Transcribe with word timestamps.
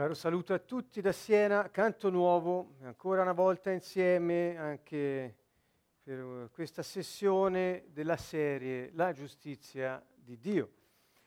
Caro 0.00 0.14
saluto 0.14 0.54
a 0.54 0.58
tutti 0.58 1.02
da 1.02 1.12
Siena, 1.12 1.68
canto 1.68 2.08
nuovo, 2.08 2.76
ancora 2.84 3.20
una 3.20 3.34
volta 3.34 3.70
insieme 3.70 4.56
anche 4.56 5.36
per 6.02 6.48
questa 6.54 6.82
sessione 6.82 7.84
della 7.92 8.16
serie 8.16 8.92
La 8.94 9.12
giustizia 9.12 10.02
di 10.14 10.38
Dio. 10.38 10.70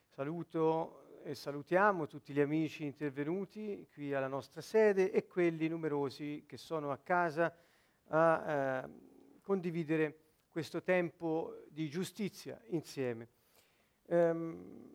Saluto 0.07 1.21
e 1.21 1.35
salutiamo 1.35 2.07
tutti 2.07 2.33
gli 2.33 2.39
amici 2.39 2.83
intervenuti 2.83 3.87
qui 3.93 4.11
alla 4.15 4.27
nostra 4.27 4.61
sede 4.61 5.11
e 5.11 5.27
quelli 5.27 5.67
numerosi 5.67 6.43
che 6.47 6.57
sono 6.57 6.89
a 6.89 6.97
casa 6.97 7.55
a 8.07 8.51
eh, 8.51 8.89
condividere 9.43 10.17
questo 10.49 10.81
tempo 10.81 11.65
di 11.69 11.87
giustizia 11.91 12.59
insieme. 12.69 13.27
Um, 14.05 14.93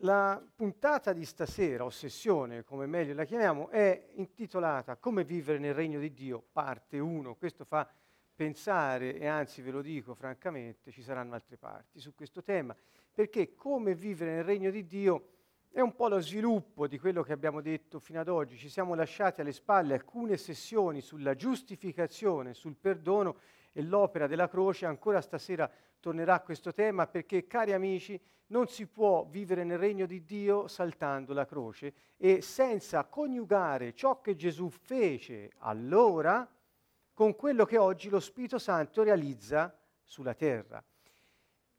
la 0.00 0.42
puntata 0.54 1.12
di 1.12 1.24
stasera, 1.24 1.84
o 1.84 1.90
sessione 1.90 2.64
come 2.64 2.86
meglio 2.86 3.14
la 3.14 3.24
chiamiamo, 3.24 3.68
è 3.68 4.08
intitolata 4.14 4.96
Come 4.96 5.24
vivere 5.24 5.58
nel 5.58 5.74
regno 5.74 5.98
di 5.98 6.12
Dio, 6.12 6.42
parte 6.52 6.98
1. 6.98 7.34
Questo 7.36 7.64
fa 7.64 7.88
pensare, 8.34 9.16
e 9.16 9.26
anzi 9.26 9.62
ve 9.62 9.70
lo 9.70 9.80
dico 9.80 10.14
francamente, 10.14 10.90
ci 10.90 11.02
saranno 11.02 11.34
altre 11.34 11.56
parti 11.56 12.00
su 12.00 12.14
questo 12.14 12.42
tema, 12.42 12.76
perché 13.12 13.54
come 13.54 13.94
vivere 13.94 14.34
nel 14.34 14.44
regno 14.44 14.70
di 14.70 14.84
Dio 14.84 15.28
è 15.70 15.80
un 15.80 15.94
po' 15.94 16.08
lo 16.08 16.20
sviluppo 16.20 16.86
di 16.86 16.98
quello 16.98 17.22
che 17.22 17.32
abbiamo 17.32 17.60
detto 17.60 17.98
fino 17.98 18.20
ad 18.20 18.28
oggi. 18.28 18.56
Ci 18.56 18.68
siamo 18.68 18.94
lasciati 18.94 19.40
alle 19.40 19.52
spalle 19.52 19.94
alcune 19.94 20.36
sessioni 20.36 21.00
sulla 21.00 21.34
giustificazione, 21.34 22.54
sul 22.54 22.76
perdono 22.76 23.36
e 23.72 23.82
l'opera 23.82 24.26
della 24.26 24.48
croce. 24.48 24.86
Ancora 24.86 25.20
stasera 25.20 25.70
tornerà 26.00 26.34
a 26.34 26.40
questo 26.40 26.72
tema 26.72 27.06
perché, 27.06 27.46
cari 27.46 27.72
amici, 27.72 28.20
non 28.48 28.68
si 28.68 28.86
può 28.86 29.24
vivere 29.24 29.64
nel 29.64 29.78
regno 29.78 30.06
di 30.06 30.24
Dio 30.24 30.68
saltando 30.68 31.32
la 31.32 31.46
croce 31.46 31.94
e 32.16 32.40
senza 32.40 33.04
coniugare 33.04 33.94
ciò 33.94 34.20
che 34.20 34.36
Gesù 34.36 34.68
fece 34.68 35.50
allora 35.58 36.48
con 37.12 37.34
quello 37.34 37.64
che 37.64 37.78
oggi 37.78 38.08
lo 38.08 38.20
Spirito 38.20 38.58
Santo 38.58 39.02
realizza 39.02 39.76
sulla 40.02 40.34
terra. 40.34 40.82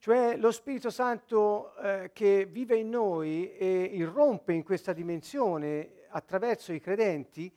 Cioè 0.00 0.36
lo 0.36 0.52
Spirito 0.52 0.90
Santo 0.90 1.74
eh, 1.76 2.10
che 2.12 2.44
vive 2.44 2.76
in 2.76 2.88
noi 2.88 3.52
e 3.56 3.82
irrompe 3.82 4.52
in 4.52 4.62
questa 4.62 4.92
dimensione 4.92 6.04
attraverso 6.10 6.72
i 6.72 6.80
credenti 6.80 7.52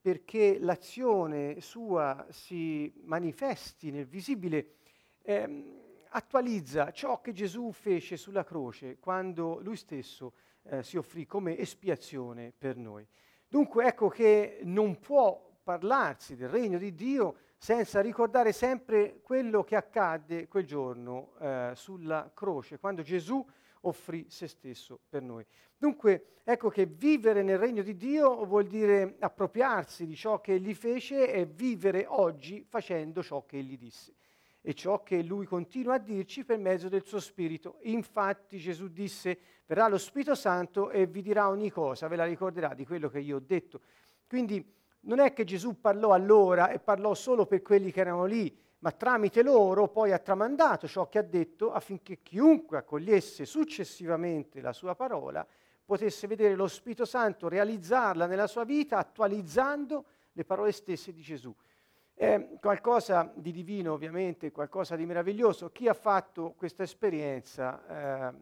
perché 0.00 0.58
l'azione 0.58 1.60
sua 1.60 2.26
si 2.30 2.92
manifesti 3.04 3.90
nel 3.90 4.06
visibile. 4.06 4.74
Ehm, 5.22 5.83
attualizza 6.16 6.92
ciò 6.92 7.20
che 7.20 7.32
Gesù 7.32 7.72
fece 7.72 8.16
sulla 8.16 8.44
croce 8.44 8.98
quando 9.00 9.58
lui 9.60 9.76
stesso 9.76 10.34
eh, 10.62 10.82
si 10.82 10.96
offrì 10.96 11.26
come 11.26 11.58
espiazione 11.58 12.52
per 12.56 12.76
noi. 12.76 13.06
Dunque 13.48 13.86
ecco 13.86 14.08
che 14.08 14.60
non 14.62 15.00
può 15.00 15.52
parlarsi 15.62 16.36
del 16.36 16.48
regno 16.48 16.78
di 16.78 16.94
Dio 16.94 17.36
senza 17.56 18.00
ricordare 18.00 18.52
sempre 18.52 19.20
quello 19.22 19.64
che 19.64 19.74
accadde 19.74 20.46
quel 20.46 20.64
giorno 20.64 21.32
eh, 21.40 21.72
sulla 21.74 22.30
croce, 22.32 22.78
quando 22.78 23.02
Gesù 23.02 23.44
offrì 23.80 24.26
se 24.28 24.46
stesso 24.46 25.00
per 25.08 25.22
noi. 25.22 25.44
Dunque, 25.76 26.40
ecco 26.44 26.68
che 26.68 26.86
vivere 26.86 27.42
nel 27.42 27.58
regno 27.58 27.82
di 27.82 27.96
Dio 27.96 28.44
vuol 28.44 28.66
dire 28.66 29.16
appropriarsi 29.18 30.06
di 30.06 30.14
ciò 30.14 30.40
che 30.40 30.54
egli 30.54 30.74
fece 30.74 31.32
e 31.32 31.44
vivere 31.44 32.06
oggi 32.06 32.64
facendo 32.68 33.22
ciò 33.22 33.44
che 33.44 33.58
egli 33.58 33.76
disse 33.76 34.14
e 34.66 34.72
ciò 34.72 35.02
che 35.02 35.22
lui 35.22 35.44
continua 35.44 35.96
a 35.96 35.98
dirci 35.98 36.42
per 36.42 36.58
mezzo 36.58 36.88
del 36.88 37.04
suo 37.04 37.20
Spirito. 37.20 37.76
Infatti 37.82 38.56
Gesù 38.56 38.88
disse, 38.88 39.38
verrà 39.66 39.88
lo 39.88 39.98
Spirito 39.98 40.34
Santo 40.34 40.88
e 40.88 41.04
vi 41.04 41.20
dirà 41.20 41.50
ogni 41.50 41.68
cosa, 41.68 42.08
ve 42.08 42.16
la 42.16 42.24
ricorderà 42.24 42.72
di 42.72 42.86
quello 42.86 43.10
che 43.10 43.18
io 43.18 43.36
ho 43.36 43.42
detto. 43.44 43.82
Quindi 44.26 44.66
non 45.00 45.18
è 45.18 45.34
che 45.34 45.44
Gesù 45.44 45.78
parlò 45.82 46.12
allora 46.12 46.70
e 46.70 46.78
parlò 46.78 47.12
solo 47.12 47.44
per 47.44 47.60
quelli 47.60 47.92
che 47.92 48.00
erano 48.00 48.24
lì, 48.24 48.58
ma 48.78 48.90
tramite 48.90 49.42
loro 49.42 49.88
poi 49.88 50.12
ha 50.12 50.18
tramandato 50.18 50.88
ciò 50.88 51.10
che 51.10 51.18
ha 51.18 51.22
detto 51.22 51.70
affinché 51.70 52.22
chiunque 52.22 52.78
accogliesse 52.78 53.44
successivamente 53.44 54.62
la 54.62 54.72
sua 54.72 54.94
parola 54.94 55.46
potesse 55.84 56.26
vedere 56.26 56.54
lo 56.54 56.68
Spirito 56.68 57.04
Santo 57.04 57.48
realizzarla 57.48 58.24
nella 58.24 58.46
sua 58.46 58.64
vita 58.64 58.96
attualizzando 58.96 60.04
le 60.32 60.44
parole 60.46 60.72
stesse 60.72 61.12
di 61.12 61.20
Gesù. 61.20 61.54
È 62.14 62.58
qualcosa 62.60 63.32
di 63.34 63.50
divino 63.50 63.92
ovviamente, 63.92 64.52
qualcosa 64.52 64.94
di 64.94 65.04
meraviglioso. 65.04 65.70
Chi 65.70 65.88
ha 65.88 65.94
fatto 65.94 66.54
questa 66.56 66.84
esperienza 66.84 68.30
eh, 68.30 68.34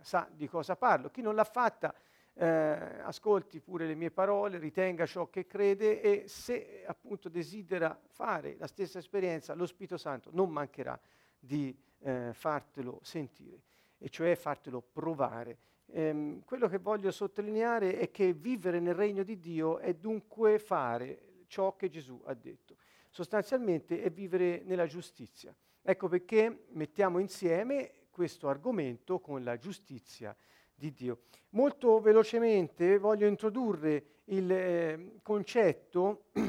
sa 0.00 0.28
di 0.32 0.48
cosa 0.48 0.76
parlo. 0.76 1.10
Chi 1.10 1.22
non 1.22 1.34
l'ha 1.34 1.44
fatta 1.44 1.92
eh, 2.34 2.46
ascolti 2.46 3.60
pure 3.60 3.86
le 3.86 3.94
mie 3.94 4.10
parole, 4.10 4.58
ritenga 4.58 5.06
ciò 5.06 5.28
che 5.28 5.46
crede 5.46 6.00
e 6.00 6.24
se 6.28 6.84
appunto 6.86 7.28
desidera 7.28 7.98
fare 8.06 8.56
la 8.58 8.66
stessa 8.66 8.98
esperienza, 8.98 9.54
lo 9.54 9.66
Spirito 9.66 9.96
Santo 9.96 10.30
non 10.32 10.50
mancherà 10.50 10.98
di 11.38 11.76
eh, 11.98 12.30
fartelo 12.32 13.00
sentire, 13.02 13.62
e 13.98 14.08
cioè 14.08 14.34
fartelo 14.36 14.80
provare. 14.80 15.58
Ehm, 15.86 16.44
quello 16.44 16.68
che 16.68 16.78
voglio 16.78 17.10
sottolineare 17.10 17.98
è 17.98 18.10
che 18.10 18.32
vivere 18.32 18.80
nel 18.80 18.94
regno 18.94 19.24
di 19.24 19.38
Dio 19.38 19.78
è 19.78 19.92
dunque 19.94 20.58
fare 20.58 21.31
ciò 21.52 21.76
che 21.76 21.90
Gesù 21.90 22.18
ha 22.24 22.32
detto. 22.32 22.76
Sostanzialmente 23.10 24.00
è 24.00 24.10
vivere 24.10 24.62
nella 24.64 24.86
giustizia. 24.86 25.54
Ecco 25.82 26.08
perché 26.08 26.64
mettiamo 26.70 27.18
insieme 27.18 28.06
questo 28.08 28.48
argomento 28.48 29.20
con 29.20 29.44
la 29.44 29.58
giustizia 29.58 30.34
di 30.74 30.92
Dio. 30.92 31.24
Molto 31.50 32.00
velocemente 32.00 32.96
voglio 32.96 33.26
introdurre 33.26 34.20
il 34.26 34.50
eh, 34.50 35.18
concetto 35.20 36.28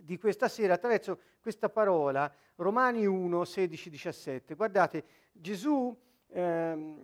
di 0.00 0.18
questa 0.18 0.48
sera 0.48 0.74
attraverso 0.74 1.20
questa 1.40 1.68
parola, 1.68 2.34
Romani 2.56 3.06
1, 3.06 3.44
16, 3.44 3.90
17. 3.90 4.54
Guardate, 4.56 5.04
Gesù 5.30 5.96
eh, 6.26 6.94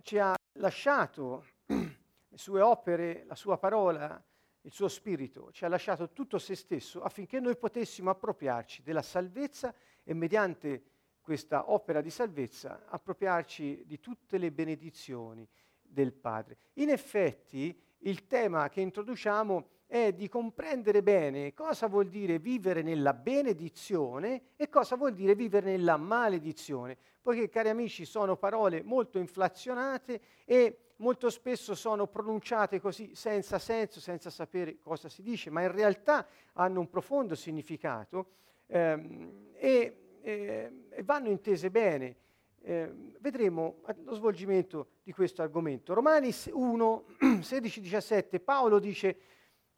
ci 0.00 0.18
ha 0.18 0.34
lasciato 0.52 1.44
le 1.66 2.38
sue 2.38 2.62
opere, 2.62 3.24
la 3.26 3.34
sua 3.34 3.58
parola, 3.58 4.22
il 4.62 4.72
suo 4.72 4.88
spirito, 4.88 5.50
ci 5.52 5.64
ha 5.64 5.68
lasciato 5.68 6.10
tutto 6.10 6.38
se 6.38 6.54
stesso 6.54 7.02
affinché 7.02 7.40
noi 7.40 7.56
potessimo 7.56 8.10
appropriarci 8.10 8.82
della 8.82 9.02
salvezza 9.02 9.74
e 10.04 10.14
mediante 10.14 10.84
questa 11.20 11.70
opera 11.70 12.00
di 12.00 12.10
salvezza 12.10 12.84
appropriarci 12.86 13.84
di 13.86 14.00
tutte 14.00 14.38
le 14.38 14.50
benedizioni 14.50 15.48
del 15.80 16.12
Padre. 16.12 16.58
In 16.74 16.90
effetti 16.90 17.80
il 17.98 18.26
tema 18.26 18.68
che 18.68 18.80
introduciamo 18.80 19.68
è 19.92 20.14
di 20.14 20.26
comprendere 20.26 21.02
bene 21.02 21.52
cosa 21.52 21.86
vuol 21.86 22.08
dire 22.08 22.38
vivere 22.38 22.80
nella 22.80 23.12
benedizione 23.12 24.44
e 24.56 24.70
cosa 24.70 24.96
vuol 24.96 25.12
dire 25.12 25.34
vivere 25.34 25.70
nella 25.70 25.98
maledizione, 25.98 26.96
poiché 27.20 27.50
cari 27.50 27.68
amici 27.68 28.06
sono 28.06 28.38
parole 28.38 28.82
molto 28.82 29.18
inflazionate 29.18 30.18
e 30.46 30.78
molto 30.96 31.28
spesso 31.28 31.74
sono 31.74 32.06
pronunciate 32.06 32.80
così 32.80 33.14
senza 33.14 33.58
senso, 33.58 34.00
senza 34.00 34.30
sapere 34.30 34.78
cosa 34.78 35.10
si 35.10 35.20
dice, 35.20 35.50
ma 35.50 35.60
in 35.60 35.72
realtà 35.72 36.26
hanno 36.54 36.80
un 36.80 36.88
profondo 36.88 37.34
significato 37.34 38.28
ehm, 38.68 39.50
e, 39.52 39.96
eh, 40.22 40.72
e, 40.88 41.02
vanno 41.02 41.28
intese 41.28 41.70
bene. 41.70 42.16
Eh, 42.62 42.90
vedremo 43.18 43.82
lo 44.04 44.14
svolgimento 44.14 44.86
di 45.02 45.12
questo 45.12 45.42
argomento. 45.42 45.92
Romani 45.92 46.30
1, 46.50 47.04
16-17, 47.20 48.40
Paolo 48.40 48.78
dice 48.78 49.16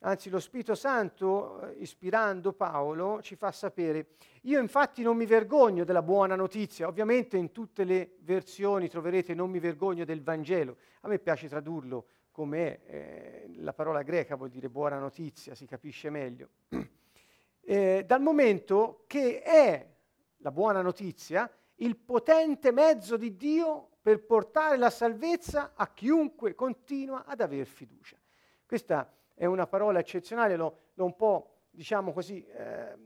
Anzi, 0.07 0.29
lo 0.29 0.39
Spirito 0.39 0.75
Santo, 0.75 1.63
eh, 1.63 1.77
ispirando 1.79 2.53
Paolo, 2.53 3.23
ci 3.23 3.37
fa 3.37 3.51
sapere, 3.51 4.09
io 4.43 4.61
infatti 4.61 5.01
non 5.01 5.17
mi 5.17 5.25
vergogno 5.25 5.83
della 5.85 6.03
buona 6.03 6.37
notizia, 6.37 6.87
ovviamente 6.87 7.39
in 7.39 7.53
tutte 7.53 7.85
le 7.85 8.17
versioni 8.19 8.91
troverete 8.91 9.33
non 9.33 9.49
mi 9.49 9.61
vergogno 9.61 10.05
del 10.05 10.23
Vangelo, 10.23 10.77
a 11.01 11.09
me 11.09 11.19
piace 11.19 11.49
tradurlo 11.49 12.07
come 12.33 12.85
eh, 12.85 13.51
la 13.57 13.73
parola 13.73 14.03
greca 14.03 14.37
vuol 14.37 14.51
dire 14.51 14.69
buona 14.69 14.99
notizia, 14.99 15.55
si 15.55 15.65
capisce 15.65 16.11
meglio, 16.11 16.51
eh, 17.63 18.05
dal 18.07 18.21
momento 18.21 19.05
che 19.07 19.41
è 19.41 19.89
la 20.37 20.51
buona 20.51 20.83
notizia 20.83 21.51
il 21.77 21.97
potente 21.97 22.73
mezzo 22.73 23.17
di 23.17 23.39
Dio 23.39 23.93
per 24.03 24.23
portare 24.27 24.77
la 24.77 24.91
salvezza 24.91 25.73
a 25.75 25.91
chiunque 25.95 26.55
continua 26.55 27.25
ad 27.25 27.41
aver 27.41 27.65
fiducia. 27.65 28.19
Questa 28.67 29.11
è 29.35 29.45
una 29.47 29.67
parola 29.67 29.99
eccezionale, 29.99 30.57
l'ho, 30.57 30.79
l'ho 30.95 31.05
un 31.05 31.17
po', 31.17 31.51
diciamo 31.71 32.13
così, 32.13 32.45
eh, 32.45 32.97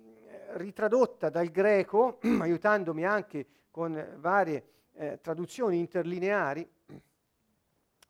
ritradotta 0.52 1.28
dal 1.30 1.48
greco, 1.48 2.18
aiutandomi 2.40 3.04
anche 3.04 3.46
con 3.70 4.16
varie 4.18 4.64
eh, 4.94 5.18
traduzioni 5.20 5.78
interlineari, 5.78 6.68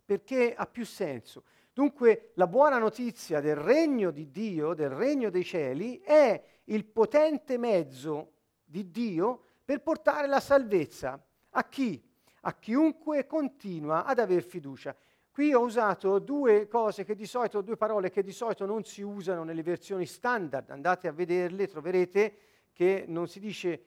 perché 0.05 0.55
ha 0.55 0.67
più 0.67 0.85
senso. 0.85 1.45
Dunque 1.73 2.33
la 2.35 2.47
buona 2.47 2.79
notizia 2.79 3.41
del 3.41 3.55
regno 3.55 4.11
di 4.11 4.31
Dio, 4.31 4.75
del 4.75 4.91
regno 4.91 5.31
dei 5.31 5.45
cieli, 5.45 6.01
è 6.01 6.43
il 6.65 6.85
potente 6.85 7.57
mezzo 7.57 8.33
di 8.65 8.91
Dio 8.91 9.43
per 9.65 9.83
portare 9.83 10.27
la 10.27 10.41
salvezza 10.41 11.23
a 11.51 11.69
chi? 11.69 12.03
A 12.43 12.55
chiunque 12.55 13.27
continua 13.27 14.05
ad 14.05 14.19
aver 14.19 14.43
fiducia. 14.43 14.97
Qui 15.39 15.55
ho 15.55 15.61
usato 15.61 16.19
due 16.19 16.67
cose 16.67 17.05
che 17.05 17.15
di 17.15 17.25
solito, 17.25 17.61
due 17.61 17.77
parole 17.77 18.11
che 18.11 18.25
di 18.25 18.33
solito 18.33 18.67
non 18.67 18.83
si 18.83 19.03
usano 19.03 19.45
nelle 19.45 19.63
versioni 19.63 20.05
standard. 20.05 20.69
Andate 20.71 21.07
a 21.07 21.13
vederle, 21.13 21.69
troverete 21.69 22.37
che 22.73 23.05
non 23.07 23.29
si 23.29 23.39
dice 23.39 23.85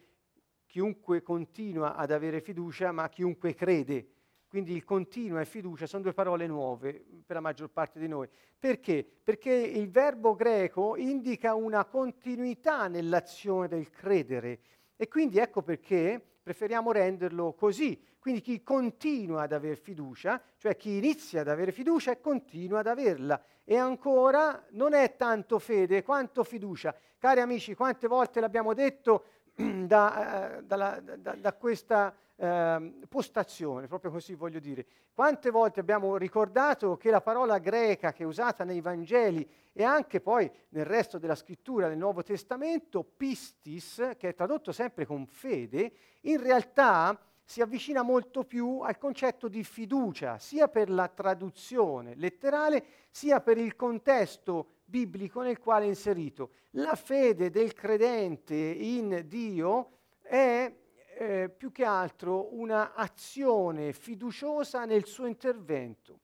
chiunque 0.65 1.21
continua 1.21 1.95
ad 1.95 2.12
avere 2.12 2.39
fiducia, 2.39 2.94
ma 2.94 3.09
chiunque 3.09 3.53
crede. 3.53 4.07
Quindi 4.48 4.74
il 4.74 4.86
continua 4.86 5.42
e 5.42 5.45
fiducia 5.45 5.88
sono 5.88 6.03
due 6.03 6.13
parole 6.13 6.48
nuove 6.48 7.03
per 7.25 7.36
la 7.36 7.42
maggior 7.42 7.69
parte 7.69 8.00
di 8.00 8.07
noi. 8.07 8.30
Perché? 8.57 9.06
Perché 9.21 9.51
il 9.51 9.89
verbo 9.89 10.36
greco 10.36 10.95
indica 10.95 11.53
una 11.53 11.83
continuità 11.83 12.88
nell'azione 12.88 13.68
del 13.68 13.89
credere. 13.89 14.59
E 14.95 15.09
quindi 15.09 15.38
ecco 15.38 15.62
perché 15.63 16.30
preferiamo 16.41 16.91
renderlo 16.91 17.53
così. 17.53 18.01
Quindi 18.19 18.41
chi 18.41 18.61
continua 18.61 19.43
ad 19.43 19.51
avere 19.51 19.75
fiducia, 19.75 20.41
cioè 20.57 20.75
chi 20.75 20.97
inizia 20.97 21.41
ad 21.41 21.47
avere 21.47 21.71
fiducia 21.71 22.11
e 22.11 22.21
continua 22.21 22.79
ad 22.79 22.88
averla. 22.88 23.43
E 23.63 23.77
ancora 23.77 24.63
non 24.71 24.93
è 24.93 25.15
tanto 25.15 25.57
fede 25.59 26.03
quanto 26.03 26.43
fiducia. 26.43 26.95
Cari 27.17 27.39
amici, 27.39 27.73
quante 27.73 28.07
volte 28.07 28.39
l'abbiamo 28.39 28.73
detto 28.73 29.25
da, 29.85 30.57
uh, 30.59 30.63
dalla, 30.63 30.99
da, 30.99 31.35
da 31.35 31.53
questa 31.53 32.13
uh, 32.35 33.07
postazione, 33.07 33.87
proprio 33.87 34.11
così 34.11 34.35
voglio 34.35 34.59
dire. 34.59 34.85
Quante 35.13 35.49
volte 35.49 35.79
abbiamo 35.79 36.17
ricordato 36.17 36.97
che 36.97 37.09
la 37.09 37.21
parola 37.21 37.59
greca 37.59 38.13
che 38.13 38.23
è 38.23 38.25
usata 38.25 38.63
nei 38.63 38.81
Vangeli 38.81 39.47
e 39.73 39.83
anche 39.83 40.19
poi 40.21 40.49
nel 40.69 40.85
resto 40.85 41.17
della 41.17 41.35
scrittura 41.35 41.87
del 41.87 41.97
Nuovo 41.97 42.23
Testamento, 42.23 43.03
pistis, 43.03 44.13
che 44.17 44.29
è 44.29 44.33
tradotto 44.33 44.71
sempre 44.71 45.05
con 45.05 45.25
fede, 45.25 45.91
in 46.21 46.41
realtà 46.41 47.19
si 47.43 47.61
avvicina 47.61 48.01
molto 48.01 48.45
più 48.45 48.79
al 48.79 48.97
concetto 48.97 49.49
di 49.49 49.63
fiducia, 49.65 50.39
sia 50.39 50.69
per 50.69 50.89
la 50.89 51.09
traduzione 51.09 52.15
letterale, 52.15 52.85
sia 53.09 53.41
per 53.41 53.57
il 53.57 53.75
contesto 53.75 54.80
biblico 54.91 55.41
nel 55.41 55.57
quale 55.57 55.85
è 55.85 55.88
inserito. 55.88 56.51
La 56.71 56.95
fede 56.95 57.49
del 57.49 57.73
credente 57.73 58.53
in 58.53 59.23
Dio 59.25 59.91
è 60.21 60.71
eh, 61.17 61.49
più 61.49 61.71
che 61.71 61.85
altro 61.85 62.53
una 62.55 62.93
azione 62.93 63.93
fiduciosa 63.93 64.83
nel 64.85 65.05
suo 65.05 65.25
intervento. 65.25 66.19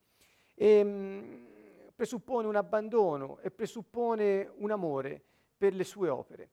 E, 0.54 0.68
ehm, 0.68 0.88
mh, 0.88 1.92
presuppone 1.96 2.48
un 2.48 2.56
abbandono 2.58 3.40
e 3.40 3.50
presuppone 3.50 4.52
un 4.58 4.70
amore 4.70 5.24
per 5.58 5.74
le 5.74 5.84
sue 5.84 6.10
opere. 6.10 6.50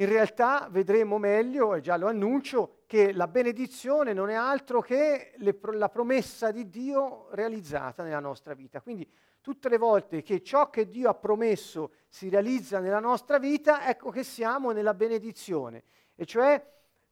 In 0.00 0.08
realtà 0.08 0.66
vedremo 0.70 1.18
meglio, 1.18 1.74
e 1.74 1.82
già 1.82 1.98
lo 1.98 2.06
annuncio, 2.06 2.84
che 2.86 3.12
la 3.12 3.28
benedizione 3.28 4.14
non 4.14 4.30
è 4.30 4.34
altro 4.34 4.80
che 4.80 5.34
le, 5.36 5.58
la 5.74 5.90
promessa 5.90 6.50
di 6.50 6.70
Dio 6.70 7.28
realizzata 7.32 8.02
nella 8.02 8.18
nostra 8.18 8.54
vita. 8.54 8.80
Quindi 8.80 9.06
tutte 9.42 9.68
le 9.68 9.76
volte 9.76 10.22
che 10.22 10.42
ciò 10.42 10.70
che 10.70 10.88
Dio 10.88 11.10
ha 11.10 11.14
promesso 11.14 11.92
si 12.08 12.30
realizza 12.30 12.78
nella 12.78 12.98
nostra 12.98 13.38
vita, 13.38 13.86
ecco 13.86 14.08
che 14.08 14.22
siamo 14.22 14.70
nella 14.70 14.94
benedizione, 14.94 15.82
e 16.14 16.24
cioè 16.24 16.66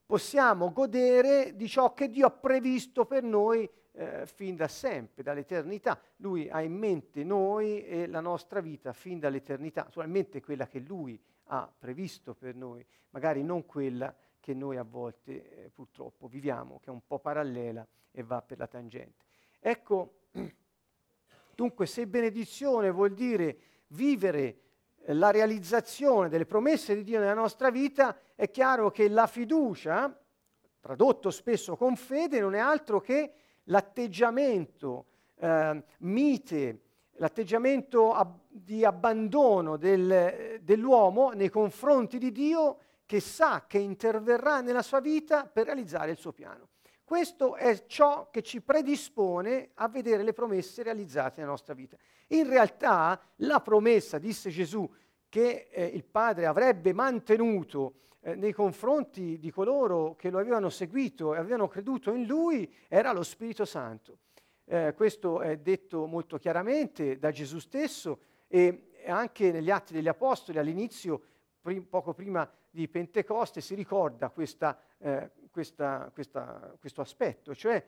possiamo 0.07 0.73
godere 0.73 1.57
di 1.57 1.69
ciò 1.69 1.93
che 1.93 2.09
Dio 2.09 2.25
ha 2.25 2.31
previsto 2.31 3.05
per 3.05 3.23
noi 3.23 3.69
eh, 3.93 4.25
fin 4.25 4.57
da 4.57 4.67
sempre, 4.67 5.23
dall'eternità. 5.23 6.01
Lui 6.17 6.49
ha 6.49 6.63
in 6.63 6.73
mente 6.73 7.23
noi 7.23 7.85
e 7.85 8.07
la 8.07 8.21
nostra 8.21 8.61
vita 8.61 8.95
fin 8.95 9.19
dall'eternità, 9.19 9.83
naturalmente 9.83 10.41
quella 10.41 10.67
che 10.67 10.79
Lui 10.79 11.21
ha 11.49 11.71
previsto 11.79 12.35
per 12.35 12.55
noi, 12.55 12.85
magari 13.11 13.43
non 13.43 13.67
quella 13.67 14.15
che 14.41 14.55
noi 14.55 14.77
a 14.77 14.83
volte 14.83 15.65
eh, 15.65 15.71
purtroppo 15.71 16.27
viviamo, 16.27 16.79
che 16.81 16.89
è 16.89 16.93
un 16.93 17.03
po' 17.07 17.19
parallela 17.19 17.87
e 18.11 18.23
va 18.23 18.41
per 18.41 18.59
la 18.59 18.67
tangente. 18.67 19.25
Ecco, 19.61 20.15
dunque 21.55 21.87
se 21.87 22.07
benedizione 22.07 22.91
vuol 22.91 23.13
dire 23.13 23.59
vivere 23.89 24.61
eh, 25.03 25.13
la 25.13 25.31
realizzazione 25.31 26.29
delle 26.29 26.47
promesse 26.47 26.95
di 26.95 27.05
Dio 27.05 27.19
nella 27.19 27.35
nostra 27.35 27.71
vita, 27.71 28.17
è 28.35 28.51
chiaro 28.51 28.91
che 28.91 29.09
la 29.09 29.27
fiducia, 29.27 30.19
tradotto 30.81 31.31
spesso 31.31 31.77
con 31.77 31.97
fede, 31.97 32.41
non 32.41 32.55
è 32.55 32.59
altro 32.59 33.01
che 33.01 33.33
l'atteggiamento 33.65 35.07
eh, 35.37 35.83
mite, 35.99 36.81
l'atteggiamento 37.19 38.13
ab- 38.13 38.41
di 38.49 38.85
abbandono 38.85 39.77
del, 39.77 40.61
dell'uomo 40.63 41.31
nei 41.31 41.51
confronti 41.51 42.19
di 42.19 42.33
Dio 42.33 42.79
che 43.07 43.21
sa 43.21 43.65
che 43.67 43.79
interverrà 43.79 44.61
nella 44.61 44.83
sua 44.83 45.01
vita 45.01 45.47
per 45.47 45.67
realizzare 45.67 46.11
il 46.11 46.19
suo 46.19 46.33
piano. 46.33 46.69
Questo 47.05 47.55
è 47.55 47.87
ciò 47.87 48.29
che 48.31 48.43
ci 48.43 48.61
predispone 48.61 49.71
a 49.75 49.89
vedere 49.89 50.23
le 50.23 50.35
promesse 50.35 50.83
realizzate 50.83 51.41
nella 51.41 51.53
nostra 51.53 51.73
vita. 51.73 51.97
In 52.29 52.47
realtà 52.47 53.19
la 53.37 53.61
promessa, 53.61 54.19
disse 54.19 54.51
Gesù, 54.51 54.87
che 55.31 55.69
eh, 55.71 55.85
il 55.85 56.05
Padre 56.05 56.45
avrebbe 56.45 56.93
mantenuto 56.93 57.95
eh, 58.21 58.35
nei 58.35 58.53
confronti 58.53 59.39
di 59.39 59.51
coloro 59.51 60.17
che 60.17 60.29
lo 60.29 60.39
avevano 60.39 60.69
seguito 60.69 61.35
e 61.35 61.39
avevano 61.39 61.67
creduto 61.67 62.13
in 62.13 62.27
lui 62.27 62.71
era 62.89 63.13
lo 63.13 63.23
Spirito 63.23 63.65
Santo. 63.65 64.19
Eh, 64.71 64.93
questo 64.95 65.41
è 65.41 65.57
detto 65.57 66.05
molto 66.05 66.37
chiaramente 66.37 67.19
da 67.19 67.31
Gesù 67.31 67.59
stesso 67.59 68.21
e 68.49 68.91
anche 69.07 69.51
negli 69.51 69.71
Atti 69.71 69.95
degli 69.95 70.09
Apostoli 70.09 70.59
all'inizio, 70.59 71.23
prim- 71.63 71.87
poco 71.87 72.13
prima 72.13 72.47
di 72.69 72.87
Pentecoste, 72.87 73.63
si 73.63 73.75
ricorda 73.75 74.29
questa, 74.29 74.79
eh, 74.99 75.31
questa, 75.51 76.11
questa, 76.13 76.77
questo 76.79 77.01
aspetto, 77.01 77.55
cioè 77.55 77.83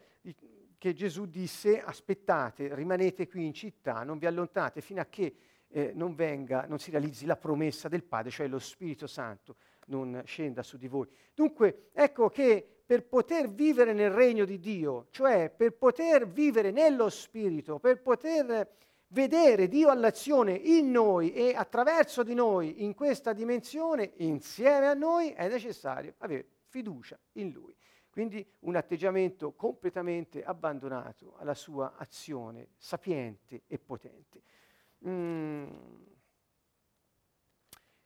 che 0.78 0.94
Gesù 0.94 1.26
disse 1.26 1.82
aspettate, 1.82 2.74
rimanete 2.74 3.28
qui 3.28 3.44
in 3.44 3.52
città, 3.52 4.02
non 4.02 4.16
vi 4.16 4.24
allontanate 4.24 4.80
fino 4.80 5.02
a 5.02 5.06
che 5.06 5.34
eh, 5.68 5.92
non 5.94 6.14
venga, 6.14 6.64
non 6.66 6.78
si 6.78 6.90
realizzi 6.90 7.26
la 7.26 7.36
promessa 7.36 7.88
del 7.88 8.04
Padre, 8.04 8.30
cioè 8.30 8.48
lo 8.48 8.58
Spirito 8.58 9.06
Santo 9.06 9.56
non 9.90 10.22
scenda 10.24 10.62
su 10.62 10.76
di 10.76 10.88
voi. 10.88 11.06
Dunque, 11.34 11.90
ecco 11.92 12.28
che 12.28 12.82
per 12.84 13.04
poter 13.04 13.48
vivere 13.50 13.92
nel 13.92 14.10
regno 14.10 14.44
di 14.44 14.58
Dio, 14.58 15.06
cioè 15.10 15.50
per 15.50 15.74
poter 15.74 16.26
vivere 16.26 16.70
nello 16.70 17.08
Spirito, 17.08 17.78
per 17.78 18.00
poter 18.00 18.68
vedere 19.08 19.68
Dio 19.68 19.90
all'azione 19.90 20.52
in 20.54 20.90
noi 20.90 21.32
e 21.32 21.54
attraverso 21.54 22.22
di 22.22 22.34
noi 22.34 22.82
in 22.82 22.94
questa 22.94 23.32
dimensione, 23.32 24.12
insieme 24.16 24.86
a 24.86 24.94
noi, 24.94 25.30
è 25.30 25.48
necessario 25.48 26.14
avere 26.18 26.46
fiducia 26.66 27.18
in 27.32 27.50
Lui. 27.52 27.76
Quindi 28.10 28.44
un 28.60 28.74
atteggiamento 28.74 29.52
completamente 29.52 30.42
abbandonato 30.42 31.36
alla 31.38 31.54
sua 31.54 31.94
azione 31.96 32.70
sapiente 32.76 33.62
e 33.66 33.78
potente. 33.78 34.42
Mm. 35.06 35.68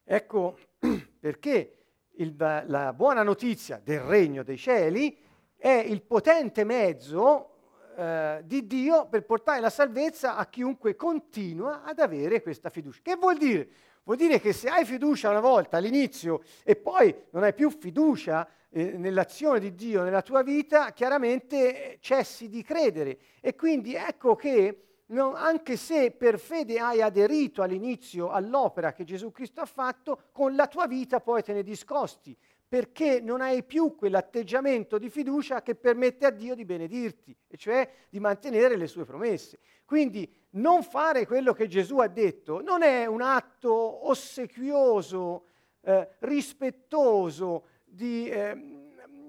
Ecco 0.05 0.59
perché 1.19 1.79
il, 2.17 2.35
la 2.67 2.93
buona 2.93 3.23
notizia 3.23 3.81
del 3.83 4.01
regno 4.01 4.43
dei 4.43 4.59
cieli 4.59 5.17
è 5.57 5.71
il 5.71 6.03
potente 6.03 6.63
mezzo 6.65 7.55
eh, 7.97 8.43
di 8.45 8.67
Dio 8.67 9.09
per 9.09 9.25
portare 9.25 9.61
la 9.61 9.71
salvezza 9.71 10.37
a 10.37 10.47
chiunque 10.47 10.95
continua 10.95 11.85
ad 11.85 11.99
avere 11.99 12.43
questa 12.43 12.69
fiducia. 12.69 13.01
Che 13.03 13.17
vuol 13.17 13.39
dire? 13.39 13.69
Vuol 14.05 14.19
dire 14.19 14.39
che 14.39 14.53
se 14.53 14.69
hai 14.69 14.85
fiducia 14.85 15.31
una 15.31 15.41
volta 15.41 15.79
all'inizio 15.79 16.43
e 16.63 16.77
poi 16.77 17.15
non 17.31 17.43
hai 17.43 17.55
più 17.55 17.71
fiducia 17.71 18.47
eh, 18.69 18.99
nell'azione 18.99 19.61
di 19.61 19.75
Dio 19.75 20.03
nella 20.03 20.21
tua 20.21 20.43
vita, 20.43 20.91
chiaramente 20.93 21.93
eh, 21.93 21.99
cessi 22.01 22.51
di 22.51 22.63
credere. 22.63 23.19
E 23.41 23.55
quindi 23.55 23.95
ecco 23.95 24.35
che 24.35 24.94
non, 25.07 25.35
anche 25.35 25.77
se 25.77 26.13
per 26.13 26.39
fede 26.39 26.79
hai 26.79 27.03
aderito 27.03 27.63
all'inizio 27.63 28.31
all'opera 28.31 28.93
che 28.93 29.05
Gesù 29.05 29.31
Cristo 29.31 29.61
ha 29.61 29.67
fatto, 29.67 30.29
con 30.33 30.55
la 30.55 30.67
tua 30.67 30.87
vita 30.87 31.21
poi 31.21 31.43
te 31.43 31.53
ne 31.53 31.63
discosti, 31.63 32.37
perché 32.67 33.21
non 33.21 33.41
hai 33.41 33.63
più 33.63 33.95
quell'atteggiamento 33.95 34.99
di 34.99 35.11
fiducia 35.11 35.63
che 35.63 35.75
permette 35.75 36.27
a 36.27 36.31
Dio 36.31 36.55
di 36.55 36.65
benedirti, 36.65 37.37
e 37.47 37.57
cioè 37.57 37.89
di 38.09 38.19
mantenere 38.19 38.77
le 38.77 38.87
sue 38.87 39.05
promesse. 39.05 39.61
Quindi 39.85 40.33
non 40.51 40.83
fare 40.83 41.27
quello 41.27 41.53
che 41.53 41.69
Gesù 41.69 41.99
ha 41.99 42.09
detto 42.09 42.63
non 42.63 42.83
è 42.83 43.07
un 43.07 43.21
atto 43.21 44.09
ossequioso, 44.09 45.45
eh, 45.83 46.09
rispettoso 46.21 47.67
di, 47.85 48.29
eh, 48.29 48.57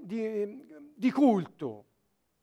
di, 0.01 0.65
di 0.95 1.11
culto, 1.11 1.84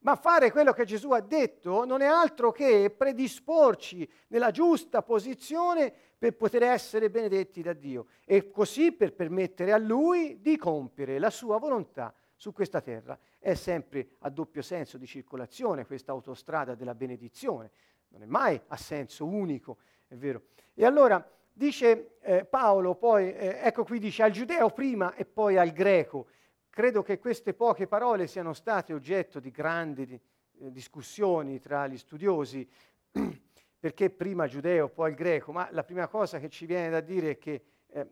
ma 0.03 0.17
fare 0.17 0.51
quello 0.51 0.73
che 0.73 0.85
Gesù 0.85 1.11
ha 1.11 1.21
detto 1.21 1.85
non 1.85 2.01
è 2.01 2.07
altro 2.07 2.53
che 2.53 2.93
predisporci 2.97 4.09
nella 4.29 4.51
giusta 4.51 5.03
posizione 5.03 5.93
per 6.19 6.37
poter 6.37 6.63
essere 6.65 7.11
benedetti 7.11 7.63
da 7.63 7.73
Dio 7.73 8.07
e 8.25 8.51
così 8.51 8.93
per 8.93 9.15
permettere 9.15 9.73
a 9.73 9.79
Lui 9.79 10.41
di 10.41 10.57
compiere 10.57 11.19
la 11.19 11.31
sua 11.31 11.59
volontà 11.59 12.15
su 12.35 12.53
questa 12.53 12.81
terra. 12.81 13.19
È 13.39 13.55
sempre 13.55 14.17
a 14.21 14.31
doppio 14.31 14.63
senso 14.63 14.99
di 14.99 15.07
circolazione 15.07 15.87
questa 15.87 16.13
autostrada 16.13 16.75
della 16.75 16.95
benedizione, 16.95 17.71
non 18.09 18.23
è 18.23 18.27
mai 18.27 18.61
a 18.69 18.77
senso 18.77 19.25
unico, 19.25 19.79
è 20.09 20.17
vero. 20.17 20.43
E 20.75 20.85
allora 20.85 21.25
dice 21.53 22.17
eh, 22.21 22.45
Paolo, 22.45 22.95
poi, 22.97 23.33
eh, 23.33 23.61
ecco 23.63 23.85
qui 23.85 23.99
dice 23.99 24.23
al 24.23 24.33
giudeo 24.33 24.71
prima 24.71 25.15
e 25.15 25.25
poi 25.25 25.57
al 25.57 25.71
greco. 25.71 26.27
Credo 26.75 27.03
che 27.03 27.19
queste 27.19 27.53
poche 27.53 27.87
parole 27.87 28.27
siano 28.27 28.55
state 28.55 28.95
oggetto 28.95 29.41
di 29.41 29.51
grandi 29.51 30.05
eh, 30.09 30.73
discussioni 30.73 31.61
tra 31.61 31.87
gli 31.87 31.99
studiosi, 31.99 32.67
perché 33.79 34.09
prima 34.09 34.47
giudeo, 34.47 34.89
poi 34.89 35.11
il 35.11 35.15
greco, 35.15 35.53
ma 35.53 35.69
la 35.71 35.85
prima 35.85 36.09
cosa 36.09 36.39
che 36.39 36.49
ci 36.49 36.65
viene 36.65 36.89
da 36.89 37.01
dire 37.01 37.33
è 37.33 37.37
che 37.37 37.63
eh, 37.89 38.09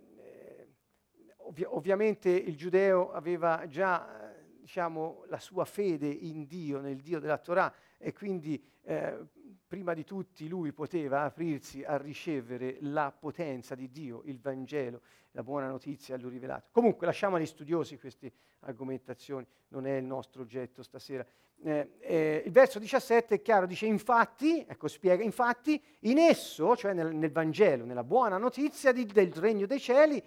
ovvi- 1.38 1.64
ovviamente 1.66 2.28
il 2.28 2.54
giudeo 2.54 3.12
aveva 3.12 3.66
già 3.66 4.30
diciamo, 4.58 5.24
la 5.28 5.38
sua 5.38 5.64
fede 5.64 6.08
in 6.08 6.44
Dio, 6.44 6.80
nel 6.80 7.00
Dio 7.00 7.18
della 7.18 7.38
Torah, 7.38 7.72
e 8.02 8.12
quindi 8.12 8.62
eh, 8.82 9.18
prima 9.66 9.94
di 9.94 10.04
tutti 10.04 10.48
lui 10.48 10.72
poteva 10.72 11.22
aprirsi 11.22 11.84
a 11.84 11.96
ricevere 11.96 12.78
la 12.80 13.12
potenza 13.16 13.74
di 13.74 13.90
Dio, 13.90 14.22
il 14.24 14.40
Vangelo, 14.40 15.02
la 15.32 15.42
buona 15.42 15.68
notizia 15.68 16.14
a 16.16 16.18
lui 16.18 16.30
rivelato. 16.30 16.70
Comunque 16.72 17.06
lasciamo 17.06 17.36
agli 17.36 17.46
studiosi 17.46 17.98
queste 17.98 18.32
argomentazioni, 18.60 19.46
non 19.68 19.86
è 19.86 19.96
il 19.96 20.04
nostro 20.04 20.42
oggetto 20.42 20.82
stasera. 20.82 21.24
Eh, 21.62 21.90
eh, 22.00 22.42
il 22.46 22.50
verso 22.52 22.78
17 22.78 23.36
è 23.36 23.42
chiaro, 23.42 23.66
dice 23.66 23.86
infatti, 23.86 24.64
ecco 24.66 24.88
spiega, 24.88 25.22
infatti 25.22 25.80
in 26.00 26.18
esso, 26.18 26.74
cioè 26.74 26.94
nel, 26.94 27.14
nel 27.14 27.30
Vangelo, 27.30 27.84
nella 27.84 28.02
buona 28.02 28.38
notizia 28.38 28.92
di, 28.92 29.04
del 29.04 29.32
regno 29.34 29.66
dei 29.66 29.78
cieli, 29.78 30.20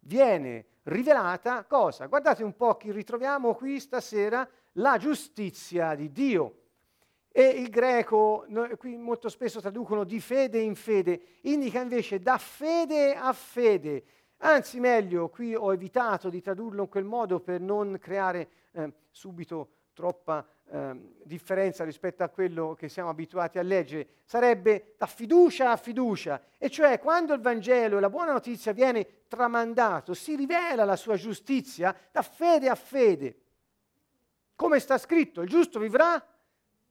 viene 0.00 0.66
rivelata 0.84 1.64
cosa? 1.64 2.06
Guardate 2.06 2.44
un 2.44 2.54
po' 2.54 2.76
chi 2.76 2.92
ritroviamo 2.92 3.54
qui 3.54 3.80
stasera, 3.80 4.48
la 4.74 4.98
giustizia 4.98 5.94
di 5.94 6.12
Dio. 6.12 6.58
E 7.36 7.48
il 7.48 7.68
greco, 7.68 8.46
qui 8.78 8.96
molto 8.96 9.28
spesso 9.28 9.60
traducono 9.60 10.04
di 10.04 10.20
fede 10.20 10.60
in 10.60 10.76
fede, 10.76 11.20
indica 11.40 11.80
invece 11.80 12.20
da 12.20 12.38
fede 12.38 13.16
a 13.16 13.32
fede. 13.32 14.04
Anzi, 14.36 14.78
meglio, 14.78 15.28
qui 15.30 15.52
ho 15.52 15.72
evitato 15.72 16.28
di 16.28 16.40
tradurlo 16.40 16.82
in 16.82 16.88
quel 16.88 17.02
modo 17.02 17.40
per 17.40 17.60
non 17.60 17.98
creare 18.00 18.48
eh, 18.70 18.92
subito 19.10 19.70
troppa 19.94 20.46
eh, 20.70 20.94
differenza 21.24 21.82
rispetto 21.82 22.22
a 22.22 22.28
quello 22.28 22.74
che 22.74 22.88
siamo 22.88 23.08
abituati 23.08 23.58
a 23.58 23.62
leggere. 23.62 24.06
Sarebbe 24.22 24.94
da 24.96 25.06
fiducia 25.06 25.72
a 25.72 25.76
fiducia, 25.76 26.40
e 26.56 26.70
cioè 26.70 27.00
quando 27.00 27.34
il 27.34 27.40
Vangelo 27.40 27.96
e 27.96 28.00
la 28.00 28.10
buona 28.10 28.30
notizia 28.30 28.70
viene 28.70 29.24
tramandato, 29.26 30.14
si 30.14 30.36
rivela 30.36 30.84
la 30.84 30.94
sua 30.94 31.16
giustizia 31.16 31.96
da 32.12 32.22
fede 32.22 32.68
a 32.68 32.76
fede. 32.76 33.38
Come 34.54 34.78
sta 34.78 34.98
scritto, 34.98 35.40
il 35.40 35.48
giusto 35.48 35.80
vivrà 35.80 36.24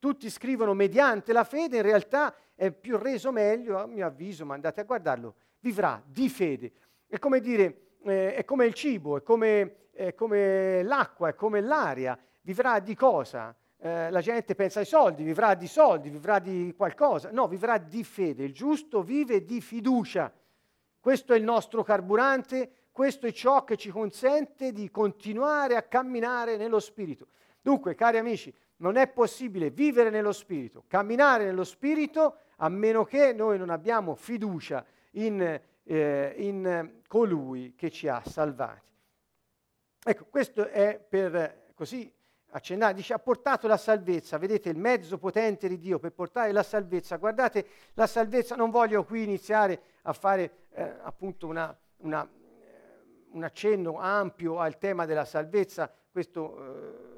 tutti 0.03 0.29
scrivono 0.29 0.73
mediante 0.73 1.31
la 1.31 1.45
fede, 1.45 1.77
in 1.77 1.83
realtà 1.83 2.35
è 2.55 2.71
più 2.71 2.97
reso 2.97 3.31
meglio, 3.31 3.79
a 3.79 3.85
mio 3.85 4.05
avviso, 4.05 4.45
ma 4.45 4.53
andate 4.53 4.81
a 4.81 4.83
guardarlo, 4.83 5.35
vivrà 5.61 6.03
di 6.05 6.27
fede. 6.27 6.73
È 7.07 7.17
come 7.19 7.39
dire, 7.39 7.91
eh, 8.03 8.35
è 8.35 8.43
come 8.43 8.65
il 8.65 8.73
cibo, 8.73 9.15
è 9.15 9.23
come, 9.23 9.91
è 9.93 10.13
come, 10.13 10.83
l'acqua, 10.83 11.29
è 11.29 11.35
come 11.35 11.61
l'aria, 11.61 12.19
vivrà 12.41 12.81
di 12.81 12.95
cosa? 12.95 13.55
Eh, 13.77 14.11
la 14.11 14.19
gente 14.19 14.55
pensa 14.55 14.79
ai 14.79 14.85
soldi, 14.85 15.23
vivrà 15.23 15.53
di 15.53 15.67
soldi, 15.67 16.09
vivrà 16.09 16.39
di 16.39 16.73
qualcosa. 16.75 17.31
No, 17.31 17.47
vivrà 17.47 17.77
di 17.77 18.03
fede. 18.03 18.43
Il 18.43 18.53
giusto 18.53 19.03
vive 19.03 19.45
di 19.45 19.61
fiducia. 19.61 20.29
Questo 20.99 21.31
è 21.31 21.37
il 21.37 21.43
nostro 21.45 21.81
carburante, 21.81 22.89
questo 22.91 23.25
è 23.25 23.31
ciò 23.31 23.63
che 23.63 23.77
ci 23.77 23.89
consente 23.89 24.73
di 24.73 24.91
continuare 24.91 25.77
a 25.77 25.83
camminare 25.83 26.57
nello 26.57 26.81
Spirito. 26.81 27.27
Dunque, 27.61 27.95
cari 27.95 28.17
amici, 28.17 28.53
non 28.83 28.97
è 28.97 29.07
possibile 29.07 29.69
vivere 29.69 30.09
nello 30.09 30.33
Spirito, 30.33 30.83
camminare 30.87 31.45
nello 31.45 31.63
Spirito, 31.63 32.35
a 32.57 32.67
meno 32.67 33.05
che 33.05 33.31
noi 33.31 33.57
non 33.57 33.69
abbiamo 33.69 34.13
fiducia 34.13 34.85
in, 35.11 35.61
eh, 35.83 36.33
in 36.37 36.91
colui 37.07 37.75
che 37.75 37.89
ci 37.89 38.09
ha 38.09 38.21
salvati. 38.25 38.91
Ecco, 40.03 40.25
questo 40.25 40.67
è 40.67 40.99
per 40.99 41.71
così 41.73 42.11
accennare, 42.49 42.93
dice 42.93 43.13
ha 43.13 43.19
portato 43.19 43.67
la 43.67 43.77
salvezza, 43.77 44.37
vedete 44.37 44.67
il 44.67 44.77
mezzo 44.77 45.17
potente 45.17 45.69
di 45.69 45.77
Dio 45.77 45.97
per 45.97 46.11
portare 46.11 46.51
la 46.51 46.61
salvezza, 46.61 47.15
guardate 47.15 47.65
la 47.93 48.05
salvezza, 48.05 48.57
non 48.57 48.69
voglio 48.69 49.05
qui 49.05 49.23
iniziare 49.23 49.81
a 50.01 50.11
fare 50.11 50.67
eh, 50.71 50.93
appunto 51.03 51.47
una, 51.47 51.75
una, 51.99 52.21
eh, 52.21 53.27
un 53.31 53.43
accenno 53.45 53.97
ampio 53.97 54.59
al 54.59 54.77
tema 54.77 55.05
della 55.05 55.25
salvezza, 55.25 55.89
questo 56.11 56.57
eh, 56.57 57.12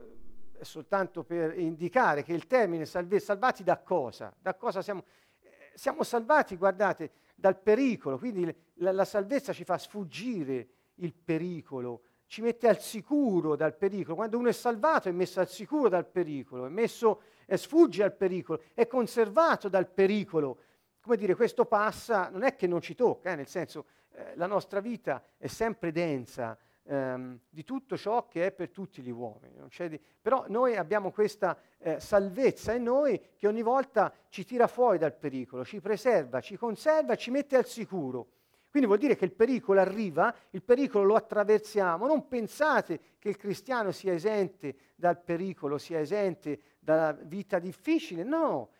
soltanto 0.61 1.23
per 1.23 1.57
indicare 1.57 2.23
che 2.23 2.33
il 2.33 2.47
termine 2.47 2.85
salve, 2.85 3.19
salvati 3.19 3.63
da 3.63 3.77
cosa? 3.79 4.33
Da 4.39 4.55
cosa 4.55 4.81
siamo? 4.81 5.03
Eh, 5.41 5.71
siamo 5.73 6.03
salvati, 6.03 6.55
guardate, 6.55 7.11
dal 7.35 7.59
pericolo, 7.59 8.17
quindi 8.17 8.53
la, 8.75 8.91
la 8.91 9.05
salvezza 9.05 9.53
ci 9.53 9.63
fa 9.63 9.77
sfuggire 9.77 10.67
il 10.95 11.13
pericolo, 11.13 12.01
ci 12.27 12.41
mette 12.41 12.67
al 12.67 12.79
sicuro 12.79 13.55
dal 13.55 13.75
pericolo. 13.75 14.15
Quando 14.15 14.37
uno 14.37 14.49
è 14.49 14.53
salvato 14.53 15.09
è 15.09 15.11
messo 15.11 15.39
al 15.39 15.49
sicuro 15.49 15.89
dal 15.89 16.07
pericolo, 16.07 16.65
è 16.65 16.69
messo, 16.69 17.21
è 17.45 17.55
sfugge 17.55 18.03
al 18.03 18.13
pericolo, 18.13 18.61
è 18.73 18.87
conservato 18.87 19.69
dal 19.69 19.87
pericolo. 19.87 20.59
Come 21.01 21.17
dire, 21.17 21.35
questo 21.35 21.65
passa, 21.65 22.29
non 22.29 22.43
è 22.43 22.55
che 22.55 22.67
non 22.67 22.81
ci 22.81 22.95
tocca, 22.95 23.31
eh, 23.31 23.35
nel 23.35 23.47
senso 23.47 23.85
eh, 24.13 24.35
la 24.35 24.47
nostra 24.47 24.79
vita 24.79 25.23
è 25.37 25.47
sempre 25.47 25.91
densa 25.91 26.57
ehm, 26.85 27.39
di 27.49 27.63
tutto 27.63 27.97
ciò 27.97 28.27
che 28.27 28.47
è 28.47 28.51
per 28.51 28.69
tutti 28.69 29.01
gli 29.01 29.09
uomini. 29.09 29.55
Di... 29.89 29.99
Però 30.21 30.45
noi 30.47 30.75
abbiamo 30.75 31.11
questa 31.11 31.57
eh, 31.77 31.99
salvezza 31.99 32.73
in 32.73 32.83
noi 32.83 33.19
che 33.35 33.47
ogni 33.47 33.61
volta 33.61 34.13
ci 34.29 34.45
tira 34.45 34.67
fuori 34.67 34.97
dal 34.97 35.15
pericolo, 35.15 35.65
ci 35.65 35.79
preserva, 35.79 36.41
ci 36.41 36.57
conserva, 36.57 37.15
ci 37.15 37.31
mette 37.31 37.57
al 37.57 37.65
sicuro. 37.65 38.27
Quindi 38.69 38.91
vuol 38.91 39.01
dire 39.01 39.15
che 39.15 39.23
il 39.23 39.31
pericolo 39.31 39.79
arriva, 39.79 40.35
il 40.49 40.61
pericolo 40.61 41.05
lo 41.05 41.15
attraversiamo. 41.15 42.07
Non 42.07 42.27
pensate 42.27 42.99
che 43.19 43.29
il 43.29 43.37
cristiano 43.37 43.91
sia 43.91 44.11
esente 44.11 44.75
dal 44.95 45.21
pericolo, 45.21 45.77
sia 45.77 45.99
esente 45.99 46.59
dalla 46.79 47.13
vita 47.13 47.57
difficile. 47.57 48.23
No, 48.23 48.71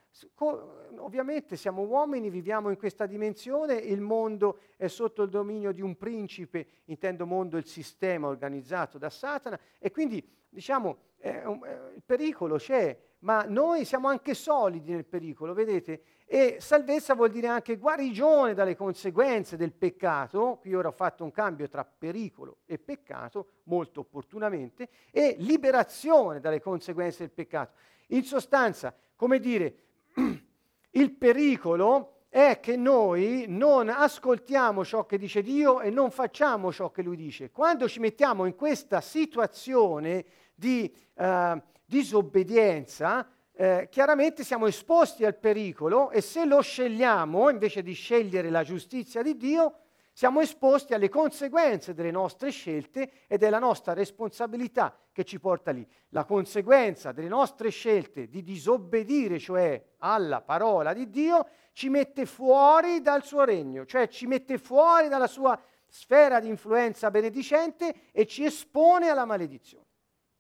Ovviamente 0.98 1.58
siamo 1.58 1.82
uomini, 1.82 2.30
viviamo 2.30 2.70
in 2.70 2.78
questa 2.78 3.06
dimensione, 3.06 3.76
il 3.76 4.00
mondo 4.00 4.60
è 4.78 4.88
sotto 4.88 5.24
il 5.24 5.30
dominio 5.30 5.74
di 5.74 5.82
un 5.82 5.98
principe, 5.98 6.68
intendo 6.86 7.26
mondo 7.26 7.58
il 7.58 7.66
sistema 7.66 8.28
organizzato 8.28 8.98
da 8.98 9.10
Satana, 9.10 9.60
e 9.78 9.92
quindi 9.92 10.26
diciamo 10.48 10.98
un, 11.22 11.60
il 11.96 12.04
pericolo 12.06 12.56
c'è, 12.56 12.98
ma 13.20 13.44
noi 13.44 13.84
siamo 13.84 14.08
anche 14.08 14.34
solidi 14.34 14.92
nel 14.92 15.06
pericolo, 15.06 15.54
vedete? 15.54 16.04
E 16.26 16.58
salvezza 16.60 17.14
vuol 17.14 17.32
dire 17.32 17.48
anche 17.48 17.78
guarigione 17.78 18.54
dalle 18.54 18.76
conseguenze 18.76 19.58
del 19.58 19.74
peccato, 19.74 20.58
qui 20.62 20.74
ora 20.74 20.88
ho 20.88 20.94
fatto 20.94 21.24
un 21.24 21.32
cambio 21.32 21.68
tra 21.68 21.84
pericolo 21.84 22.60
e 22.66 22.80
peccato, 22.80 23.48
molto 23.64 24.02
opportunamente, 24.02 24.90
e 25.12 25.36
liberazione 25.40 26.40
dalle 26.40 26.62
conseguenze 26.62 27.20
del 27.20 27.32
peccato. 27.32 27.74
In 28.08 28.24
sostanza, 28.24 28.96
come 29.16 29.40
dire, 29.40 29.80
il 30.92 31.12
pericolo 31.12 32.12
è 32.30 32.60
che 32.60 32.76
noi 32.76 33.46
non 33.48 33.90
ascoltiamo 33.90 34.84
ciò 34.84 35.06
che 35.06 35.18
dice 35.18 35.42
Dio 35.42 35.80
e 35.80 35.90
non 35.90 36.12
facciamo 36.12 36.72
ciò 36.72 36.92
che 36.92 37.02
Lui 37.02 37.16
dice. 37.16 37.50
Quando 37.50 37.88
ci 37.88 38.00
mettiamo 38.00 38.46
in 38.46 38.56
questa 38.56 39.00
situazione 39.00 40.26
di 40.54 40.94
eh, 41.14 41.64
disobbedienza, 41.86 43.30
eh, 43.54 43.88
chiaramente 43.90 44.44
siamo 44.44 44.68
esposti 44.68 45.24
al 45.24 45.38
pericolo 45.38 46.12
e 46.12 46.20
se 46.20 46.44
lo 46.44 46.62
scegliamo, 46.62 47.50
invece 47.50 47.82
di 47.82 47.94
scegliere 47.94 48.50
la 48.50 48.64
giustizia 48.64 49.22
di 49.22 49.38
Dio, 49.38 49.80
siamo 50.16 50.40
esposti 50.40 50.94
alle 50.94 51.10
conseguenze 51.10 51.94
delle 51.94 52.10
nostre 52.10 52.50
scelte 52.50 53.26
ed 53.28 53.44
è 53.44 53.50
la 53.50 53.60
nostra 53.60 53.92
responsabilità 53.92 54.98
che 55.12 55.26
ci 55.26 55.42
porta 55.42 55.72
lì. 55.72 55.86
La 56.12 56.24
conseguenza 56.24 57.12
delle 57.12 57.28
nostre 57.28 57.68
scelte 57.68 58.30
di 58.30 58.42
disobbedire, 58.42 59.40
cioè 59.40 59.84
alla 59.98 60.40
parola 60.40 60.94
di 60.94 61.10
Dio, 61.10 61.46
ci 61.74 61.90
mette 61.90 62.26
fuori 62.26 63.02
dal 63.02 63.26
suo 63.26 63.44
regno, 63.44 63.86
cioè 63.86 64.08
ci 64.08 64.26
mette 64.26 64.58
fuori 64.58 65.10
dalla 65.10 65.28
sua 65.28 65.62
sfera 65.86 66.40
di 66.40 66.48
influenza 66.48 67.12
benedicente 67.12 68.10
e 68.14 68.26
ci 68.26 68.46
espone 68.46 69.10
alla 69.10 69.26
maledizione. 69.26 69.84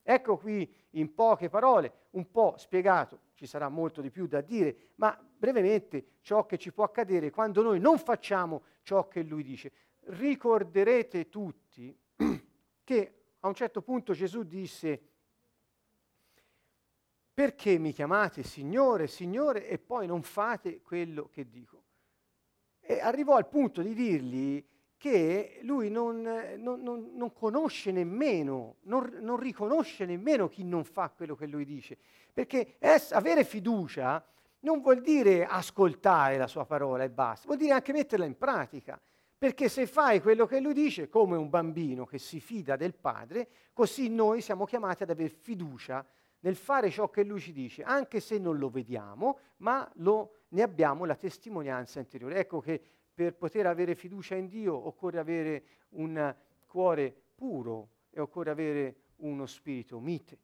Ecco 0.03 0.37
qui 0.37 0.73
in 0.91 1.13
poche 1.13 1.49
parole, 1.49 2.05
un 2.11 2.31
po' 2.31 2.55
spiegato, 2.55 3.19
ci 3.35 3.45
sarà 3.45 3.69
molto 3.69 4.01
di 4.01 4.09
più 4.09 4.27
da 4.27 4.41
dire, 4.41 4.91
ma 4.95 5.17
brevemente 5.37 6.17
ciò 6.21 6.45
che 6.45 6.57
ci 6.57 6.71
può 6.71 6.83
accadere 6.83 7.29
quando 7.29 7.61
noi 7.61 7.79
non 7.79 7.99
facciamo 7.99 8.63
ciò 8.81 9.07
che 9.07 9.21
lui 9.21 9.43
dice. 9.43 9.71
Ricorderete 10.05 11.29
tutti 11.29 11.95
che 12.83 13.15
a 13.39 13.47
un 13.47 13.53
certo 13.53 13.81
punto 13.81 14.13
Gesù 14.13 14.43
disse, 14.43 15.01
perché 17.33 17.77
mi 17.77 17.91
chiamate 17.91 18.43
Signore, 18.43 19.07
Signore 19.07 19.67
e 19.67 19.77
poi 19.77 20.07
non 20.07 20.23
fate 20.23 20.81
quello 20.81 21.27
che 21.27 21.47
dico? 21.49 21.83
E 22.79 22.99
arrivò 22.99 23.35
al 23.35 23.47
punto 23.47 23.81
di 23.81 23.93
dirgli 23.93 24.65
che 25.05 25.59
lui 25.61 25.91
non, 25.91 26.23
non, 26.57 26.81
non, 26.81 27.11
non 27.13 27.31
conosce 27.31 27.91
nemmeno, 27.91 28.77
non, 28.85 29.37
riconosce 29.37 30.03
nemmeno 30.03 30.47
chi 30.47 30.63
non 30.63 30.83
fa 30.83 31.11
quello 31.15 31.35
che 31.35 31.45
lui 31.45 31.63
dice. 31.63 31.95
Perché 32.33 32.77
es, 32.79 33.11
avere 33.11 33.43
fiducia 33.43 34.25
non 34.61 34.81
vuol 34.81 35.01
dire 35.01 35.45
ascoltare 35.45 36.37
la 36.37 36.47
sua 36.47 36.65
parola 36.65 37.03
e 37.03 37.11
basta, 37.11 37.45
vuol 37.45 37.59
dire 37.59 37.73
anche 37.73 37.93
metterla 37.93 38.25
in 38.25 38.35
pratica. 38.35 38.99
Perché 39.37 39.69
se 39.69 39.85
fai 39.85 40.21
quello 40.21 40.47
che 40.47 40.59
lui 40.59 40.73
dice, 40.73 41.07
come 41.07 41.37
un 41.37 41.51
bambino 41.51 42.07
che 42.07 42.17
si 42.17 42.39
fida 42.39 42.75
del 42.75 42.95
padre, 42.95 43.47
così 43.73 44.09
noi 44.09 44.41
siamo 44.41 44.65
chiamati 44.65 45.03
ad 45.03 45.11
avere 45.11 45.29
fiducia 45.29 46.03
nel 46.39 46.55
fare 46.55 46.89
ciò 46.89 47.11
che 47.11 47.23
lui 47.23 47.39
ci 47.39 47.51
dice, 47.51 47.83
anche 47.83 48.19
se 48.19 48.39
non 48.39 48.57
lo 48.57 48.71
vediamo, 48.71 49.37
ma 49.57 49.87
lo 49.97 50.45
ne 50.49 50.63
abbiamo 50.63 51.05
la 51.05 51.15
testimonianza 51.15 51.99
interiore. 51.99 52.39
Ecco 52.39 52.59
che 52.59 52.81
per 53.15 53.33
poter 53.35 53.65
avere 53.65 53.95
fiducia 53.95 54.35
in 54.35 54.49
Dio 54.49 54.75
occorre 54.75 55.19
avere 55.19 55.63
un 55.91 56.35
cuore 56.67 57.15
puro 57.33 57.89
e 58.09 58.19
occorre 58.19 58.51
avere 58.51 58.95
uno 59.17 59.45
spirito 59.45 59.99
mite. 59.99 60.39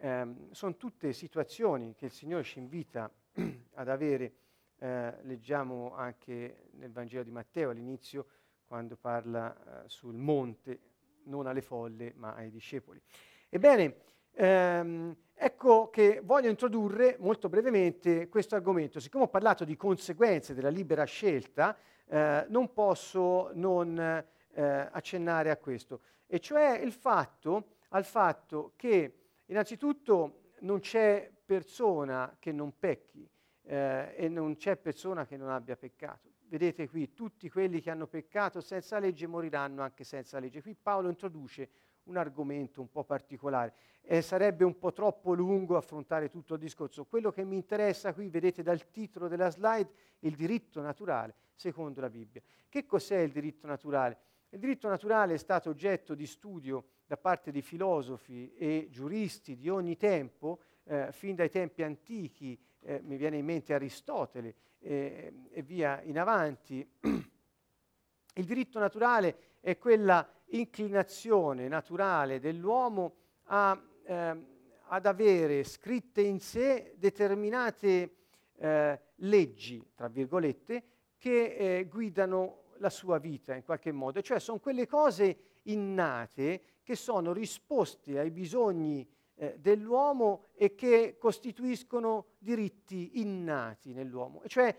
Eh, 0.00 0.34
sono 0.50 0.76
tutte 0.76 1.12
situazioni 1.12 1.94
che 1.94 2.06
il 2.06 2.10
Signore 2.10 2.42
ci 2.42 2.58
invita 2.58 3.08
ad 3.74 3.88
avere. 3.88 4.34
Eh, 4.76 5.22
leggiamo 5.22 5.94
anche 5.94 6.70
nel 6.72 6.90
Vangelo 6.90 7.22
di 7.22 7.30
Matteo 7.30 7.70
all'inizio, 7.70 8.26
quando 8.66 8.96
parla 8.96 9.84
eh, 9.84 9.88
sul 9.88 10.16
monte, 10.16 10.80
non 11.24 11.46
alle 11.46 11.62
folle 11.62 12.12
ma 12.16 12.34
ai 12.34 12.50
discepoli. 12.50 13.00
Ebbene, 13.48 13.96
ehm, 14.32 15.16
ecco 15.42 15.88
che 15.88 16.20
voglio 16.22 16.50
introdurre 16.50 17.16
molto 17.18 17.48
brevemente 17.48 18.28
questo 18.28 18.56
argomento. 18.56 19.00
Siccome 19.00 19.24
ho 19.24 19.28
parlato 19.28 19.64
di 19.64 19.74
conseguenze 19.74 20.52
della 20.52 20.68
libera 20.68 21.04
scelta, 21.04 21.74
eh, 22.06 22.44
non 22.50 22.74
posso 22.74 23.50
non 23.54 23.98
eh, 23.98 24.62
accennare 24.62 25.50
a 25.50 25.56
questo, 25.56 26.02
e 26.26 26.40
cioè 26.40 26.86
fatto, 26.90 27.76
al 27.88 28.04
fatto 28.04 28.74
che 28.76 29.14
innanzitutto 29.46 30.52
non 30.60 30.80
c'è 30.80 31.30
persona 31.42 32.36
che 32.38 32.52
non 32.52 32.78
pecchi 32.78 33.26
eh, 33.62 34.12
e 34.14 34.28
non 34.28 34.56
c'è 34.56 34.76
persona 34.76 35.24
che 35.24 35.38
non 35.38 35.48
abbia 35.48 35.74
peccato. 35.74 36.28
Vedete 36.48 36.86
qui, 36.86 37.14
tutti 37.14 37.48
quelli 37.48 37.80
che 37.80 37.90
hanno 37.90 38.08
peccato 38.08 38.60
senza 38.60 38.98
legge 38.98 39.26
moriranno 39.26 39.80
anche 39.80 40.04
senza 40.04 40.38
legge. 40.38 40.60
Qui 40.60 40.74
Paolo 40.74 41.08
introduce 41.08 41.70
un 42.04 42.16
argomento 42.16 42.80
un 42.80 42.90
po' 42.90 43.04
particolare 43.04 43.74
e 44.02 44.22
sarebbe 44.22 44.64
un 44.64 44.78
po' 44.78 44.92
troppo 44.92 45.34
lungo 45.34 45.76
affrontare 45.76 46.28
tutto 46.28 46.54
il 46.54 46.60
discorso. 46.60 47.04
Quello 47.04 47.30
che 47.30 47.44
mi 47.44 47.56
interessa 47.56 48.12
qui, 48.12 48.28
vedete 48.28 48.62
dal 48.62 48.90
titolo 48.90 49.28
della 49.28 49.50
slide, 49.50 49.90
il 50.20 50.34
diritto 50.34 50.80
naturale 50.80 51.34
secondo 51.54 52.00
la 52.00 52.10
Bibbia. 52.10 52.42
Che 52.68 52.86
cos'è 52.86 53.18
il 53.18 53.30
diritto 53.30 53.66
naturale? 53.66 54.18
Il 54.50 54.58
diritto 54.58 54.88
naturale 54.88 55.34
è 55.34 55.38
stato 55.38 55.70
oggetto 55.70 56.14
di 56.14 56.26
studio 56.26 56.84
da 57.06 57.16
parte 57.16 57.50
di 57.50 57.62
filosofi 57.62 58.52
e 58.54 58.88
giuristi 58.90 59.56
di 59.56 59.68
ogni 59.68 59.96
tempo, 59.96 60.60
eh, 60.84 61.12
fin 61.12 61.34
dai 61.34 61.50
tempi 61.50 61.82
antichi, 61.82 62.58
eh, 62.80 63.00
mi 63.02 63.16
viene 63.16 63.36
in 63.36 63.44
mente 63.44 63.74
Aristotele, 63.74 64.54
eh, 64.80 65.32
e 65.50 65.62
via 65.62 66.00
in 66.02 66.18
avanti. 66.18 66.88
Il 68.34 68.44
diritto 68.44 68.78
naturale 68.78 69.58
è 69.60 69.76
quella 69.76 70.26
inclinazione 70.50 71.68
naturale 71.68 72.40
dell'uomo 72.40 73.14
a, 73.44 73.80
eh, 74.04 74.44
ad 74.86 75.06
avere 75.06 75.64
scritte 75.64 76.20
in 76.20 76.40
sé 76.40 76.94
determinate 76.96 78.16
eh, 78.56 79.00
leggi, 79.16 79.90
tra 79.94 80.08
virgolette, 80.08 80.84
che 81.16 81.54
eh, 81.54 81.84
guidano 81.86 82.64
la 82.78 82.90
sua 82.90 83.18
vita 83.18 83.54
in 83.54 83.62
qualche 83.62 83.92
modo, 83.92 84.22
cioè 84.22 84.40
sono 84.40 84.58
quelle 84.58 84.86
cose 84.86 85.58
innate 85.64 86.62
che 86.82 86.96
sono 86.96 87.32
risposte 87.32 88.18
ai 88.18 88.30
bisogni 88.30 89.06
eh, 89.34 89.56
dell'uomo 89.58 90.46
e 90.54 90.74
che 90.74 91.16
costituiscono 91.18 92.26
diritti 92.38 93.20
innati 93.20 93.92
nell'uomo. 93.92 94.42
E 94.42 94.48
cioè, 94.48 94.76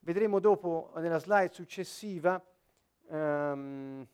vedremo 0.00 0.38
dopo 0.38 0.92
nella 0.96 1.18
slide 1.18 1.52
successiva, 1.52 2.42
um, 3.08 4.06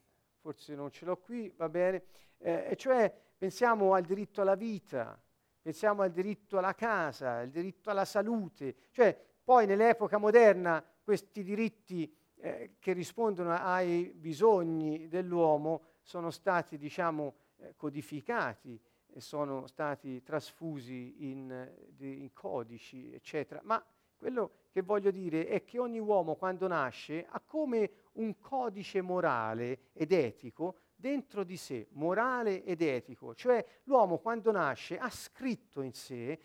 forse 0.46 0.76
non 0.76 0.92
ce 0.92 1.04
l'ho 1.04 1.16
qui, 1.16 1.52
va 1.56 1.68
bene, 1.68 2.04
eh, 2.38 2.68
e 2.70 2.76
cioè 2.76 3.12
pensiamo 3.36 3.94
al 3.94 4.04
diritto 4.04 4.42
alla 4.42 4.54
vita, 4.54 5.20
pensiamo 5.60 6.02
al 6.02 6.12
diritto 6.12 6.56
alla 6.56 6.72
casa, 6.72 7.38
al 7.38 7.50
diritto 7.50 7.90
alla 7.90 8.04
salute, 8.04 8.76
cioè 8.92 9.20
poi 9.42 9.66
nell'epoca 9.66 10.18
moderna 10.18 10.84
questi 11.02 11.42
diritti 11.42 12.16
eh, 12.36 12.76
che 12.78 12.92
rispondono 12.92 13.54
ai 13.54 14.12
bisogni 14.14 15.08
dell'uomo 15.08 15.82
sono 16.00 16.30
stati, 16.30 16.78
diciamo, 16.78 17.34
eh, 17.56 17.74
codificati 17.74 18.80
sono 19.16 19.66
stati 19.66 20.22
trasfusi 20.22 21.28
in, 21.30 21.72
in 21.98 22.32
codici, 22.34 23.12
eccetera. 23.12 23.60
Ma 23.64 23.84
quello 24.16 24.50
che 24.70 24.82
voglio 24.82 25.10
dire 25.10 25.46
è 25.46 25.64
che 25.64 25.78
ogni 25.78 25.98
uomo 25.98 26.34
quando 26.36 26.66
nasce 26.66 27.26
ha 27.28 27.40
come 27.40 27.90
un 28.14 28.38
codice 28.38 29.00
morale 29.00 29.90
ed 29.92 30.12
etico 30.12 30.76
dentro 30.94 31.44
di 31.44 31.56
sé, 31.56 31.88
morale 31.92 32.64
ed 32.64 32.80
etico, 32.80 33.34
cioè 33.34 33.64
l'uomo 33.84 34.18
quando 34.18 34.50
nasce 34.50 34.98
ha 34.98 35.10
scritto 35.10 35.82
in 35.82 35.92
sé 35.92 36.38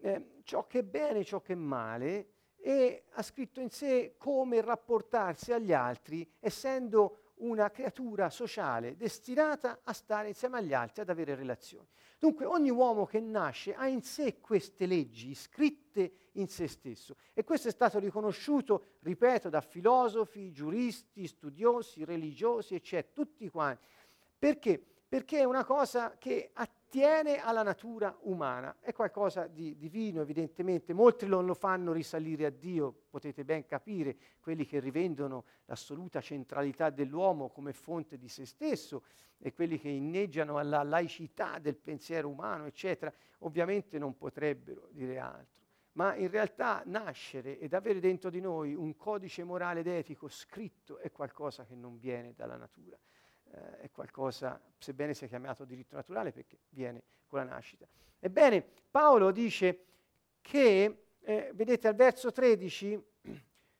eh, 0.00 0.40
ciò 0.42 0.66
che 0.66 0.80
è 0.80 0.82
bene 0.82 1.20
e 1.20 1.24
ciò 1.24 1.40
che 1.40 1.52
è 1.52 1.56
male 1.56 2.28
e 2.56 3.04
ha 3.10 3.22
scritto 3.22 3.60
in 3.60 3.70
sé 3.70 4.14
come 4.18 4.60
rapportarsi 4.60 5.52
agli 5.52 5.72
altri 5.72 6.28
essendo 6.40 7.23
una 7.44 7.70
creatura 7.70 8.30
sociale 8.30 8.96
destinata 8.96 9.80
a 9.84 9.92
stare 9.92 10.28
insieme 10.28 10.58
agli 10.58 10.72
altri, 10.72 11.02
ad 11.02 11.10
avere 11.10 11.34
relazioni. 11.34 11.86
Dunque 12.18 12.46
ogni 12.46 12.70
uomo 12.70 13.04
che 13.04 13.20
nasce 13.20 13.74
ha 13.74 13.86
in 13.86 14.02
sé 14.02 14.40
queste 14.40 14.86
leggi 14.86 15.34
scritte 15.34 16.12
in 16.32 16.48
se 16.48 16.66
stesso 16.66 17.16
e 17.34 17.44
questo 17.44 17.68
è 17.68 17.70
stato 17.70 17.98
riconosciuto, 17.98 18.96
ripeto, 19.00 19.50
da 19.50 19.60
filosofi, 19.60 20.52
giuristi, 20.52 21.26
studiosi, 21.26 22.04
religiosi, 22.04 22.74
eccetera, 22.74 23.12
tutti 23.12 23.48
quanti. 23.48 23.86
Perché? 24.38 24.82
Perché 25.06 25.40
è 25.40 25.44
una 25.44 25.64
cosa 25.64 26.16
che 26.18 26.50
attiene 26.54 26.73
attiene 26.94 27.40
alla 27.40 27.64
natura 27.64 28.16
umana, 28.22 28.76
è 28.78 28.92
qualcosa 28.92 29.48
di 29.48 29.76
divino 29.76 30.20
evidentemente, 30.20 30.92
molti 30.92 31.26
non 31.26 31.44
lo 31.44 31.54
fanno 31.54 31.90
risalire 31.90 32.46
a 32.46 32.50
Dio, 32.50 32.94
potete 33.10 33.44
ben 33.44 33.66
capire, 33.66 34.16
quelli 34.38 34.64
che 34.64 34.78
rivendono 34.78 35.44
l'assoluta 35.64 36.20
centralità 36.20 36.90
dell'uomo 36.90 37.48
come 37.48 37.72
fonte 37.72 38.16
di 38.16 38.28
se 38.28 38.46
stesso 38.46 39.02
e 39.38 39.52
quelli 39.52 39.80
che 39.80 39.88
inneggiano 39.88 40.56
alla 40.56 40.84
laicità 40.84 41.58
del 41.58 41.74
pensiero 41.74 42.28
umano, 42.28 42.66
eccetera, 42.66 43.12
ovviamente 43.38 43.98
non 43.98 44.16
potrebbero 44.16 44.86
dire 44.92 45.18
altro. 45.18 45.62
Ma 45.94 46.14
in 46.14 46.30
realtà 46.30 46.84
nascere 46.86 47.58
ed 47.58 47.74
avere 47.74 47.98
dentro 47.98 48.30
di 48.30 48.40
noi 48.40 48.72
un 48.72 48.94
codice 48.96 49.42
morale 49.42 49.80
ed 49.80 49.88
etico 49.88 50.28
scritto 50.28 50.98
è 50.98 51.10
qualcosa 51.10 51.64
che 51.64 51.74
non 51.74 51.98
viene 51.98 52.34
dalla 52.36 52.56
natura 52.56 52.96
eh, 53.54 53.80
è 53.82 53.90
qualcosa, 53.90 54.60
sebbene 54.78 55.14
sia 55.14 55.26
chiamato 55.26 55.64
diritto 55.64 55.94
naturale, 55.94 56.32
perché 56.32 56.58
viene 56.70 57.02
con 57.26 57.38
la 57.38 57.44
nascita. 57.44 57.86
Ebbene, 58.18 58.66
Paolo 58.90 59.30
dice 59.30 59.84
che, 60.40 61.04
eh, 61.20 61.50
vedete 61.54 61.88
al 61.88 61.94
verso 61.94 62.32
13, 62.32 63.02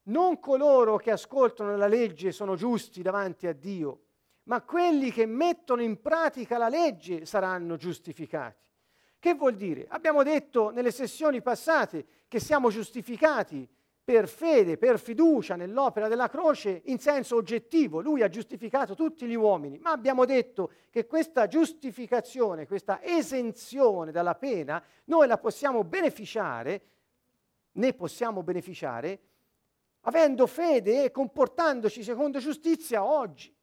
non 0.04 0.38
coloro 0.38 0.96
che 0.96 1.10
ascoltano 1.10 1.76
la 1.76 1.86
legge 1.86 2.30
sono 2.32 2.56
giusti 2.56 3.02
davanti 3.02 3.46
a 3.46 3.52
Dio, 3.52 4.00
ma 4.44 4.62
quelli 4.62 5.10
che 5.10 5.26
mettono 5.26 5.82
in 5.82 6.00
pratica 6.00 6.58
la 6.58 6.68
legge 6.68 7.24
saranno 7.24 7.76
giustificati. 7.76 8.62
Che 9.18 9.34
vuol 9.34 9.54
dire? 9.54 9.86
Abbiamo 9.88 10.22
detto 10.22 10.70
nelle 10.70 10.90
sessioni 10.90 11.40
passate 11.40 12.04
che 12.28 12.38
siamo 12.40 12.68
giustificati 12.68 13.66
per 14.04 14.28
fede, 14.28 14.76
per 14.76 15.00
fiducia 15.00 15.56
nell'opera 15.56 16.08
della 16.08 16.28
croce 16.28 16.82
in 16.84 16.98
senso 16.98 17.36
oggettivo. 17.36 18.02
Lui 18.02 18.22
ha 18.22 18.28
giustificato 18.28 18.94
tutti 18.94 19.26
gli 19.26 19.34
uomini, 19.34 19.78
ma 19.78 19.92
abbiamo 19.92 20.26
detto 20.26 20.70
che 20.90 21.06
questa 21.06 21.46
giustificazione, 21.46 22.66
questa 22.66 23.02
esenzione 23.02 24.12
dalla 24.12 24.34
pena, 24.34 24.82
noi 25.04 25.26
la 25.26 25.38
possiamo 25.38 25.84
beneficiare, 25.84 26.82
ne 27.72 27.94
possiamo 27.94 28.42
beneficiare, 28.42 29.20
avendo 30.02 30.46
fede 30.46 31.04
e 31.04 31.10
comportandoci 31.10 32.02
secondo 32.02 32.38
giustizia 32.40 33.02
oggi. 33.02 33.54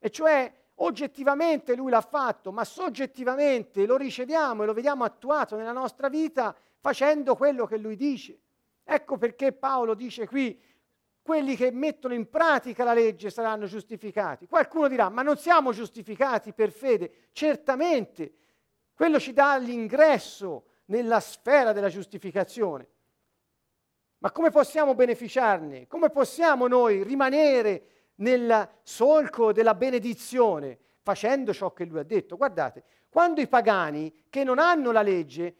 E 0.00 0.10
cioè 0.10 0.52
oggettivamente 0.76 1.76
lui 1.76 1.90
l'ha 1.90 2.00
fatto, 2.00 2.50
ma 2.50 2.64
soggettivamente 2.64 3.86
lo 3.86 3.96
riceviamo 3.96 4.64
e 4.64 4.66
lo 4.66 4.72
vediamo 4.72 5.04
attuato 5.04 5.54
nella 5.54 5.70
nostra 5.70 6.08
vita 6.08 6.56
facendo 6.80 7.36
quello 7.36 7.66
che 7.66 7.76
lui 7.76 7.94
dice. 7.94 8.40
Ecco 8.84 9.16
perché 9.18 9.52
Paolo 9.52 9.94
dice 9.94 10.26
qui, 10.26 10.60
quelli 11.22 11.54
che 11.54 11.70
mettono 11.70 12.14
in 12.14 12.28
pratica 12.28 12.82
la 12.82 12.94
legge 12.94 13.30
saranno 13.30 13.66
giustificati. 13.66 14.46
Qualcuno 14.46 14.88
dirà, 14.88 15.08
ma 15.08 15.22
non 15.22 15.36
siamo 15.36 15.72
giustificati 15.72 16.52
per 16.52 16.72
fede? 16.72 17.28
Certamente, 17.32 18.32
quello 18.94 19.20
ci 19.20 19.32
dà 19.32 19.56
l'ingresso 19.56 20.64
nella 20.86 21.20
sfera 21.20 21.72
della 21.72 21.88
giustificazione. 21.88 22.88
Ma 24.18 24.32
come 24.32 24.50
possiamo 24.50 24.94
beneficiarne? 24.94 25.86
Come 25.86 26.10
possiamo 26.10 26.66
noi 26.66 27.02
rimanere 27.02 28.10
nel 28.16 28.68
solco 28.82 29.52
della 29.52 29.74
benedizione 29.74 30.78
facendo 31.00 31.54
ciò 31.54 31.72
che 31.72 31.84
lui 31.84 32.00
ha 32.00 32.02
detto? 32.04 32.36
Guardate, 32.36 32.84
quando 33.08 33.40
i 33.40 33.48
pagani 33.48 34.24
che 34.28 34.44
non 34.44 34.58
hanno 34.58 34.90
la 34.92 35.02
legge 35.02 35.56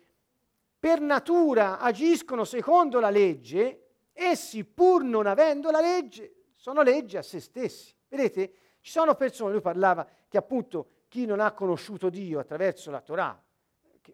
per 0.81 1.01
natura 1.01 1.79
agiscono 1.79 2.45
secondo 2.45 3.01
la 3.01 3.11
legge, 3.11 3.89
essi 4.15 4.65
pur 4.65 5.05
non 5.05 5.27
avendo 5.27 5.71
la 5.71 5.81
legge, 5.81 6.47
sono 6.57 6.81
legge 6.81 7.19
a 7.19 7.23
se 7.23 7.39
stessi. 7.39 7.95
Vedete? 8.09 8.53
Ci 8.81 8.91
sono 8.91 9.15
persone, 9.15 9.53
lui 9.53 9.61
parlava 9.61 10.09
che 10.27 10.39
appunto 10.39 10.89
chi 11.09 11.27
non 11.27 11.39
ha 11.39 11.53
conosciuto 11.53 12.09
Dio 12.09 12.39
attraverso 12.39 12.91
la 12.91 13.03
Torah, 13.03 13.41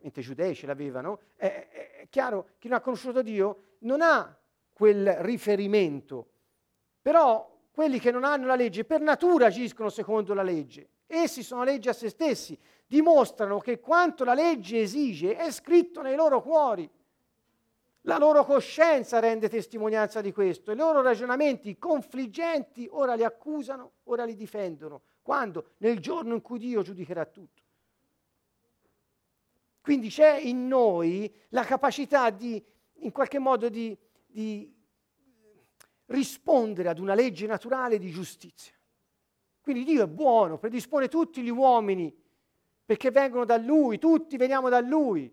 mentre 0.01 0.21
i 0.21 0.25
giudei 0.25 0.57
ce 0.57 0.67
l'avevano, 0.67 1.21
è, 1.37 1.69
è 2.01 2.07
chiaro, 2.11 2.49
chi 2.59 2.69
non 2.69 2.79
ha 2.79 2.81
conosciuto 2.81 3.23
Dio 3.23 3.77
non 3.81 4.03
ha 4.03 4.37
quel 4.73 5.15
riferimento. 5.21 6.31
Però 7.01 7.57
quelli 7.71 8.01
che 8.01 8.11
non 8.11 8.25
hanno 8.25 8.47
la 8.47 8.57
legge 8.57 8.85
per 8.85 9.01
natura 9.01 9.47
agiscono 9.47 9.89
secondo 9.89 10.35
la 10.35 10.43
legge. 10.43 10.89
Essi 11.07 11.43
sono 11.43 11.63
leggi 11.63 11.89
a 11.89 11.93
se 11.93 12.09
stessi, 12.09 12.59
dimostrano 12.87 13.59
che 13.59 13.79
quanto 13.81 14.25
la 14.25 14.35
legge 14.35 14.81
esige 14.81 15.37
è 15.37 15.51
scritto 15.51 16.03
nei 16.03 16.17
loro 16.17 16.43
cuori. 16.43 16.91
La 18.03 18.19
loro 18.19 18.45
coscienza 18.45 19.19
rende 19.19 19.49
testimonianza 19.49 20.21
di 20.21 20.33
questo, 20.33 20.71
i 20.71 20.77
loro 20.77 21.03
ragionamenti 21.03 21.77
confliggenti 21.77 22.87
ora 22.91 23.15
li 23.15 23.25
accusano, 23.25 23.95
ora 24.05 24.25
li 24.25 24.37
difendono. 24.37 25.03
Quando? 25.23 25.73
Nel 25.79 25.99
giorno 25.99 26.35
in 26.35 26.41
cui 26.41 26.59
Dio 26.61 26.83
giudicherà 26.83 27.25
tutto. 27.27 27.63
Quindi 29.81 30.09
c'è 30.09 30.37
in 30.39 30.69
noi 30.69 31.33
la 31.49 31.65
capacità 31.65 32.31
di, 32.31 32.65
in 33.01 33.11
qualche 33.11 33.39
modo, 33.41 33.69
di, 33.69 33.97
di 34.25 34.73
rispondere 36.07 36.89
ad 36.89 36.99
una 36.99 37.15
legge 37.15 37.47
naturale 37.47 37.99
di 37.99 38.11
giustizia. 38.11 38.76
Quindi 39.67 39.83
Dio 39.83 40.05
è 40.05 40.07
buono, 40.07 40.59
predispone 40.59 41.09
tutti 41.09 41.43
gli 41.43 41.51
uomini 41.51 42.17
perché 42.85 43.11
vengono 43.11 43.45
da 43.45 43.57
Lui, 43.57 43.99
tutti 43.99 44.37
veniamo 44.37 44.69
da 44.69 44.79
Lui. 44.79 45.29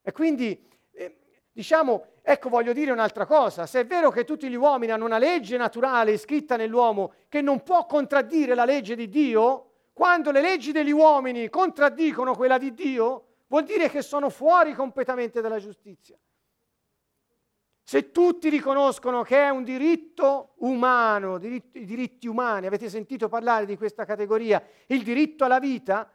E 0.00 0.12
quindi, 0.12 0.64
eh, 0.92 1.16
diciamo, 1.50 2.06
ecco 2.22 2.48
voglio 2.48 2.72
dire 2.72 2.92
un'altra 2.92 3.26
cosa, 3.26 3.66
se 3.66 3.80
è 3.80 3.84
vero 3.84 4.12
che 4.12 4.22
tutti 4.22 4.48
gli 4.48 4.54
uomini 4.54 4.92
hanno 4.92 5.06
una 5.06 5.18
legge 5.18 5.56
naturale 5.56 6.16
scritta 6.18 6.54
nell'uomo 6.54 7.14
che 7.28 7.40
non 7.40 7.64
può 7.64 7.84
contraddire 7.84 8.54
la 8.54 8.64
legge 8.64 8.94
di 8.94 9.08
Dio, 9.08 9.70
quando 9.92 10.30
le 10.30 10.40
leggi 10.40 10.70
degli 10.70 10.92
uomini 10.92 11.48
contraddicono 11.48 12.36
quella 12.36 12.58
di 12.58 12.74
Dio, 12.74 13.24
vuol 13.48 13.64
dire 13.64 13.90
che 13.90 14.02
sono 14.02 14.30
fuori 14.30 14.72
completamente 14.72 15.40
dalla 15.40 15.58
giustizia. 15.58 16.16
Se 17.86 18.10
tutti 18.10 18.48
riconoscono 18.48 19.22
che 19.22 19.36
è 19.36 19.50
un 19.50 19.62
diritto 19.62 20.54
umano, 20.60 21.36
i 21.36 21.84
diritti 21.84 22.26
umani, 22.26 22.64
avete 22.64 22.88
sentito 22.88 23.28
parlare 23.28 23.66
di 23.66 23.76
questa 23.76 24.06
categoria, 24.06 24.66
il 24.86 25.02
diritto 25.02 25.44
alla 25.44 25.58
vita, 25.58 26.10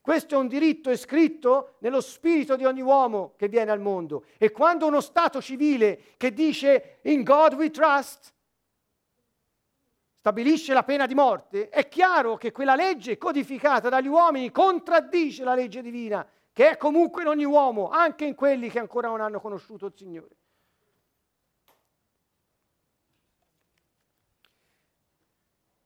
questo 0.00 0.36
è 0.36 0.38
un 0.38 0.46
diritto 0.46 0.90
iscritto 0.90 1.78
nello 1.80 2.00
spirito 2.00 2.54
di 2.54 2.64
ogni 2.64 2.80
uomo 2.80 3.32
che 3.36 3.48
viene 3.48 3.72
al 3.72 3.80
mondo. 3.80 4.26
E 4.38 4.52
quando 4.52 4.86
uno 4.86 5.00
Stato 5.00 5.42
civile 5.42 6.14
che 6.16 6.32
dice 6.32 6.98
in 7.02 7.24
God 7.24 7.54
we 7.54 7.70
trust 7.70 8.32
stabilisce 10.20 10.72
la 10.74 10.84
pena 10.84 11.06
di 11.06 11.14
morte, 11.14 11.70
è 11.70 11.88
chiaro 11.88 12.36
che 12.36 12.52
quella 12.52 12.76
legge 12.76 13.18
codificata 13.18 13.88
dagli 13.88 14.06
uomini 14.06 14.52
contraddice 14.52 15.42
la 15.42 15.56
legge 15.56 15.82
divina, 15.82 16.24
che 16.52 16.70
è 16.70 16.76
comunque 16.76 17.22
in 17.22 17.28
ogni 17.28 17.44
uomo, 17.44 17.88
anche 17.88 18.24
in 18.24 18.36
quelli 18.36 18.70
che 18.70 18.78
ancora 18.78 19.08
non 19.08 19.20
hanno 19.20 19.40
conosciuto 19.40 19.86
il 19.86 19.92
Signore. 19.96 20.36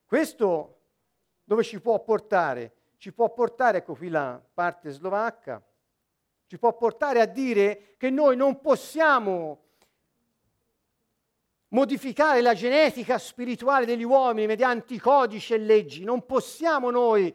Questo 0.09 0.79
dove 1.44 1.62
ci 1.62 1.83
può 1.83 2.03
portare? 2.03 2.73
Ci 2.97 3.12
può 3.12 3.31
portare, 3.31 3.79
ecco 3.79 3.94
qui 3.94 4.09
la 4.09 4.40
parte 4.55 4.88
slovacca, 4.88 5.62
ci 6.47 6.59
può 6.59 6.75
portare 6.75 7.21
a 7.21 7.27
dire 7.27 7.94
che 7.99 8.09
noi 8.09 8.35
non 8.35 8.62
possiamo 8.62 9.64
modificare 11.68 12.40
la 12.40 12.55
genetica 12.55 13.18
spirituale 13.18 13.85
degli 13.85 14.03
uomini 14.03 14.47
mediante 14.47 14.99
codici 14.99 15.53
e 15.53 15.59
leggi, 15.59 16.05
non 16.05 16.25
possiamo 16.25 16.88
noi 16.88 17.31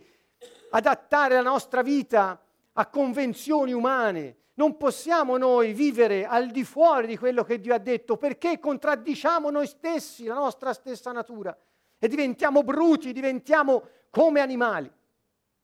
adattare 0.72 1.36
la 1.36 1.44
nostra 1.44 1.84
vita 1.84 2.44
a 2.72 2.88
convenzioni 2.88 3.72
umane, 3.72 4.38
non 4.56 4.78
possiamo 4.78 5.38
noi 5.38 5.74
vivere 5.74 6.26
al 6.26 6.50
di 6.50 6.64
fuori 6.64 7.06
di 7.06 7.18
quello 7.20 7.44
che 7.44 7.60
Dio 7.60 7.76
ha 7.76 7.78
detto 7.78 8.18
perché 8.18 8.58
contraddiciamo 8.58 9.52
noi 9.52 9.68
stessi, 9.68 10.26
la 10.26 10.34
nostra 10.34 10.74
stessa 10.74 11.12
natura 11.12 11.56
e 12.04 12.10
diventiamo 12.10 12.64
bruti, 12.64 13.14
diventiamo 13.14 13.88
come 14.10 14.42
animali, 14.42 14.92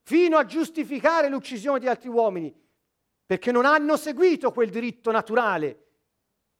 fino 0.03 0.37
a 0.37 0.45
giustificare 0.45 1.27
l'uccisione 1.27 1.79
di 1.79 1.87
altri 1.89 2.07
uomini, 2.07 2.57
perché 3.25 3.51
non 3.51 3.65
hanno 3.65 3.97
seguito 3.97 4.53
quel 4.53 4.69
diritto 4.69 5.11
naturale 5.11 5.87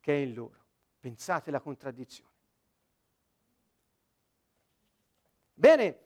che 0.02 0.14
è 0.14 0.18
in 0.18 0.34
loro. 0.34 0.66
Pensate 1.00 1.48
alla 1.48 1.62
contraddizione. 1.62 2.30
Bene, 5.54 6.00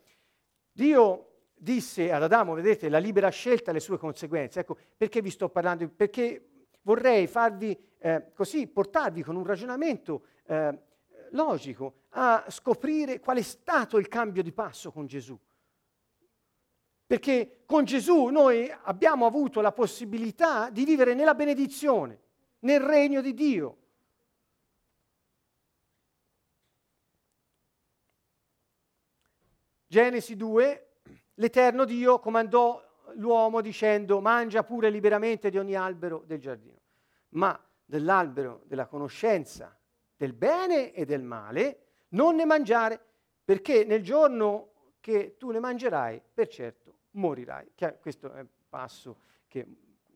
Dio 0.71 1.47
disse 1.55 2.11
ad 2.11 2.21
Adamo, 2.21 2.53
vedete, 2.53 2.89
la 2.89 2.99
libera 2.99 3.29
scelta 3.29 3.71
ha 3.71 3.73
le 3.73 3.79
sue 3.79 3.97
conseguenze. 3.97 4.59
Ecco, 4.59 4.77
perché 4.95 5.19
vi 5.23 5.31
sto 5.31 5.49
parlando? 5.49 5.89
Perché 5.89 6.67
vorrei 6.83 7.25
farvi 7.25 7.75
eh, 7.97 8.33
così, 8.35 8.67
portarvi 8.67 9.23
con 9.23 9.35
un 9.35 9.43
ragionamento 9.43 10.25
eh, 10.45 10.79
logico 11.33 12.01
a 12.09 12.45
scoprire 12.49 13.19
qual 13.19 13.37
è 13.37 13.41
stato 13.41 13.97
il 13.97 14.07
cambio 14.07 14.41
di 14.41 14.51
passo 14.51 14.91
con 14.91 15.05
Gesù. 15.05 15.37
Perché 17.05 17.63
con 17.65 17.83
Gesù 17.83 18.25
noi 18.27 18.71
abbiamo 18.83 19.25
avuto 19.25 19.61
la 19.61 19.71
possibilità 19.71 20.69
di 20.69 20.83
vivere 20.83 21.13
nella 21.13 21.35
benedizione, 21.35 22.21
nel 22.59 22.79
regno 22.79 23.21
di 23.21 23.33
Dio. 23.33 23.77
Genesi 29.85 30.35
2, 30.35 30.87
l'Eterno 31.35 31.85
Dio 31.85 32.19
comandò 32.19 32.81
l'uomo 33.15 33.61
dicendo 33.61 34.21
mangia 34.21 34.63
pure 34.63 34.89
liberamente 34.89 35.51
di 35.51 35.59
ogni 35.59 35.75
albero 35.75 36.23
del 36.25 36.39
giardino, 36.39 36.79
ma 37.29 37.59
dell'albero 37.85 38.63
della 38.65 38.87
conoscenza 38.87 39.77
del 40.23 40.33
bene 40.33 40.93
e 40.93 41.03
del 41.03 41.21
male, 41.21 41.79
non 42.09 42.35
ne 42.35 42.45
mangiare, 42.45 42.97
perché 43.43 43.83
nel 43.83 44.01
giorno 44.01 44.71
che 45.01 45.35
tu 45.37 45.51
ne 45.51 45.59
mangerai, 45.59 46.21
per 46.33 46.47
certo 46.47 46.99
morirai. 47.11 47.73
Questo 47.99 48.31
è 48.31 48.39
un 48.39 48.47
passo 48.69 49.17
che 49.47 49.67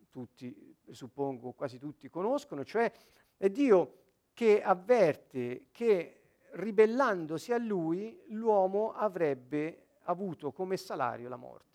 tutti, 0.10 0.78
suppongo, 0.91 1.52
quasi 1.52 1.78
tutti 1.78 2.10
conoscono, 2.10 2.63
cioè 2.63 2.89
è 3.36 3.50
Dio 3.50 3.96
che 4.34 4.63
avverte 4.63 5.67
che 5.72 6.22
ribellandosi 6.52 7.52
a 7.52 7.58
lui 7.58 8.24
l'uomo 8.28 8.93
avrebbe 8.93 9.88
avuto 10.04 10.54
come 10.54 10.78
salario 10.78 11.28
la 11.28 11.36
morte. 11.36 11.65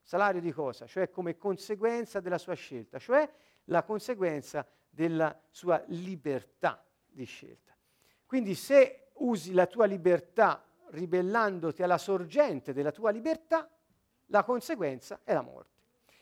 Salario 0.00 0.40
di 0.40 0.52
cosa? 0.52 0.86
Cioè 0.86 1.10
come 1.10 1.36
conseguenza 1.36 2.20
della 2.20 2.38
sua 2.38 2.54
scelta, 2.54 2.98
cioè 2.98 3.30
la 3.64 3.82
conseguenza 3.82 4.66
della 4.88 5.38
sua 5.50 5.82
libertà 5.88 6.82
di 7.06 7.24
scelta. 7.24 7.73
Quindi 8.34 8.56
se 8.56 9.10
usi 9.18 9.52
la 9.52 9.66
tua 9.66 9.84
libertà 9.84 10.60
ribellandoti 10.86 11.84
alla 11.84 11.98
sorgente 11.98 12.72
della 12.72 12.90
tua 12.90 13.12
libertà, 13.12 13.70
la 14.26 14.42
conseguenza 14.42 15.20
è 15.22 15.32
la 15.32 15.40
morte. 15.40 15.70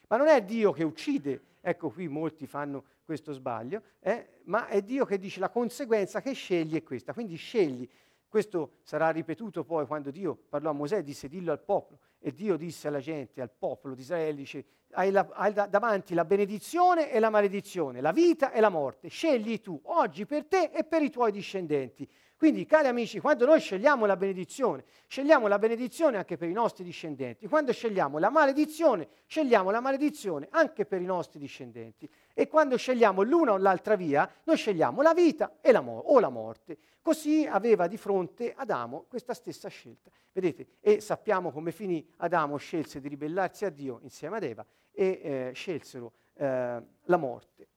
Ma 0.09 0.19
non 0.19 0.27
è 0.27 0.45
Dio 0.45 0.73
che 0.73 0.85
uccide, 0.85 1.43
ecco 1.63 1.89
qui 1.89 2.09
molti 2.09 2.47
fanno 2.47 2.85
questo 3.03 3.33
sbaglio, 3.33 3.83
eh, 4.01 4.41
ma 4.45 4.67
è 4.67 4.83
Dio 4.83 5.07
che 5.07 5.17
dice 5.17 5.41
la 5.41 5.49
conseguenza 5.49 6.21
che 6.21 6.35
scegli 6.35 6.77
è 6.77 6.83
questa. 6.83 7.15
Quindi 7.15 7.37
scegli. 7.37 7.89
Questo 8.29 8.73
sarà 8.83 9.09
ripetuto 9.09 9.65
poi 9.65 9.87
quando 9.87 10.11
Dio 10.11 10.35
parlò 10.35 10.69
a 10.69 10.75
Mosè, 10.75 11.03
disse 11.03 11.29
dillo 11.29 11.51
al 11.51 11.61
popolo. 11.61 11.99
E 12.19 12.31
Dio 12.31 12.59
disse 12.59 12.89
alla 12.89 13.01
gente, 13.01 13.41
al 13.41 13.51
popolo 13.51 13.95
di 13.95 14.03
Israele, 14.03 14.37
dice 14.37 14.65
hai, 14.93 15.11
la, 15.11 15.29
hai 15.33 15.53
da, 15.53 15.67
davanti 15.67 16.15
la 16.15 16.25
benedizione 16.25 17.11
e 17.11 17.19
la 17.19 17.31
maledizione, 17.31 18.01
la 18.01 18.13
vita 18.13 18.53
e 18.53 18.61
la 18.61 18.69
morte. 18.69 19.09
Scegli 19.09 19.61
tu 19.61 19.81
oggi 19.85 20.27
per 20.27 20.47
te 20.47 20.71
e 20.73 20.85
per 20.85 21.03
i 21.03 21.11
tuoi 21.11 21.33
discendenti. 21.33 22.09
Quindi, 22.43 22.67
cari 22.67 22.89
amici, 22.89 23.21
quando 23.21 23.47
noi 23.47 23.61
scegliamo 23.61 24.05
la 24.05 24.17
benedizione, 24.17 24.83
scegliamo 25.07 25.47
la 25.47 25.61
benedizione 25.61 26.17
anche 26.17 26.37
per 26.37 26.49
i 26.49 26.53
nostri 26.53 26.83
discendenti. 26.83 27.47
Quando 27.47 27.73
scegliamo 27.73 28.19
la 28.19 28.31
maledizione, 28.31 29.07
scegliamo 29.27 29.71
la 29.71 29.79
maledizione 29.79 30.49
anche 30.51 30.85
per 30.85 31.01
i 31.01 31.05
nostri 31.05 31.39
discendenti. 31.39 32.11
E 32.35 32.49
quando 32.49 32.77
scegliamo 32.77 33.23
l'una 33.23 33.53
o 33.53 33.59
l'altra 33.59 33.95
via, 33.95 34.29
noi 34.43 34.57
scegliamo 34.57 35.03
la 35.03 35.15
vita 35.15 35.53
la 35.63 35.81
mo- 35.83 36.03
o 36.05 36.19
la 36.19 36.31
morte. 36.31 36.79
Così 37.01 37.47
aveva 37.47 37.87
di 37.87 37.97
fronte 37.97 38.53
Adamo 38.57 39.05
questa 39.09 39.35
stessa 39.35 39.69
scelta. 39.69 40.11
Vedete? 40.33 40.67
E 40.81 41.01
sappiamo 41.01 41.53
come 41.53 41.71
finì. 41.71 42.05
Adamo 42.17 42.57
scelse 42.57 43.01
di 43.01 43.07
ribellarsi 43.07 43.65
a 43.67 43.71
Dio 43.71 44.01
insieme 44.03 44.39
ad 44.39 44.43
Eva 44.43 44.67
e 44.93 45.21
eh, 45.23 45.53
scelsero 45.55 46.13
eh, 46.35 46.83
la 47.03 47.17
morte. 47.17 47.69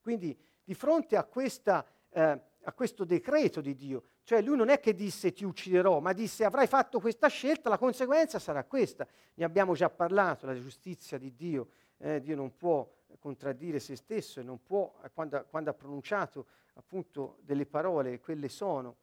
Quindi 0.00 0.36
di 0.62 0.74
fronte 0.74 1.16
a, 1.16 1.24
questa, 1.24 1.86
eh, 2.10 2.40
a 2.62 2.72
questo 2.72 3.04
decreto 3.04 3.60
di 3.60 3.74
Dio, 3.74 4.02
cioè 4.24 4.40
lui 4.40 4.56
non 4.56 4.68
è 4.68 4.80
che 4.80 4.94
disse 4.94 5.32
ti 5.32 5.44
ucciderò, 5.44 6.00
ma 6.00 6.12
disse 6.12 6.44
avrai 6.44 6.66
fatto 6.66 7.00
questa 7.00 7.28
scelta, 7.28 7.68
la 7.68 7.78
conseguenza 7.78 8.38
sarà 8.38 8.64
questa. 8.64 9.06
Ne 9.34 9.44
abbiamo 9.44 9.74
già 9.74 9.90
parlato, 9.90 10.46
la 10.46 10.54
giustizia 10.54 11.18
di 11.18 11.34
Dio. 11.34 11.68
Eh, 11.98 12.20
Dio 12.20 12.34
non 12.34 12.56
può 12.56 12.90
contraddire 13.18 13.78
se 13.78 13.96
stesso 13.96 14.40
e 14.40 14.42
non 14.42 14.62
può, 14.62 14.94
eh, 15.04 15.10
quando, 15.12 15.44
quando 15.48 15.70
ha 15.70 15.74
pronunciato 15.74 16.46
appunto 16.74 17.38
delle 17.42 17.66
parole, 17.66 18.20
quelle 18.20 18.48
sono. 18.48 18.96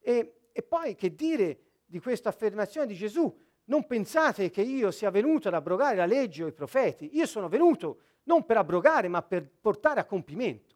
E, 0.00 0.50
e 0.52 0.62
poi 0.62 0.94
che 0.94 1.14
dire 1.14 1.60
di 1.84 2.00
questa 2.00 2.28
affermazione 2.28 2.86
di 2.86 2.94
Gesù? 2.94 3.46
Non 3.68 3.86
pensate 3.86 4.50
che 4.50 4.62
io 4.62 4.90
sia 4.90 5.10
venuto 5.10 5.48
ad 5.48 5.54
abrogare 5.54 5.96
la 5.96 6.06
legge 6.06 6.44
o 6.44 6.46
i 6.46 6.52
profeti. 6.52 7.16
Io 7.16 7.26
sono 7.26 7.48
venuto 7.48 8.00
non 8.24 8.44
per 8.44 8.56
abrogare, 8.56 9.08
ma 9.08 9.22
per 9.22 9.48
portare 9.48 10.00
a 10.00 10.04
compimento. 10.04 10.74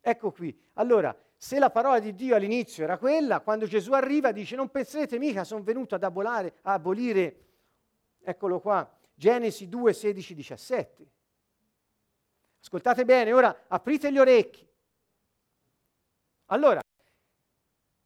Ecco 0.00 0.30
qui. 0.30 0.56
Allora, 0.74 1.16
se 1.36 1.58
la 1.58 1.70
parola 1.70 1.98
di 2.00 2.14
Dio 2.14 2.34
all'inizio 2.34 2.84
era 2.84 2.98
quella, 2.98 3.40
quando 3.40 3.66
Gesù 3.66 3.92
arriva 3.92 4.32
dice 4.32 4.56
non 4.56 4.70
penserete 4.70 5.18
mica, 5.18 5.44
sono 5.44 5.62
venuto 5.62 5.94
ad 5.94 6.02
abolare, 6.02 6.54
a 6.62 6.72
abolire, 6.72 7.46
eccolo 8.20 8.60
qua, 8.60 8.88
Genesi 9.14 9.68
2, 9.68 9.92
16, 9.92 10.34
17. 10.34 11.06
Ascoltate 12.60 13.04
bene, 13.04 13.32
ora 13.32 13.64
aprite 13.68 14.10
gli 14.10 14.18
orecchi. 14.18 14.66
Allora, 16.46 16.80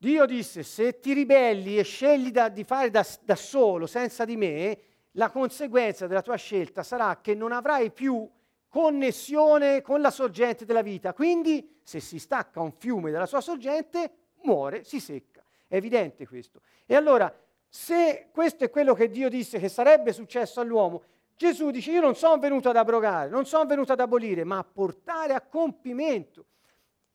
Dio 0.02 0.26
disse, 0.26 0.64
se 0.64 0.98
ti 0.98 1.12
ribelli 1.12 1.78
e 1.78 1.84
scegli 1.84 2.32
da, 2.32 2.48
di 2.48 2.64
fare 2.64 2.90
da, 2.90 3.06
da 3.20 3.36
solo, 3.36 3.86
senza 3.86 4.24
di 4.24 4.36
me, 4.36 4.78
la 5.12 5.30
conseguenza 5.30 6.08
della 6.08 6.22
tua 6.22 6.34
scelta 6.34 6.82
sarà 6.82 7.20
che 7.20 7.36
non 7.36 7.52
avrai 7.52 7.92
più 7.92 8.28
connessione 8.68 9.80
con 9.80 10.00
la 10.00 10.10
sorgente 10.10 10.64
della 10.64 10.82
vita. 10.82 11.12
Quindi, 11.14 11.78
se 11.84 12.00
si 12.00 12.18
stacca 12.18 12.60
un 12.60 12.72
fiume 12.72 13.12
dalla 13.12 13.26
sua 13.26 13.40
sorgente, 13.40 14.10
muore, 14.42 14.82
si 14.82 14.98
secca. 14.98 15.40
È 15.68 15.76
evidente 15.76 16.26
questo. 16.26 16.62
E 16.84 16.96
allora, 16.96 17.32
se 17.68 18.30
questo 18.32 18.64
è 18.64 18.70
quello 18.70 18.94
che 18.94 19.08
Dio 19.08 19.28
disse 19.28 19.60
che 19.60 19.68
sarebbe 19.68 20.12
successo 20.12 20.60
all'uomo, 20.60 21.04
Gesù 21.36 21.70
dice, 21.70 21.92
io 21.92 22.00
non 22.00 22.16
sono 22.16 22.38
venuto 22.38 22.68
ad 22.68 22.76
abrogare, 22.76 23.30
non 23.30 23.46
sono 23.46 23.66
venuto 23.66 23.92
ad 23.92 24.00
abolire, 24.00 24.42
ma 24.42 24.58
a 24.58 24.64
portare 24.64 25.32
a 25.32 25.42
compimento. 25.42 26.46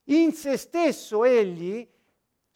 In 0.06 0.32
se 0.32 0.56
stesso 0.56 1.26
egli 1.26 1.86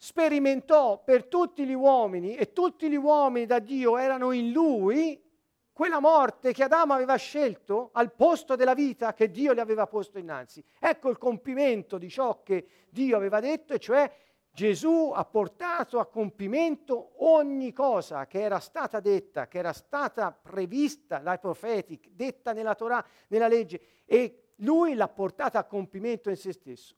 sperimentò 0.02 1.00
per 1.00 1.26
tutti 1.26 1.64
gli 1.64 1.74
uomini 1.74 2.34
e 2.34 2.52
tutti 2.52 2.90
gli 2.90 2.96
uomini 2.96 3.46
da 3.46 3.60
Dio 3.60 3.98
erano 3.98 4.32
in 4.32 4.50
lui 4.50 5.22
quella 5.70 6.00
morte 6.00 6.52
che 6.52 6.64
Adamo 6.64 6.92
aveva 6.92 7.14
scelto 7.14 7.90
al 7.92 8.12
posto 8.12 8.56
della 8.56 8.74
vita 8.74 9.14
che 9.14 9.30
Dio 9.30 9.52
le 9.52 9.60
aveva 9.60 9.86
posto 9.86 10.18
innanzi. 10.18 10.60
Ecco 10.80 11.08
il 11.08 11.18
compimento 11.18 11.98
di 11.98 12.10
ciò 12.10 12.42
che 12.42 12.66
Dio 12.90 13.16
aveva 13.16 13.38
detto, 13.38 13.74
e 13.74 13.78
cioè 13.78 14.12
Gesù 14.50 15.12
ha 15.14 15.24
portato 15.24 16.00
a 16.00 16.06
compimento 16.06 17.12
ogni 17.24 17.72
cosa 17.72 18.26
che 18.26 18.40
era 18.40 18.58
stata 18.58 18.98
detta, 18.98 19.46
che 19.46 19.58
era 19.58 19.72
stata 19.72 20.32
prevista 20.32 21.18
dai 21.18 21.38
profeti, 21.38 22.00
detta 22.10 22.52
nella 22.52 22.74
Torah, 22.74 23.06
nella 23.28 23.46
legge, 23.46 23.80
e 24.04 24.54
lui 24.56 24.94
l'ha 24.94 25.08
portata 25.08 25.60
a 25.60 25.64
compimento 25.64 26.28
in 26.28 26.36
se 26.36 26.52
stesso. 26.52 26.96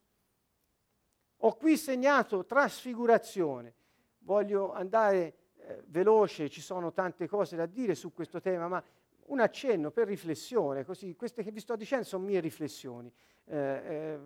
Ho 1.45 1.57
qui 1.57 1.77
segnato 1.77 2.43
trasfigurazione. 2.43 3.75
Voglio 4.21 4.73
andare 4.73 5.35
eh, 5.57 5.83
veloce, 5.85 6.49
ci 6.49 6.59
sono 6.59 6.91
tante 6.91 7.27
cose 7.27 7.55
da 7.55 7.67
dire 7.67 7.93
su 7.93 8.13
questo 8.13 8.41
tema, 8.41 8.67
ma 8.67 8.83
un 9.27 9.39
accenno 9.39 9.91
per 9.91 10.07
riflessione, 10.07 10.83
così 10.83 11.15
queste 11.15 11.43
che 11.43 11.51
vi 11.51 11.59
sto 11.59 11.75
dicendo 11.75 12.03
sono 12.03 12.25
mie 12.25 12.39
riflessioni. 12.39 13.13
Eh, 13.45 13.57
eh, 13.57 14.19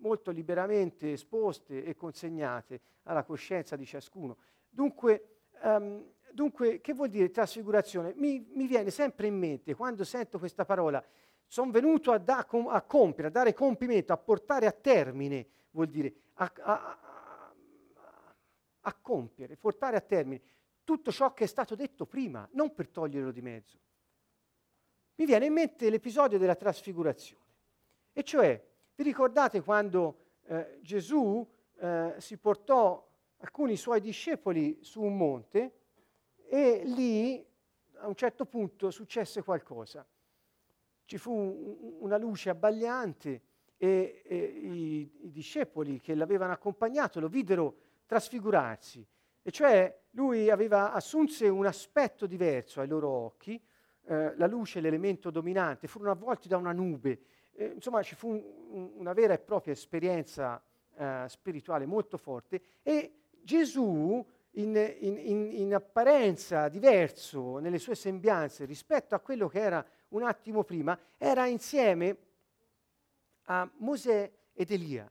molto 0.00 0.32
liberamente 0.32 1.12
esposte 1.12 1.84
e 1.84 1.94
consegnate 1.94 2.80
alla 3.04 3.22
coscienza 3.22 3.76
di 3.76 3.86
ciascuno. 3.86 4.36
Dunque, 4.68 5.42
um, 5.62 6.12
dunque 6.32 6.80
che 6.80 6.92
vuol 6.92 7.08
dire 7.08 7.30
trasfigurazione? 7.30 8.14
Mi, 8.16 8.44
mi, 8.52 8.66
viene 8.66 8.90
sempre 8.90 9.28
in 9.28 9.38
mente, 9.38 9.76
quando 9.76 10.02
sento 10.02 10.40
questa 10.40 10.64
parola, 10.64 11.00
sono 11.46 11.70
venuto 11.70 12.10
a, 12.10 12.18
da, 12.18 12.44
a, 12.68 12.82
compiere, 12.82 13.28
a 13.28 13.30
dare 13.30 13.54
compimento, 13.54 14.12
a 14.12 14.16
portare 14.16 14.66
a 14.66 14.72
termine, 14.72 15.46
vuol 15.76 15.88
dire 15.88 16.14
a, 16.34 16.52
a, 16.62 17.52
a 18.80 18.94
compiere, 18.94 19.58
portare 19.58 19.96
a 19.96 20.00
termine 20.00 20.40
tutto 20.84 21.12
ciò 21.12 21.34
che 21.34 21.44
è 21.44 21.46
stato 21.46 21.74
detto 21.74 22.06
prima, 22.06 22.48
non 22.52 22.72
per 22.74 22.88
toglierlo 22.88 23.30
di 23.30 23.42
mezzo. 23.42 23.78
Mi 25.16 25.26
viene 25.26 25.46
in 25.46 25.52
mente 25.52 25.90
l'episodio 25.90 26.38
della 26.38 26.54
trasfigurazione, 26.54 27.44
e 28.12 28.22
cioè 28.22 28.64
vi 28.94 29.02
ricordate 29.02 29.60
quando 29.60 30.24
eh, 30.44 30.78
Gesù 30.82 31.46
eh, 31.78 32.14
si 32.18 32.38
portò 32.38 33.06
alcuni 33.38 33.76
suoi 33.76 34.00
discepoli 34.00 34.78
su 34.82 35.02
un 35.02 35.16
monte 35.16 35.80
e 36.48 36.82
lì 36.84 37.44
a 37.96 38.06
un 38.06 38.14
certo 38.14 38.46
punto 38.46 38.90
successe 38.90 39.42
qualcosa. 39.42 40.06
Ci 41.04 41.18
fu 41.18 41.32
un, 41.32 41.96
una 42.00 42.16
luce 42.16 42.48
abbagliante 42.48 43.42
e, 43.76 44.22
e 44.24 44.36
i, 44.36 45.10
i, 45.22 45.30
discepoli 45.30 46.00
che 46.00 46.14
l'avevano 46.14 46.52
accompagnato 46.52 47.20
lo 47.20 47.28
videro 47.28 47.76
trasfigurarsi, 48.06 49.06
e 49.42 49.50
cioè 49.50 49.96
lui 50.12 50.50
aveva 50.50 50.92
assunse 50.92 51.48
un 51.48 51.66
aspetto 51.66 52.26
diverso 52.26 52.80
ai 52.80 52.88
loro 52.88 53.08
occhi, 53.08 53.60
eh, 54.06 54.36
la 54.36 54.46
luce, 54.46 54.80
l'elemento 54.80 55.30
dominante, 55.30 55.88
furono 55.88 56.12
avvolti 56.12 56.48
da 56.48 56.56
una 56.56 56.72
nube. 56.72 57.20
Eh, 57.52 57.72
insomma 57.74 58.02
ci 58.02 58.14
fu 58.14 58.30
un, 58.30 58.90
una 58.96 59.12
vera 59.12 59.34
e 59.34 59.38
propria 59.38 59.72
esperienza 59.72 60.62
eh, 60.96 61.24
spirituale 61.28 61.86
molto 61.86 62.16
forte. 62.16 62.60
E 62.82 63.12
Gesù 63.42 64.24
in, 64.52 64.96
in, 65.00 65.18
in, 65.18 65.50
in, 65.52 65.74
apparenza 65.74 66.68
diverso 66.68 67.58
nelle 67.58 67.78
sue 67.78 67.94
sembianze 67.94 68.64
rispetto 68.64 69.14
a 69.14 69.20
quello 69.20 69.48
che 69.48 69.60
era 69.60 69.84
un 70.08 70.22
attimo 70.22 70.64
prima, 70.64 70.98
era 71.18 71.46
insieme 71.46 72.16
a 73.46 73.68
Mosè 73.78 74.30
ed 74.52 74.70
Elia, 74.70 75.10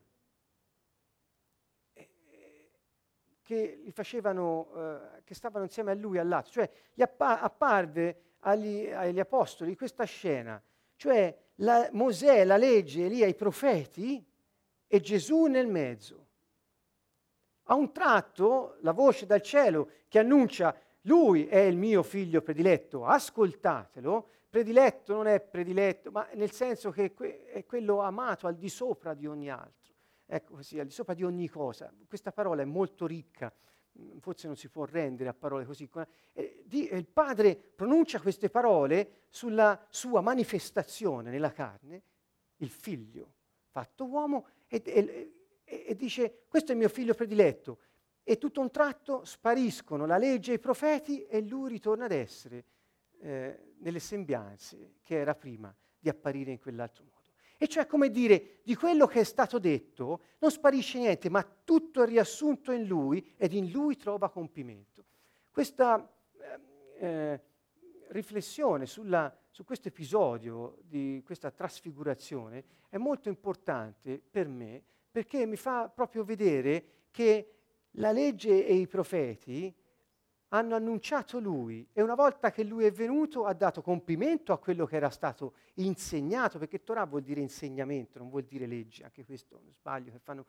che, 3.41 3.81
gli 3.83 3.91
facevano, 3.91 4.71
eh, 4.75 5.23
che 5.23 5.35
stavano 5.35 5.65
insieme 5.65 5.91
a 5.91 5.95
lui 5.95 6.17
al 6.17 6.27
lato, 6.27 6.49
cioè 6.49 6.69
gli 6.93 7.01
appa- 7.01 7.41
apparve 7.41 8.35
agli, 8.39 8.87
agli 8.87 9.19
apostoli 9.19 9.75
questa 9.75 10.03
scena, 10.05 10.61
cioè 10.95 11.37
la, 11.55 11.87
Mosè, 11.91 12.43
la 12.43 12.57
legge, 12.57 13.05
Elia, 13.05 13.27
i 13.27 13.35
profeti 13.35 14.25
e 14.87 14.99
Gesù 14.99 15.45
nel 15.45 15.67
mezzo. 15.67 16.23
A 17.67 17.75
un 17.75 17.91
tratto 17.91 18.77
la 18.81 18.91
voce 18.91 19.25
dal 19.25 19.41
cielo 19.41 19.89
che 20.07 20.19
annuncia 20.19 20.75
lui 21.01 21.47
è 21.47 21.59
il 21.59 21.77
mio 21.77 22.03
figlio 22.03 22.41
prediletto, 22.41 23.05
ascoltatelo. 23.05 24.29
Prediletto 24.55 25.13
non 25.13 25.27
è 25.27 25.41
prediletto, 25.41 26.11
ma 26.11 26.29
nel 26.35 26.49
senso 26.49 26.89
che 26.89 27.13
è 27.13 27.65
quello 27.65 27.99
amato 27.99 28.47
al 28.47 28.55
di 28.55 28.69
sopra 28.69 29.13
di 29.13 29.27
ogni 29.27 29.49
altro. 29.49 29.93
Ecco 30.25 30.53
così, 30.53 30.79
al 30.79 30.85
di 30.85 30.93
sopra 30.93 31.13
di 31.13 31.25
ogni 31.25 31.49
cosa. 31.49 31.93
Questa 32.07 32.31
parola 32.31 32.61
è 32.61 32.65
molto 32.65 33.05
ricca 33.05 33.53
forse 34.21 34.47
non 34.47 34.55
si 34.55 34.69
può 34.69 34.85
rendere 34.85 35.29
a 35.29 35.33
parole 35.33 35.65
così. 35.65 35.89
Eh, 36.31 36.63
il 36.69 37.05
padre 37.05 37.57
pronuncia 37.57 38.21
queste 38.21 38.49
parole 38.49 39.23
sulla 39.27 39.85
sua 39.89 40.21
manifestazione 40.21 41.31
nella 41.31 41.51
carne, 41.51 42.01
il 42.59 42.69
figlio 42.69 43.33
fatto 43.71 44.05
uomo, 44.05 44.47
e, 44.67 44.81
e, 44.85 45.33
e 45.65 45.95
dice 45.97 46.45
questo 46.47 46.71
è 46.71 46.75
il 46.75 46.79
mio 46.79 46.87
figlio 46.87 47.13
prediletto. 47.13 47.79
E 48.23 48.37
tutto 48.37 48.61
un 48.61 48.71
tratto 48.71 49.25
spariscono 49.25 50.05
la 50.05 50.17
legge 50.17 50.53
e 50.53 50.55
i 50.55 50.59
profeti 50.59 51.25
e 51.25 51.41
lui 51.41 51.67
ritorna 51.67 52.05
ad 52.05 52.13
essere 52.13 52.63
eh, 53.25 53.59
nelle 53.79 53.99
sembianze 53.99 54.97
che 55.01 55.17
era 55.17 55.33
prima 55.33 55.75
di 55.97 56.09
apparire 56.09 56.51
in 56.51 56.59
quell'altro 56.59 57.03
modo. 57.03 57.33
E 57.57 57.67
cioè 57.67 57.87
come 57.87 58.09
dire, 58.09 58.59
di 58.63 58.75
quello 58.75 59.07
che 59.07 59.21
è 59.21 59.23
stato 59.23 59.57
detto 59.57 60.21
non 60.39 60.51
sparisce 60.51 60.99
niente, 60.99 61.29
ma 61.29 61.43
tutto 61.63 62.03
è 62.03 62.05
riassunto 62.05 62.71
in 62.71 62.85
lui 62.85 63.33
ed 63.37 63.53
in 63.53 63.71
lui 63.71 63.95
trova 63.95 64.29
compimento. 64.29 65.05
Questa 65.51 66.07
eh, 66.37 66.59
eh, 66.99 67.41
riflessione 68.09 68.85
sulla, 68.85 69.35
su 69.49 69.63
questo 69.63 69.87
episodio 69.87 70.77
di 70.83 71.23
questa 71.25 71.49
trasfigurazione 71.49 72.63
è 72.89 72.97
molto 72.97 73.29
importante 73.29 74.19
per 74.19 74.47
me 74.47 74.83
perché 75.09 75.45
mi 75.45 75.55
fa 75.55 75.89
proprio 75.89 76.23
vedere 76.23 77.05
che 77.09 77.53
la 77.91 78.11
legge 78.11 78.65
e 78.65 78.75
i 78.75 78.87
profeti 78.87 79.73
hanno 80.55 80.75
annunciato 80.75 81.39
lui 81.39 81.87
e 81.91 82.01
una 82.01 82.15
volta 82.15 82.51
che 82.51 82.63
lui 82.63 82.85
è 82.85 82.91
venuto 82.91 83.45
ha 83.45 83.53
dato 83.53 83.81
compimento 83.81 84.53
a 84.53 84.57
quello 84.57 84.85
che 84.85 84.95
era 84.95 85.09
stato 85.09 85.53
insegnato, 85.75 86.57
perché 86.57 86.83
Torah 86.83 87.05
vuol 87.05 87.23
dire 87.23 87.41
insegnamento, 87.41 88.19
non 88.19 88.29
vuol 88.29 88.43
dire 88.43 88.65
legge, 88.65 89.03
anche 89.03 89.25
questo 89.25 89.59
non 89.61 89.73
sbaglio 89.73 90.11
che 90.11 90.19
fanno. 90.19 90.45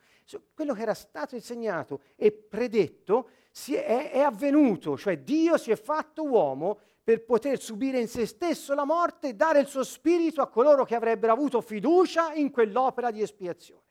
quello 0.54 0.74
che 0.74 0.82
era 0.82 0.94
stato 0.94 1.34
insegnato 1.34 2.00
e 2.14 2.32
predetto 2.32 3.30
è, 3.68 4.10
è 4.12 4.20
avvenuto, 4.20 4.96
cioè 4.96 5.18
Dio 5.18 5.56
si 5.56 5.70
è 5.70 5.76
fatto 5.76 6.24
uomo 6.24 6.78
per 7.02 7.24
poter 7.24 7.60
subire 7.60 8.00
in 8.00 8.08
se 8.08 8.26
stesso 8.26 8.74
la 8.74 8.84
morte 8.84 9.28
e 9.28 9.34
dare 9.34 9.60
il 9.60 9.66
suo 9.66 9.84
spirito 9.84 10.40
a 10.40 10.48
coloro 10.48 10.84
che 10.84 10.94
avrebbero 10.94 11.32
avuto 11.32 11.60
fiducia 11.60 12.32
in 12.34 12.50
quell'opera 12.50 13.10
di 13.10 13.22
espiazione. 13.22 13.85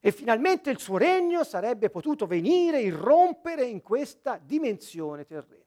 E 0.00 0.12
finalmente 0.12 0.70
il 0.70 0.78
suo 0.78 0.96
regno 0.96 1.44
sarebbe 1.44 1.90
potuto 1.90 2.26
venire, 2.26 2.80
irrompere 2.80 3.64
in 3.64 3.82
questa 3.82 4.40
dimensione 4.42 5.26
terrena. 5.26 5.60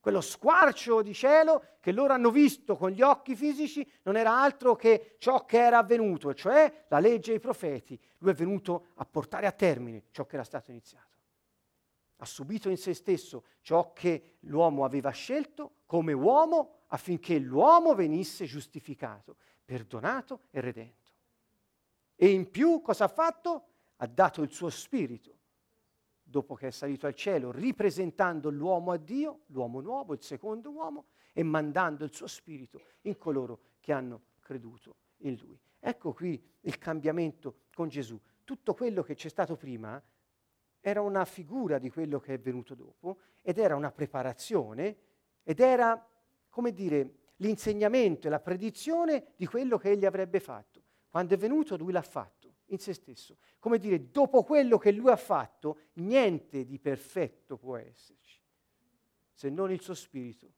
Quello 0.00 0.20
squarcio 0.20 1.02
di 1.02 1.12
cielo 1.12 1.76
che 1.80 1.92
loro 1.92 2.12
hanno 2.12 2.30
visto 2.30 2.76
con 2.76 2.90
gli 2.90 3.02
occhi 3.02 3.36
fisici 3.36 3.86
non 4.02 4.16
era 4.16 4.38
altro 4.38 4.74
che 4.74 5.16
ciò 5.18 5.44
che 5.44 5.58
era 5.58 5.78
avvenuto, 5.78 6.34
cioè 6.34 6.86
la 6.88 6.98
legge 6.98 7.32
e 7.32 7.36
i 7.36 7.40
profeti. 7.40 7.98
Lui 8.18 8.30
è 8.30 8.34
venuto 8.34 8.88
a 8.94 9.04
portare 9.04 9.46
a 9.46 9.52
termine 9.52 10.04
ciò 10.10 10.24
che 10.24 10.36
era 10.36 10.44
stato 10.44 10.70
iniziato. 10.70 11.08
Ha 12.16 12.24
subito 12.26 12.68
in 12.68 12.76
se 12.76 12.92
stesso 12.92 13.44
ciò 13.62 13.92
che 13.94 14.36
l'uomo 14.40 14.84
aveva 14.84 15.10
scelto 15.10 15.76
come 15.86 16.12
uomo 16.12 16.84
affinché 16.88 17.38
l'uomo 17.38 17.94
venisse 17.94 18.44
giustificato, 18.44 19.36
perdonato 19.64 20.40
e 20.50 20.60
redento. 20.60 20.99
E 22.22 22.28
in 22.28 22.50
più 22.50 22.82
cosa 22.82 23.04
ha 23.04 23.08
fatto? 23.08 23.68
Ha 23.96 24.06
dato 24.06 24.42
il 24.42 24.50
suo 24.50 24.68
spirito, 24.68 25.38
dopo 26.22 26.54
che 26.54 26.66
è 26.66 26.70
salito 26.70 27.06
al 27.06 27.14
cielo, 27.14 27.50
ripresentando 27.50 28.50
l'uomo 28.50 28.92
a 28.92 28.98
Dio, 28.98 29.44
l'uomo 29.46 29.80
nuovo, 29.80 30.12
il 30.12 30.20
secondo 30.20 30.70
uomo, 30.70 31.06
e 31.32 31.42
mandando 31.42 32.04
il 32.04 32.12
suo 32.12 32.26
spirito 32.26 32.82
in 33.02 33.16
coloro 33.16 33.60
che 33.80 33.94
hanno 33.94 34.24
creduto 34.40 34.96
in 35.20 35.38
lui. 35.40 35.58
Ecco 35.78 36.12
qui 36.12 36.38
il 36.60 36.76
cambiamento 36.76 37.60
con 37.72 37.88
Gesù. 37.88 38.20
Tutto 38.44 38.74
quello 38.74 39.02
che 39.02 39.14
c'è 39.14 39.30
stato 39.30 39.56
prima 39.56 39.98
era 40.78 41.00
una 41.00 41.24
figura 41.24 41.78
di 41.78 41.88
quello 41.88 42.20
che 42.20 42.34
è 42.34 42.38
venuto 42.38 42.74
dopo 42.74 43.16
ed 43.40 43.56
era 43.56 43.76
una 43.76 43.92
preparazione 43.92 44.96
ed 45.42 45.58
era, 45.58 46.06
come 46.50 46.74
dire, 46.74 47.14
l'insegnamento 47.36 48.26
e 48.26 48.30
la 48.30 48.40
predizione 48.40 49.32
di 49.36 49.46
quello 49.46 49.78
che 49.78 49.92
egli 49.92 50.04
avrebbe 50.04 50.38
fatto. 50.38 50.79
Quando 51.10 51.34
è 51.34 51.36
venuto 51.36 51.76
lui 51.76 51.92
l'ha 51.92 52.02
fatto 52.02 52.54
in 52.66 52.78
se 52.78 52.92
stesso. 52.92 53.36
Come 53.58 53.78
dire, 53.78 54.10
dopo 54.10 54.44
quello 54.44 54.78
che 54.78 54.92
lui 54.92 55.10
ha 55.10 55.16
fatto, 55.16 55.78
niente 55.94 56.64
di 56.64 56.78
perfetto 56.78 57.56
può 57.56 57.76
esserci, 57.76 58.40
se 59.32 59.50
non 59.50 59.72
il 59.72 59.80
suo 59.80 59.94
spirito 59.94 60.52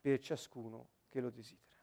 per 0.00 0.18
ciascuno 0.18 0.88
che 1.08 1.20
lo 1.20 1.30
desidera. 1.30 1.78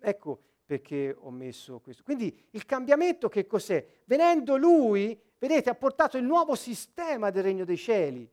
Ecco 0.00 0.42
perché 0.66 1.16
ho 1.16 1.30
messo 1.30 1.80
questo. 1.80 2.02
Quindi 2.02 2.46
il 2.50 2.66
cambiamento 2.66 3.28
che 3.28 3.46
cos'è? 3.46 3.86
Venendo 4.04 4.56
lui, 4.56 5.18
vedete, 5.38 5.70
ha 5.70 5.74
portato 5.74 6.18
il 6.18 6.24
nuovo 6.24 6.54
sistema 6.54 7.30
del 7.30 7.42
regno 7.42 7.64
dei 7.64 7.78
cieli. 7.78 8.28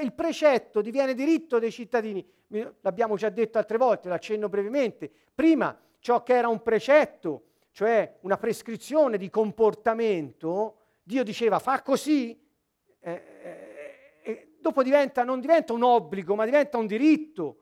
Il 0.00 0.12
precetto 0.14 0.80
diviene 0.80 1.14
diritto 1.14 1.58
dei 1.58 1.72
cittadini. 1.72 2.26
L'abbiamo 2.80 3.16
già 3.16 3.28
detto 3.28 3.58
altre 3.58 3.76
volte, 3.76 4.08
l'accenno 4.08 4.48
brevemente. 4.48 5.10
Prima 5.34 5.78
ciò 5.98 6.22
che 6.22 6.34
era 6.34 6.48
un 6.48 6.62
precetto, 6.62 7.48
cioè 7.72 8.18
una 8.20 8.36
prescrizione 8.36 9.16
di 9.16 9.30
comportamento, 9.30 10.76
Dio 11.02 11.24
diceva 11.24 11.58
fa 11.58 11.82
così, 11.82 12.38
eh, 13.00 14.20
eh, 14.22 14.54
dopo 14.60 14.82
diventa, 14.82 15.24
non 15.24 15.40
diventa 15.40 15.72
un 15.72 15.82
obbligo, 15.82 16.34
ma 16.34 16.44
diventa 16.44 16.78
un 16.78 16.86
diritto. 16.86 17.56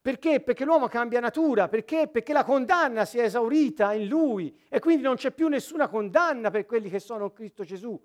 Perché? 0.00 0.40
Perché 0.40 0.64
l'uomo 0.64 0.86
cambia 0.86 1.20
natura, 1.20 1.68
perché? 1.68 2.06
Perché 2.08 2.32
la 2.32 2.44
condanna 2.44 3.04
si 3.04 3.18
è 3.18 3.24
esaurita 3.24 3.92
in 3.92 4.06
lui 4.06 4.56
e 4.68 4.78
quindi 4.78 5.02
non 5.02 5.16
c'è 5.16 5.32
più 5.32 5.48
nessuna 5.48 5.88
condanna 5.88 6.50
per 6.50 6.64
quelli 6.64 6.88
che 6.88 7.00
sono 7.00 7.24
in 7.24 7.32
Cristo 7.32 7.64
Gesù. 7.64 8.00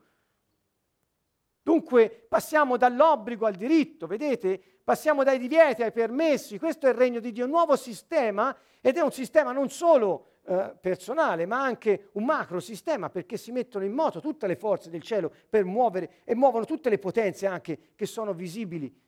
Dunque 1.62 2.26
passiamo 2.28 2.76
dall'obbligo 2.76 3.45
al 3.45 3.54
diritto, 3.54 4.08
vedete? 4.08 4.62
Passiamo 4.84 5.23
dai 5.23 5.38
divieti 5.38 5.84
ai 5.84 5.93
permessi, 5.93 6.58
questo 6.58 6.88
è 6.88 6.89
il 6.89 6.95
regno 6.95 7.19
di 7.21 7.32
Dio, 7.32 7.45
un 7.45 7.52
nuovo 7.52 7.78
sistema 7.78 8.54
ed 8.82 8.97
è 8.97 9.02
un 9.02 9.12
sistema 9.12 9.54
non 9.54 9.69
solo 9.69 10.33
eh, 10.45 10.75
personale 10.79 11.45
ma 11.45 11.62
anche 11.62 12.10
un 12.13 12.25
macro 12.25 12.60
sistema 12.60 13.10
perché 13.10 13.38
si 13.38 13.51
mettono 13.51 13.86
in 13.86 13.93
moto 13.93 14.19
tutte 14.19 14.47
le 14.47 14.56
forze 14.56 14.89
del 14.89 15.01
cielo 15.01 15.32
per 15.49 15.65
muovere 15.65 16.21
e 16.23 16.36
muovono 16.36 16.65
tutte 16.65 16.89
le 16.89 16.99
potenze 16.99 17.47
anche 17.47 17.91
che 17.95 18.06
sono 18.06 18.34
visibili 18.34 19.01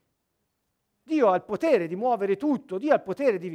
Dio 1.06 1.30
ha 1.30 1.36
il 1.36 1.44
potere 1.44 1.86
di 1.86 1.96
muovere 1.96 2.36
tutto, 2.36 2.80
Dio 2.80 2.92
ha 2.92 2.96
il 2.96 3.04
potere 3.04 3.38
di, 3.38 3.50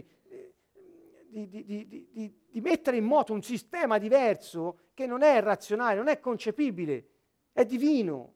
di, 1.26 1.48
di, 1.48 2.34
di, 2.48 2.60
mettere 2.60 2.96
in 2.96 3.04
moto 3.04 3.32
un 3.32 3.42
sistema 3.42 3.98
diverso 3.98 4.90
che 4.94 5.04
non 5.04 5.22
è 5.22 5.42
razionale, 5.42 5.96
non 5.96 6.06
è 6.06 6.20
concepibile, 6.20 7.08
è 7.52 7.64
divino. 7.64 8.34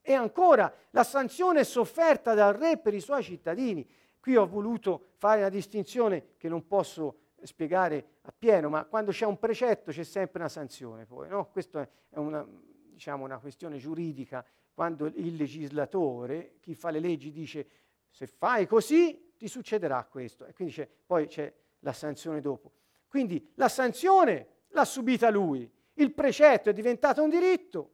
E 0.00 0.14
ancora 0.14 0.74
la 0.90 1.04
sanzione 1.04 1.62
sofferta 1.62 2.34
dal 2.34 2.54
re 2.54 2.78
per 2.78 2.92
i 2.92 3.00
suoi 3.00 3.22
cittadini. 3.22 3.88
Qui 4.18 4.34
ho 4.34 4.48
voluto 4.48 5.10
fare 5.18 5.38
una 5.38 5.48
distinzione 5.48 6.34
che 6.38 6.48
non 6.48 6.66
posso 6.66 7.21
spiegare 7.44 8.18
appieno, 8.22 8.68
ma 8.68 8.84
quando 8.84 9.10
c'è 9.10 9.26
un 9.26 9.38
precetto 9.38 9.90
c'è 9.90 10.04
sempre 10.04 10.40
una 10.40 10.48
sanzione. 10.48 11.06
Poi, 11.06 11.28
no? 11.28 11.48
Questa 11.50 11.88
è 12.08 12.18
una, 12.18 12.46
diciamo, 12.90 13.24
una 13.24 13.38
questione 13.38 13.78
giuridica. 13.78 14.44
Quando 14.74 15.06
il 15.06 15.36
legislatore, 15.36 16.54
chi 16.60 16.74
fa 16.74 16.90
le 16.90 17.00
leggi, 17.00 17.30
dice 17.30 17.66
se 18.08 18.26
fai 18.26 18.66
così 18.66 19.32
ti 19.36 19.48
succederà 19.48 20.04
questo. 20.04 20.46
E 20.46 20.52
quindi 20.52 20.74
c'è, 20.74 20.88
poi 21.06 21.26
c'è 21.26 21.52
la 21.80 21.92
sanzione 21.92 22.40
dopo. 22.40 22.72
Quindi 23.08 23.52
la 23.54 23.68
sanzione 23.68 24.48
l'ha 24.68 24.84
subita 24.84 25.30
lui, 25.30 25.70
il 25.94 26.12
precetto 26.12 26.70
è 26.70 26.72
diventato 26.72 27.22
un 27.22 27.28
diritto, 27.28 27.90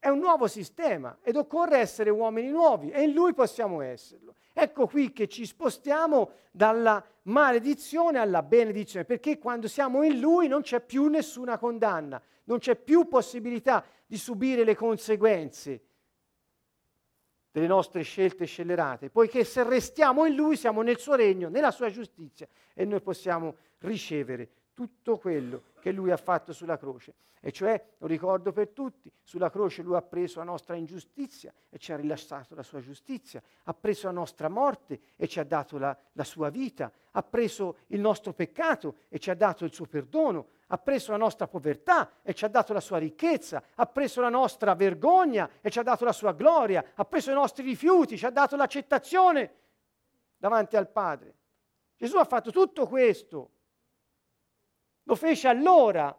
è 0.00 0.08
un 0.08 0.18
nuovo 0.18 0.48
sistema 0.48 1.18
ed 1.22 1.36
occorre 1.36 1.76
essere 1.78 2.08
uomini 2.08 2.48
nuovi 2.48 2.90
e 2.90 3.02
in 3.02 3.12
lui 3.12 3.34
possiamo 3.34 3.82
esserlo. 3.82 4.34
Ecco 4.54 4.86
qui 4.86 5.12
che 5.12 5.28
ci 5.28 5.44
spostiamo 5.44 6.30
dalla 6.50 7.04
maledizione 7.24 8.18
alla 8.18 8.42
benedizione, 8.42 9.04
perché 9.04 9.38
quando 9.38 9.68
siamo 9.68 10.02
in 10.02 10.18
lui 10.18 10.48
non 10.48 10.62
c'è 10.62 10.80
più 10.80 11.06
nessuna 11.06 11.58
condanna, 11.58 12.20
non 12.44 12.58
c'è 12.58 12.76
più 12.76 13.08
possibilità 13.08 13.84
di 14.06 14.16
subire 14.16 14.64
le 14.64 14.74
conseguenze 14.74 15.84
delle 17.52 17.66
nostre 17.66 18.02
scelte 18.02 18.46
scellerate, 18.46 19.10
poiché 19.10 19.44
se 19.44 19.62
restiamo 19.64 20.24
in 20.24 20.34
Lui 20.34 20.56
siamo 20.56 20.82
nel 20.82 20.98
suo 20.98 21.14
regno, 21.14 21.48
nella 21.48 21.72
sua 21.72 21.90
giustizia 21.90 22.48
e 22.72 22.84
noi 22.84 23.00
possiamo 23.00 23.56
ricevere 23.80 24.48
tutto 24.80 25.18
quello 25.18 25.64
che 25.78 25.92
Lui 25.92 26.10
ha 26.10 26.16
fatto 26.16 26.54
sulla 26.54 26.78
croce. 26.78 27.12
E 27.38 27.52
cioè, 27.52 27.84
lo 27.98 28.06
ricordo 28.06 28.50
per 28.50 28.68
tutti, 28.68 29.12
sulla 29.22 29.50
croce 29.50 29.82
Lui 29.82 29.94
ha 29.94 30.00
preso 30.00 30.38
la 30.38 30.46
nostra 30.46 30.74
ingiustizia 30.74 31.52
e 31.68 31.76
ci 31.76 31.92
ha 31.92 31.96
rilasciato 31.96 32.54
la 32.54 32.62
sua 32.62 32.80
giustizia, 32.80 33.42
ha 33.64 33.74
preso 33.74 34.06
la 34.06 34.14
nostra 34.14 34.48
morte 34.48 35.00
e 35.16 35.28
ci 35.28 35.38
ha 35.38 35.44
dato 35.44 35.76
la, 35.76 35.94
la 36.12 36.24
sua 36.24 36.48
vita, 36.48 36.90
ha 37.10 37.22
preso 37.22 37.80
il 37.88 38.00
nostro 38.00 38.32
peccato 38.32 38.96
e 39.10 39.18
ci 39.18 39.28
ha 39.28 39.34
dato 39.34 39.66
il 39.66 39.72
suo 39.74 39.84
perdono, 39.84 40.46
ha 40.68 40.78
preso 40.78 41.10
la 41.10 41.18
nostra 41.18 41.46
povertà 41.46 42.20
e 42.22 42.32
ci 42.32 42.46
ha 42.46 42.48
dato 42.48 42.72
la 42.72 42.80
sua 42.80 42.96
ricchezza, 42.96 43.62
ha 43.74 43.84
preso 43.84 44.22
la 44.22 44.30
nostra 44.30 44.74
vergogna 44.74 45.50
e 45.60 45.70
ci 45.70 45.78
ha 45.78 45.82
dato 45.82 46.06
la 46.06 46.12
sua 46.12 46.32
gloria, 46.32 46.92
ha 46.94 47.04
preso 47.04 47.30
i 47.30 47.34
nostri 47.34 47.64
rifiuti, 47.64 48.16
ci 48.16 48.24
ha 48.24 48.30
dato 48.30 48.56
l'accettazione 48.56 49.56
davanti 50.38 50.76
al 50.76 50.88
Padre. 50.88 51.34
Gesù 51.98 52.16
ha 52.16 52.24
fatto 52.24 52.50
tutto 52.50 52.86
questo, 52.86 53.50
lo 55.10 55.16
fece 55.16 55.48
allora, 55.48 56.16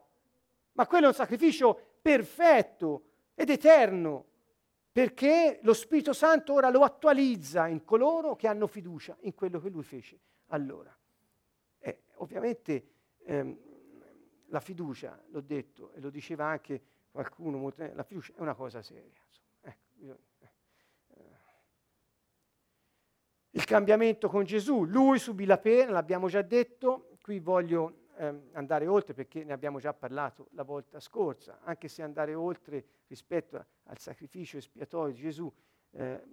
ma 0.73 0.85
quello 0.85 1.05
è 1.05 1.07
un 1.07 1.13
sacrificio 1.13 1.95
perfetto 2.01 3.05
ed 3.35 3.49
eterno, 3.49 4.25
perché 4.91 5.59
lo 5.61 5.73
Spirito 5.73 6.11
Santo 6.11 6.51
ora 6.51 6.69
lo 6.69 6.81
attualizza 6.81 7.67
in 7.67 7.85
coloro 7.85 8.35
che 8.35 8.47
hanno 8.47 8.67
fiducia 8.67 9.15
in 9.21 9.33
quello 9.33 9.61
che 9.61 9.69
lui 9.69 9.83
fece 9.83 10.19
allora. 10.47 10.93
Eh, 11.79 12.01
ovviamente 12.15 12.87
ehm, 13.23 13.57
la 14.47 14.59
fiducia, 14.59 15.23
l'ho 15.29 15.39
detto, 15.39 15.93
e 15.93 16.01
lo 16.01 16.09
diceva 16.09 16.47
anche 16.47 16.81
qualcuno, 17.11 17.71
la 17.77 18.03
fiducia 18.03 18.33
è 18.35 18.41
una 18.41 18.55
cosa 18.55 18.81
seria. 18.81 19.23
Ecco, 19.61 20.17
eh, 20.39 20.49
il 23.51 23.63
cambiamento 23.63 24.27
con 24.27 24.43
Gesù, 24.43 24.83
lui 24.83 25.17
subì 25.17 25.45
la 25.45 25.57
pena, 25.57 25.91
l'abbiamo 25.91 26.27
già 26.27 26.41
detto, 26.41 27.15
qui 27.21 27.39
voglio 27.39 27.99
ehm, 28.21 28.49
andare 28.53 28.85
oltre 28.85 29.13
perché 29.13 29.43
ne 29.43 29.53
abbiamo 29.53 29.79
già 29.79 29.93
parlato 29.93 30.47
la 30.51 30.63
volta 30.63 30.99
scorsa, 30.99 31.59
anche 31.63 31.87
se 31.87 32.03
andare 32.03 32.35
oltre 32.35 32.85
rispetto 33.07 33.57
a, 33.57 33.65
al 33.85 33.97
sacrificio 33.97 34.57
espiatorio 34.57 35.13
di 35.13 35.21
Gesù 35.21 35.51
eh, 35.91 36.23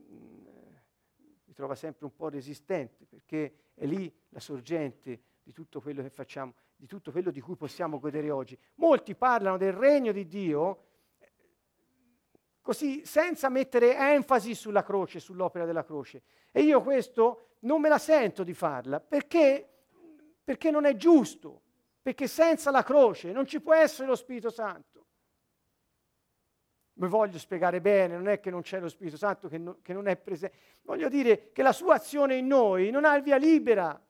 mi 1.44 1.54
trova 1.54 1.74
sempre 1.74 2.04
un 2.04 2.14
po' 2.14 2.28
resistente 2.28 3.06
perché 3.06 3.70
è 3.74 3.86
lì 3.86 4.14
la 4.28 4.40
sorgente 4.40 5.22
di 5.42 5.52
tutto 5.52 5.80
quello 5.80 6.02
che 6.02 6.10
facciamo 6.10 6.54
di 6.76 6.86
tutto 6.86 7.10
quello 7.10 7.32
di 7.32 7.40
cui 7.40 7.56
possiamo 7.56 7.98
godere 7.98 8.30
oggi. 8.30 8.56
Molti 8.76 9.16
parlano 9.16 9.56
del 9.56 9.72
regno 9.72 10.12
di 10.12 10.28
Dio 10.28 10.84
così 12.60 13.04
senza 13.04 13.48
mettere 13.48 13.96
enfasi 13.96 14.54
sulla 14.54 14.84
croce, 14.84 15.18
sull'opera 15.18 15.64
della 15.64 15.84
croce. 15.84 16.22
E 16.52 16.60
io 16.60 16.82
questo 16.82 17.56
non 17.60 17.80
me 17.80 17.88
la 17.88 17.98
sento 17.98 18.44
di 18.44 18.54
farla 18.54 19.00
perché, 19.00 19.66
perché 20.44 20.70
non 20.70 20.84
è 20.84 20.94
giusto, 20.94 21.62
perché 22.00 22.26
senza 22.26 22.70
la 22.70 22.82
croce 22.82 23.32
non 23.32 23.46
ci 23.46 23.60
può 23.60 23.74
essere 23.74 24.08
lo 24.08 24.14
Spirito 24.14 24.50
Santo. 24.50 25.06
Mi 26.94 27.08
voglio 27.08 27.38
spiegare 27.38 27.80
bene, 27.80 28.16
non 28.16 28.28
è 28.28 28.40
che 28.40 28.50
non 28.50 28.62
c'è 28.62 28.80
lo 28.80 28.88
Spirito 28.88 29.16
Santo 29.16 29.48
che, 29.48 29.58
no, 29.58 29.78
che 29.82 29.92
non 29.92 30.08
è 30.08 30.16
presente, 30.16 30.56
voglio 30.82 31.08
dire 31.08 31.52
che 31.52 31.62
la 31.62 31.72
sua 31.72 31.94
azione 31.94 32.36
in 32.36 32.46
noi 32.46 32.90
non 32.90 33.04
ha 33.04 33.14
il 33.14 33.22
via 33.22 33.36
libera 33.36 34.00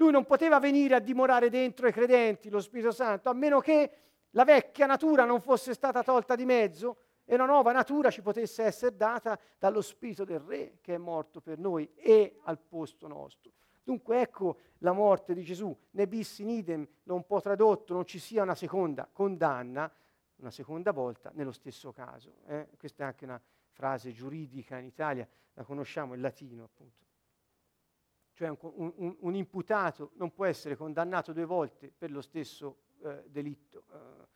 lui 0.00 0.10
non 0.10 0.24
poteva 0.24 0.58
venire 0.58 0.94
a 0.94 0.98
dimorare 0.98 1.50
dentro 1.50 1.86
i 1.86 1.92
credenti, 1.92 2.48
lo 2.48 2.60
Spirito 2.60 2.90
Santo, 2.90 3.28
a 3.28 3.34
meno 3.34 3.60
che 3.60 3.90
la 4.30 4.44
vecchia 4.44 4.86
natura 4.86 5.26
non 5.26 5.42
fosse 5.42 5.74
stata 5.74 6.02
tolta 6.02 6.34
di 6.34 6.46
mezzo 6.46 6.96
e 7.26 7.34
una 7.34 7.44
nuova 7.44 7.70
natura 7.70 8.10
ci 8.10 8.22
potesse 8.22 8.62
essere 8.62 8.96
data 8.96 9.38
dallo 9.58 9.82
Spirito 9.82 10.24
del 10.24 10.40
Re 10.40 10.78
che 10.80 10.94
è 10.94 10.98
morto 10.98 11.42
per 11.42 11.58
noi 11.58 11.92
e 11.94 12.38
al 12.44 12.58
posto 12.58 13.06
nostro. 13.08 13.52
Dunque 13.82 14.20
ecco 14.20 14.58
la 14.78 14.92
morte 14.92 15.34
di 15.34 15.42
Gesù, 15.42 15.76
ne 15.90 16.06
bis 16.06 16.38
in 16.38 16.50
idem, 16.50 16.86
un 17.04 17.26
po' 17.26 17.40
tradotto, 17.40 17.94
non 17.94 18.06
ci 18.06 18.18
sia 18.18 18.42
una 18.42 18.54
seconda 18.54 19.08
condanna, 19.10 19.92
una 20.36 20.50
seconda 20.50 20.92
volta 20.92 21.30
nello 21.34 21.52
stesso 21.52 21.92
caso. 21.92 22.36
Eh? 22.46 22.68
Questa 22.78 23.04
è 23.04 23.06
anche 23.06 23.24
una 23.24 23.40
frase 23.70 24.12
giuridica 24.12 24.78
in 24.78 24.86
Italia, 24.86 25.28
la 25.54 25.64
conosciamo 25.64 26.14
in 26.14 26.20
latino 26.20 26.64
appunto 26.64 27.00
cioè 28.40 28.48
un, 28.48 28.92
un, 28.96 29.16
un, 29.18 29.34
imputato 29.34 30.12
non 30.14 30.32
può 30.32 30.46
essere 30.46 30.74
condannato 30.74 31.34
due 31.34 31.44
volte 31.44 31.92
per 31.94 32.10
lo 32.10 32.22
stesso 32.22 32.78
eh, 33.02 33.24
delitto. 33.26 33.84
Eh, 33.92 34.28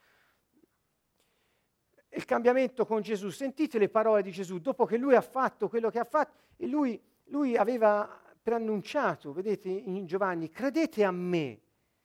il 2.19 2.27
cambiamento 2.27 2.85
con 2.85 3.01
Gesù, 3.01 3.31
sentite 3.31 3.79
le 3.79 3.89
parole 3.89 4.21
di 4.21 4.31
Gesù, 4.31 4.59
dopo 4.59 4.85
che 4.85 4.99
lui 4.99 5.15
ha 5.15 5.23
fatto 5.23 5.71
quello 5.71 5.89
che 5.89 5.99
ha 5.99 6.05
fatto, 6.05 6.33
e 6.57 6.67
lui, 6.67 7.03
lui 7.29 7.57
aveva 7.57 8.24
preannunciato, 8.45 9.33
vedete 9.33 9.71
in 9.71 10.05
Giovanni, 10.05 10.51
credete 10.51 11.03
a 11.03 11.11
me, 11.11 11.61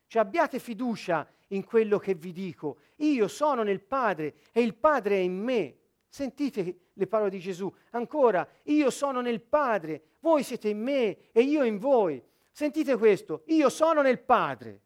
cioè 0.08 0.22
abbiate 0.22 0.58
fiducia 0.58 1.28
in 1.48 1.66
quello 1.66 2.00
che 2.00 2.16
vi 2.16 2.32
dico, 2.32 2.78
io 2.96 3.28
sono 3.28 3.62
nel 3.62 3.82
Padre 3.82 4.36
e 4.54 4.62
il 4.62 4.74
Padre 4.74 5.18
è 5.18 5.20
in 5.20 5.38
me. 5.38 5.76
Sentite 6.08 6.80
le 6.94 7.08
parole 7.08 7.30
di 7.30 7.40
Gesù. 7.40 7.72
Ancora, 7.92 8.48
io 8.64 8.90
sono 8.90 9.20
nel 9.20 9.42
Padre, 9.42 10.02
voi 10.22 10.42
siete 10.44 10.70
in 10.70 10.82
me 10.82 11.30
e 11.32 11.42
io 11.42 11.64
in 11.64 11.78
voi. 11.78 12.24
Sentite 12.52 12.98
questo, 12.98 13.44
io 13.48 13.70
sono 13.70 14.02
nel 14.02 14.20
Padre, 14.20 14.82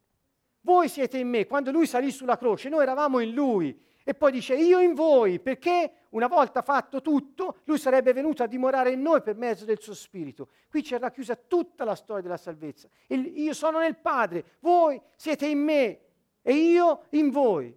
voi 0.62 0.89
siete 0.89 1.20
in 1.20 1.30
me. 1.30 1.45
Quando 1.45 1.72
lui 1.72 1.86
salì 1.86 2.10
sulla 2.10 2.38
croce, 2.38 2.68
noi 2.68 2.82
eravamo 2.82 3.20
in 3.20 3.32
lui. 3.32 3.80
E 4.06 4.14
poi 4.14 4.34
dice 4.34 4.56
io 4.56 4.80
in 4.80 4.93
voi, 4.93 5.39
perché 5.39 6.08
una 6.10 6.28
volta 6.28 6.62
fatto 6.62 7.01
tutto, 7.01 7.60
lui 7.64 7.78
sarebbe 7.78 8.12
venuto 8.12 8.43
a 8.43 8.47
dimorare 8.47 8.91
in 8.91 9.01
noi 9.01 9.22
per 9.22 9.36
mezzo 9.36 9.64
del 9.64 9.80
suo 9.80 9.93
spirito. 9.93 10.49
Qui 10.70 10.82
c'è 10.82 10.99
racchiusa 10.99 11.36
tutta 11.36 11.86
la 11.86 11.95
storia 11.95 12.22
della 12.22 12.38
salvezza. 12.38 12.89
Il, 13.08 13.38
io 13.38 13.54
sono 13.54 13.80
nel 13.80 13.95
Padre, 13.95 14.58
voi 14.60 15.01
siete 15.16 15.47
in 15.47 15.60
me 15.60 15.99
e 16.41 16.54
io 16.54 17.06
in 17.12 17.30
voi. 17.30 17.74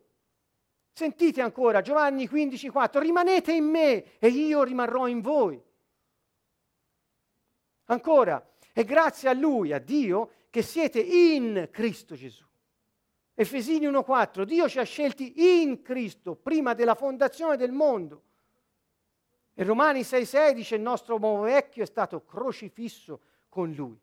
Sentite 0.91 1.43
ancora 1.43 1.81
Giovanni 1.81 2.27
15,4, 2.27 2.99
rimanete 2.99 3.53
in 3.53 3.64
me 3.64 4.18
e 4.18 4.29
io 4.29 4.64
rimarrò 4.64 5.07
in 5.07 5.20
voi. 5.20 5.62
Ancora, 7.85 8.45
è 8.72 8.83
grazie 8.85 9.29
a 9.29 9.33
Lui, 9.33 9.72
a 9.72 9.79
Dio, 9.79 10.31
che 10.51 10.62
siete 10.62 10.99
in 10.99 11.68
Cristo 11.70 12.16
Gesù. 12.16 12.45
Efesini 13.39 13.87
1,4, 13.87 14.45
Dio 14.45 14.66
ci 14.66 14.78
ha 14.78 14.82
scelti 14.82 15.61
in 15.61 15.82
Cristo 15.82 16.34
prima 16.37 16.72
della 16.72 16.95
fondazione 16.95 17.59
del 17.59 17.70
mondo. 17.70 18.22
E 19.53 19.62
Romani 19.62 20.01
6,6 20.01 20.53
dice 20.55 20.76
il 20.76 20.80
nostro 20.80 21.18
uomo 21.18 21.43
vecchio 21.43 21.82
è 21.82 21.87
stato 21.87 22.24
crocifisso 22.24 23.20
con 23.51 23.72
Lui 23.72 24.01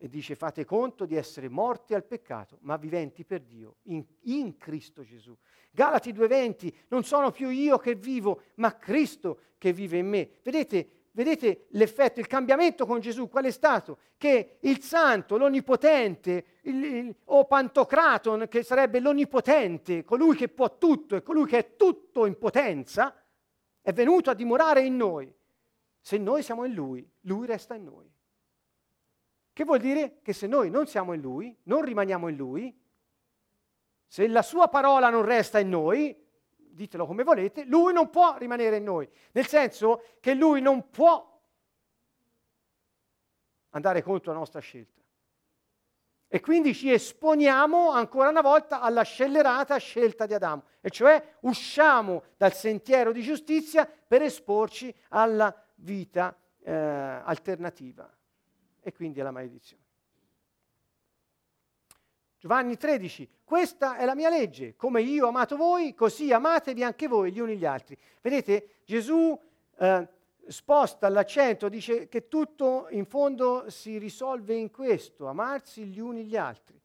e 0.00 0.08
dice 0.08 0.34
fate 0.34 0.66
conto 0.66 1.06
di 1.06 1.16
essere 1.16 1.48
morti 1.48 1.94
al 1.94 2.04
peccato, 2.04 2.58
ma 2.60 2.76
viventi 2.76 3.24
per 3.24 3.42
Dio 3.42 3.76
in, 3.84 4.04
in 4.24 4.58
Cristo 4.58 5.02
Gesù. 5.02 5.36
Galati 5.70 6.12
2:20, 6.12 6.74
non 6.88 7.04
sono 7.04 7.30
più 7.30 7.48
io 7.48 7.78
che 7.78 7.94
vivo, 7.94 8.42
ma 8.56 8.76
Cristo 8.76 9.40
che 9.56 9.72
vive 9.72 9.96
in 9.96 10.08
me. 10.08 10.30
Vedete, 10.42 10.97
vedete 11.18 11.66
l'effetto, 11.70 12.20
il 12.20 12.28
cambiamento 12.28 12.86
con 12.86 13.00
Gesù, 13.00 13.28
qual 13.28 13.44
è 13.44 13.50
stato? 13.50 13.98
Che 14.16 14.58
il 14.60 14.80
santo, 14.82 15.36
l'onnipotente, 15.36 16.44
il, 16.62 16.84
il, 16.84 17.16
o 17.24 17.44
Pantocraton, 17.44 18.46
che 18.48 18.62
sarebbe 18.62 19.00
l'onnipotente, 19.00 20.04
colui 20.04 20.36
che 20.36 20.48
può 20.48 20.78
tutto 20.78 21.16
e 21.16 21.22
colui 21.24 21.46
che 21.46 21.58
è 21.58 21.76
tutto 21.76 22.24
in 22.24 22.38
potenza, 22.38 23.20
è 23.80 23.92
venuto 23.92 24.30
a 24.30 24.34
dimorare 24.34 24.82
in 24.82 24.96
noi. 24.96 25.34
Se 26.00 26.18
noi 26.18 26.44
siamo 26.44 26.64
in 26.64 26.74
Lui, 26.74 27.10
Lui 27.22 27.46
resta 27.46 27.74
in 27.74 27.82
noi. 27.82 28.08
Che 29.52 29.64
vuol 29.64 29.80
dire 29.80 30.20
che 30.22 30.32
se 30.32 30.46
noi 30.46 30.70
non 30.70 30.86
siamo 30.86 31.14
in 31.14 31.20
Lui, 31.20 31.52
non 31.64 31.82
rimaniamo 31.82 32.28
in 32.28 32.36
Lui, 32.36 32.80
se 34.06 34.28
la 34.28 34.42
sua 34.42 34.68
parola 34.68 35.10
non 35.10 35.24
resta 35.24 35.58
in 35.58 35.68
noi, 35.68 36.16
ditelo 36.70 37.06
come 37.06 37.22
volete, 37.22 37.64
Lui 37.64 37.92
non 37.92 38.10
può 38.10 38.36
rimanere 38.38 38.76
in 38.76 38.84
noi. 38.84 39.08
Nel 39.32 39.46
senso 39.46 40.02
che 40.20 40.34
Lui 40.34 40.60
non 40.60 40.90
può 40.90 41.40
andare 43.70 44.02
contro 44.02 44.32
la 44.32 44.38
nostra 44.38 44.60
scelta. 44.60 45.00
E 46.30 46.40
quindi 46.40 46.74
ci 46.74 46.92
esponiamo 46.92 47.90
ancora 47.90 48.28
una 48.28 48.42
volta 48.42 48.80
alla 48.82 49.02
scellerata 49.02 49.78
scelta 49.78 50.26
di 50.26 50.34
Adamo, 50.34 50.64
e 50.82 50.90
cioè 50.90 51.36
usciamo 51.40 52.22
dal 52.36 52.52
sentiero 52.52 53.12
di 53.12 53.22
giustizia 53.22 53.86
per 53.86 54.20
esporci 54.20 54.94
alla 55.08 55.54
vita 55.76 56.36
eh, 56.60 56.72
alternativa 56.72 58.14
e 58.80 58.92
quindi 58.92 59.20
alla 59.20 59.30
maledizione. 59.30 59.87
Giovanni 62.38 62.76
13, 62.76 63.28
questa 63.42 63.96
è 63.96 64.04
la 64.04 64.14
mia 64.14 64.28
legge, 64.28 64.76
come 64.76 65.02
io 65.02 65.26
ho 65.26 65.28
amato 65.28 65.56
voi, 65.56 65.92
così 65.92 66.32
amatevi 66.32 66.84
anche 66.84 67.08
voi 67.08 67.32
gli 67.32 67.40
uni 67.40 67.56
gli 67.56 67.64
altri. 67.64 67.98
Vedete, 68.20 68.82
Gesù 68.84 69.36
eh, 69.76 70.08
sposta 70.46 71.08
l'accento, 71.08 71.68
dice 71.68 72.08
che 72.08 72.28
tutto 72.28 72.86
in 72.90 73.06
fondo 73.06 73.68
si 73.70 73.98
risolve 73.98 74.54
in 74.54 74.70
questo, 74.70 75.26
amarsi 75.26 75.84
gli 75.84 75.98
uni 75.98 76.26
gli 76.26 76.36
altri. 76.36 76.80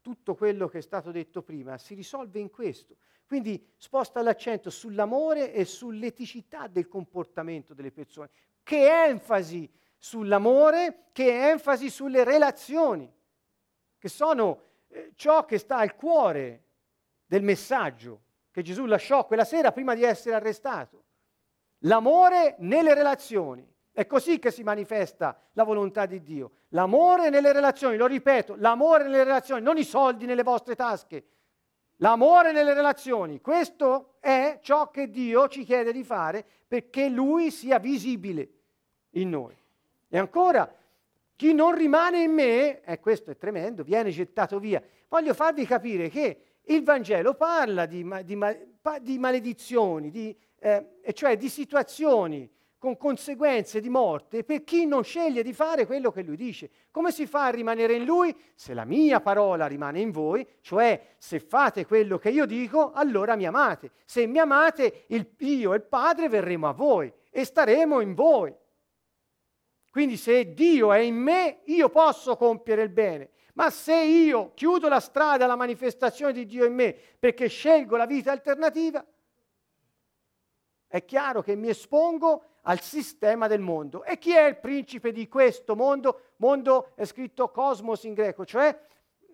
Tutto 0.00 0.36
quello 0.36 0.68
che 0.68 0.78
è 0.78 0.82
stato 0.82 1.10
detto 1.10 1.42
prima 1.42 1.76
si 1.76 1.94
risolve 1.94 2.38
in 2.38 2.50
questo. 2.50 2.96
Quindi 3.26 3.64
sposta 3.76 4.22
l'accento 4.22 4.70
sull'amore 4.70 5.52
e 5.52 5.64
sull'eticità 5.64 6.68
del 6.68 6.86
comportamento 6.86 7.74
delle 7.74 7.90
persone. 7.90 8.30
Che 8.62 9.04
enfasi 9.06 9.68
sull'amore 9.98 11.08
che 11.12 11.50
enfasi 11.50 11.90
sulle 11.90 12.24
relazioni, 12.24 13.12
che 14.00 14.08
sono 14.08 14.62
eh, 14.88 15.12
ciò 15.14 15.44
che 15.44 15.58
sta 15.58 15.76
al 15.76 15.94
cuore 15.94 16.64
del 17.26 17.44
messaggio 17.44 18.22
che 18.50 18.62
Gesù 18.62 18.86
lasciò 18.86 19.26
quella 19.26 19.44
sera 19.44 19.70
prima 19.70 19.94
di 19.94 20.02
essere 20.02 20.34
arrestato. 20.34 21.04
L'amore 21.84 22.56
nelle 22.58 22.94
relazioni. 22.94 23.66
È 23.92 24.06
così 24.06 24.38
che 24.38 24.50
si 24.50 24.62
manifesta 24.62 25.38
la 25.52 25.62
volontà 25.62 26.06
di 26.06 26.22
Dio. 26.22 26.52
L'amore 26.68 27.28
nelle 27.28 27.52
relazioni, 27.52 27.96
lo 27.96 28.06
ripeto, 28.06 28.56
l'amore 28.56 29.04
nelle 29.04 29.24
relazioni, 29.24 29.62
non 29.62 29.76
i 29.76 29.84
soldi 29.84 30.26
nelle 30.26 30.42
vostre 30.42 30.74
tasche. 30.74 31.24
L'amore 31.96 32.52
nelle 32.52 32.72
relazioni. 32.72 33.40
Questo 33.40 34.14
è 34.20 34.58
ciò 34.62 34.90
che 34.90 35.10
Dio 35.10 35.48
ci 35.48 35.64
chiede 35.64 35.92
di 35.92 36.02
fare 36.02 36.44
perché 36.66 37.08
Lui 37.08 37.50
sia 37.50 37.78
visibile 37.78 38.48
in 39.10 39.28
noi. 39.28 39.56
E 40.08 40.18
ancora, 40.18 40.72
chi 41.40 41.54
non 41.54 41.74
rimane 41.74 42.20
in 42.20 42.32
me, 42.32 42.82
e 42.82 43.00
questo 43.00 43.30
è 43.30 43.36
tremendo, 43.38 43.82
viene 43.82 44.10
gettato 44.10 44.58
via. 44.58 44.82
Voglio 45.08 45.32
farvi 45.32 45.64
capire 45.64 46.10
che 46.10 46.58
il 46.64 46.82
Vangelo 46.82 47.32
parla 47.32 47.86
di, 47.86 48.06
di, 48.24 48.38
di 49.00 49.18
maledizioni, 49.18 50.10
di, 50.10 50.36
eh, 50.58 50.86
cioè 51.14 51.38
di 51.38 51.48
situazioni 51.48 52.46
con 52.76 52.98
conseguenze 52.98 53.80
di 53.80 53.88
morte 53.88 54.44
per 54.44 54.64
chi 54.64 54.84
non 54.84 55.02
sceglie 55.02 55.42
di 55.42 55.54
fare 55.54 55.86
quello 55.86 56.10
che 56.10 56.20
lui 56.20 56.36
dice. 56.36 56.68
Come 56.90 57.10
si 57.10 57.26
fa 57.26 57.46
a 57.46 57.50
rimanere 57.50 57.94
in 57.94 58.04
lui? 58.04 58.36
Se 58.54 58.74
la 58.74 58.84
mia 58.84 59.22
parola 59.22 59.66
rimane 59.66 59.98
in 59.98 60.10
voi, 60.10 60.46
cioè 60.60 61.14
se 61.16 61.40
fate 61.40 61.86
quello 61.86 62.18
che 62.18 62.28
io 62.28 62.44
dico, 62.44 62.92
allora 62.92 63.34
mi 63.34 63.46
amate. 63.46 63.92
Se 64.04 64.26
mi 64.26 64.38
amate, 64.38 65.04
il, 65.06 65.26
io 65.38 65.72
e 65.72 65.76
il 65.76 65.84
Padre 65.84 66.28
verremo 66.28 66.68
a 66.68 66.72
voi 66.72 67.10
e 67.30 67.46
staremo 67.46 68.00
in 68.00 68.12
voi. 68.12 68.54
Quindi 69.90 70.16
se 70.16 70.54
Dio 70.54 70.92
è 70.92 70.98
in 70.98 71.16
me, 71.16 71.60
io 71.64 71.88
posso 71.88 72.36
compiere 72.36 72.82
il 72.82 72.90
bene. 72.90 73.30
Ma 73.54 73.70
se 73.70 73.94
io 73.94 74.52
chiudo 74.54 74.88
la 74.88 75.00
strada 75.00 75.44
alla 75.44 75.56
manifestazione 75.56 76.32
di 76.32 76.46
Dio 76.46 76.64
in 76.64 76.74
me 76.74 76.96
perché 77.18 77.48
scelgo 77.48 77.96
la 77.96 78.06
vita 78.06 78.30
alternativa, 78.30 79.04
è 80.86 81.04
chiaro 81.04 81.42
che 81.42 81.56
mi 81.56 81.68
espongo 81.68 82.44
al 82.62 82.80
sistema 82.80 83.46
del 83.48 83.60
mondo. 83.60 84.04
E 84.04 84.18
chi 84.18 84.32
è 84.32 84.44
il 84.46 84.58
principe 84.58 85.12
di 85.12 85.28
questo 85.28 85.74
mondo? 85.74 86.32
Mondo 86.36 86.92
è 86.94 87.04
scritto 87.04 87.50
cosmos 87.50 88.04
in 88.04 88.14
greco, 88.14 88.44
cioè 88.44 88.76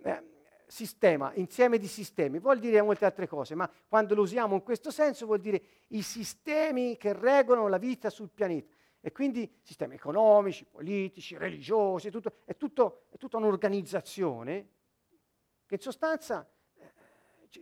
eh, 0.03 0.23
sistema, 0.67 1.33
insieme 1.35 1.79
di 1.79 1.87
sistemi. 1.87 2.39
Vuol 2.39 2.59
dire 2.59 2.83
molte 2.83 3.05
altre 3.05 3.27
cose, 3.27 3.55
ma 3.55 3.71
quando 3.89 4.15
lo 4.15 4.23
usiamo 4.23 4.55
in 4.55 4.63
questo 4.63 4.91
senso 4.91 5.27
vuol 5.27 5.41
dire 5.41 5.63
i 5.89 6.03
sistemi 6.03 6.97
che 6.97 7.13
regolano 7.13 7.69
la 7.69 7.79
vita 7.79 8.11
sul 8.11 8.31
pianeta. 8.33 8.75
E 9.01 9.13
quindi 9.13 9.61
sistemi 9.63 9.95
economici, 9.95 10.65
politici, 10.65 11.37
religiosi, 11.37 12.11
tutto, 12.11 12.33
è, 12.45 12.57
tutto, 12.57 13.05
è, 13.11 13.17
tutta 13.17 13.37
un'organizzazione 13.37 14.69
che 15.65 15.75
in 15.75 15.81
sostanza 15.81 16.49
eh, 16.75 16.93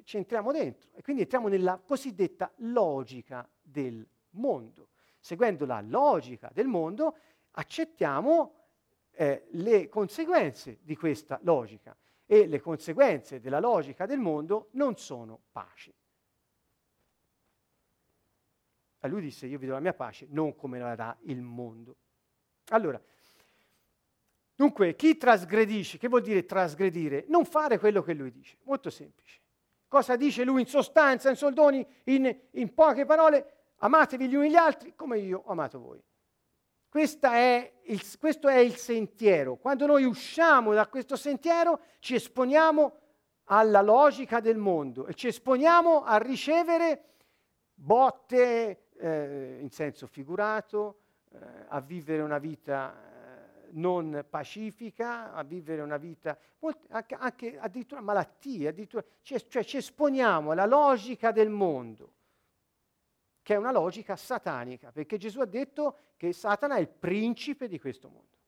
ci, 0.04 0.16
entriamo 0.16 0.52
dentro 0.52 0.90
e 0.94 1.02
quindi 1.02 1.22
entriamo 1.22 1.48
nella 1.48 1.78
cosiddetta 1.84 2.52
logica 2.56 3.48
del 3.60 4.06
mondo. 4.30 4.88
Seguendo 5.18 5.66
la 5.66 5.80
logica 5.80 6.50
del 6.52 6.66
mondo 6.66 7.16
accettiamo 7.52 8.64
eh, 9.12 9.46
le 9.50 9.88
conseguenze 9.88 10.78
di 10.82 10.96
questa 10.96 11.38
logica 11.42 11.96
e 12.26 12.46
le 12.46 12.60
conseguenze 12.60 13.40
della 13.40 13.60
logica 13.60 14.06
del 14.06 14.18
mondo 14.18 14.68
non 14.72 14.96
sono 14.96 15.40
pace. 15.52 15.94
A 19.04 19.06
lui 19.06 19.20
disse, 19.20 19.46
io 19.46 19.58
vi 19.58 19.66
do 19.66 19.74
la 19.74 19.80
mia 19.80 19.92
pace, 19.92 20.26
non 20.30 20.56
come 20.56 20.78
la 20.78 20.94
dà 20.94 21.14
il 21.24 21.42
mondo. 21.42 21.96
Allora, 22.68 22.98
dunque, 24.54 24.96
chi 24.96 25.18
trasgredisce, 25.18 25.98
che 25.98 26.08
vuol 26.08 26.22
dire 26.22 26.46
trasgredire? 26.46 27.26
Non 27.28 27.44
fare 27.44 27.78
quello 27.78 28.02
che 28.02 28.14
lui 28.14 28.30
dice, 28.30 28.56
molto 28.62 28.88
semplice. 28.88 29.40
Cosa 29.88 30.16
dice 30.16 30.42
lui 30.42 30.62
in 30.62 30.66
sostanza, 30.66 31.28
in 31.28 31.36
soldoni, 31.36 31.86
in, 32.04 32.34
in 32.52 32.72
poche 32.72 33.04
parole? 33.04 33.72
Amatevi 33.80 34.26
gli 34.26 34.36
uni 34.36 34.48
gli 34.48 34.56
altri 34.56 34.94
come 34.94 35.18
io 35.18 35.42
ho 35.44 35.50
amato 35.50 35.78
voi. 35.78 36.02
è 37.20 37.72
il, 37.82 38.18
questo 38.18 38.48
è 38.48 38.56
il 38.56 38.76
sentiero. 38.76 39.56
Quando 39.56 39.84
noi 39.84 40.04
usciamo 40.04 40.72
da 40.72 40.86
questo 40.86 41.16
sentiero 41.16 41.80
ci 41.98 42.14
esponiamo 42.14 43.00
alla 43.44 43.82
logica 43.82 44.40
del 44.40 44.56
mondo 44.56 45.06
e 45.06 45.12
ci 45.12 45.26
esponiamo 45.26 46.04
a 46.04 46.16
ricevere 46.16 47.10
botte 47.74 48.83
eh, 48.98 49.58
in 49.60 49.70
senso 49.70 50.06
figurato, 50.06 51.00
eh, 51.32 51.38
a 51.68 51.80
vivere 51.80 52.22
una 52.22 52.38
vita 52.38 52.94
eh, 52.94 53.68
non 53.72 54.24
pacifica, 54.28 55.32
a 55.32 55.42
vivere 55.42 55.82
una 55.82 55.96
vita, 55.96 56.38
anche, 56.88 57.14
anche 57.14 57.58
addirittura 57.58 58.00
malattie, 58.00 58.68
addirittura, 58.68 59.04
cioè, 59.22 59.40
cioè 59.48 59.64
ci 59.64 59.76
esponiamo 59.76 60.52
alla 60.52 60.66
logica 60.66 61.32
del 61.32 61.50
mondo 61.50 62.12
che 63.44 63.52
è 63.52 63.58
una 63.58 63.72
logica 63.72 64.16
satanica, 64.16 64.90
perché 64.90 65.18
Gesù 65.18 65.38
ha 65.40 65.44
detto 65.44 65.98
che 66.16 66.32
Satana 66.32 66.76
è 66.76 66.80
il 66.80 66.88
principe 66.88 67.68
di 67.68 67.78
questo 67.78 68.08
mondo. 68.08 68.38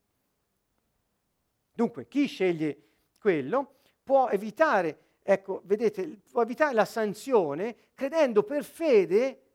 Dunque, 1.71 2.09
chi 2.09 2.27
sceglie 2.27 2.85
quello 3.19 3.81
può 4.03 4.31
evitare, 4.31 5.19
ecco, 5.23 5.61
vedete, 5.65 6.23
può 6.31 6.41
evitare 6.41 6.73
la 6.73 6.87
sanzione 6.87 7.77
credendo 7.93 8.43
per 8.43 8.65
fede 8.65 9.46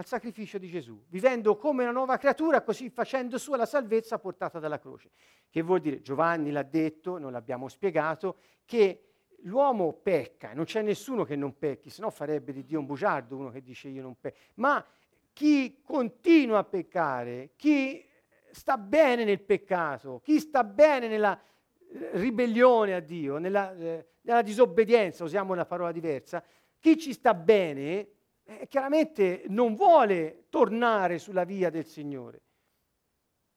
al 0.00 0.06
sacrificio 0.06 0.56
di 0.56 0.68
Gesù, 0.68 0.98
vivendo 1.08 1.56
come 1.56 1.82
una 1.82 1.92
nuova 1.92 2.16
creatura, 2.16 2.62
così 2.62 2.88
facendo 2.88 3.36
sua 3.36 3.58
la 3.58 3.66
salvezza 3.66 4.18
portata 4.18 4.58
dalla 4.58 4.78
croce. 4.78 5.10
Che 5.50 5.60
vuol 5.60 5.80
dire, 5.80 6.00
Giovanni 6.00 6.50
l'ha 6.50 6.62
detto, 6.62 7.18
non 7.18 7.32
l'abbiamo 7.32 7.68
spiegato, 7.68 8.38
che 8.64 9.10
l'uomo 9.42 9.92
pecca, 9.92 10.54
non 10.54 10.64
c'è 10.64 10.80
nessuno 10.80 11.24
che 11.24 11.36
non 11.36 11.58
pecchi, 11.58 11.90
se 11.90 12.00
no 12.00 12.08
farebbe 12.08 12.52
di 12.52 12.64
Dio 12.64 12.78
un 12.78 12.86
bugiardo 12.86 13.36
uno 13.36 13.50
che 13.50 13.60
dice 13.60 13.88
io 13.88 14.00
non 14.00 14.18
pecco. 14.18 14.38
Ma 14.54 14.84
chi 15.34 15.80
continua 15.82 16.58
a 16.58 16.64
peccare, 16.64 17.50
chi 17.56 18.02
sta 18.50 18.78
bene 18.78 19.24
nel 19.24 19.42
peccato, 19.42 20.20
chi 20.24 20.40
sta 20.40 20.64
bene 20.64 21.08
nella 21.08 21.38
ribellione 22.12 22.94
a 22.94 23.00
Dio, 23.00 23.36
nella, 23.36 23.76
eh, 23.76 24.06
nella 24.22 24.42
disobbedienza, 24.42 25.24
usiamo 25.24 25.52
una 25.52 25.66
parola 25.66 25.92
diversa, 25.92 26.42
chi 26.78 26.96
ci 26.96 27.12
sta 27.12 27.34
bene 27.34 28.08
eh, 28.50 28.66
chiaramente 28.66 29.44
non 29.46 29.76
vuole 29.76 30.46
tornare 30.48 31.18
sulla 31.18 31.44
via 31.44 31.70
del 31.70 31.86
Signore. 31.86 32.42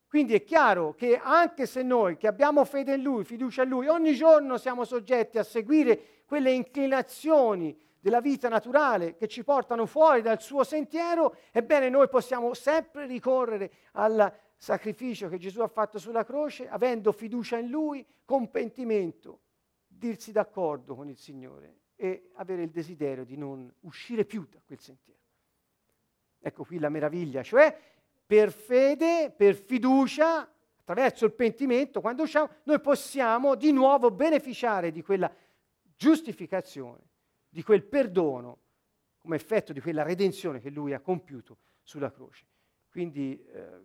Quindi 0.07 0.35
è 0.35 0.43
chiaro 0.43 0.93
che 0.93 1.17
anche 1.17 1.65
se 1.65 1.81
noi 1.81 2.17
che 2.17 2.27
abbiamo 2.27 2.63
fede 2.63 2.93
in 2.93 3.01
Lui, 3.01 3.23
fiducia 3.23 3.63
in 3.63 3.69
Lui, 3.69 3.87
ogni 3.87 4.13
giorno 4.13 4.57
siamo 4.57 4.85
soggetti 4.85 5.39
a 5.39 5.43
seguire 5.43 6.21
quelle 6.25 6.51
inclinazioni 6.51 7.75
della 7.99 8.21
vita 8.21 8.49
naturale 8.49 9.15
che 9.15 9.27
ci 9.27 9.43
portano 9.43 9.87
fuori 9.87 10.21
dal 10.21 10.39
suo 10.39 10.63
sentiero, 10.63 11.37
ebbene 11.51 11.89
noi 11.89 12.07
possiamo 12.09 12.53
sempre 12.53 13.07
ricorrere 13.07 13.71
al 13.93 14.31
sacrificio 14.55 15.27
che 15.27 15.39
Gesù 15.39 15.61
ha 15.61 15.67
fatto 15.67 15.97
sulla 15.97 16.23
croce, 16.23 16.69
avendo 16.69 17.11
fiducia 17.11 17.57
in 17.57 17.69
Lui, 17.69 18.05
con 18.23 18.51
pentimento, 18.51 19.39
dirsi 19.87 20.31
d'accordo 20.31 20.93
con 20.93 21.09
il 21.09 21.17
Signore 21.17 21.81
e 21.95 22.31
avere 22.35 22.63
il 22.63 22.69
desiderio 22.69 23.23
di 23.23 23.37
non 23.37 23.71
uscire 23.81 24.25
più 24.25 24.47
da 24.49 24.59
quel 24.65 24.79
sentiero. 24.79 25.19
Ecco 26.39 26.63
qui 26.65 26.79
la 26.79 26.89
meraviglia, 26.89 27.41
cioè 27.43 27.77
per 28.25 28.51
fede, 28.51 29.33
per 29.35 29.55
fiducia, 29.55 30.49
attraverso 30.79 31.25
il 31.25 31.33
pentimento, 31.33 32.01
quando 32.01 32.23
usciamo, 32.23 32.49
noi 32.63 32.81
possiamo 32.81 33.55
di 33.55 33.71
nuovo 33.71 34.11
beneficiare 34.11 34.91
di 34.91 35.01
quella 35.01 35.33
giustificazione, 35.95 37.09
di 37.47 37.63
quel 37.63 37.83
perdono, 37.83 38.59
come 39.17 39.37
effetto 39.37 39.71
di 39.71 39.79
quella 39.79 40.03
redenzione 40.03 40.59
che 40.59 40.69
lui 40.69 40.93
ha 40.93 40.99
compiuto 40.99 41.57
sulla 41.81 42.11
croce. 42.11 42.45
Quindi, 42.89 43.41
eh, 43.53 43.81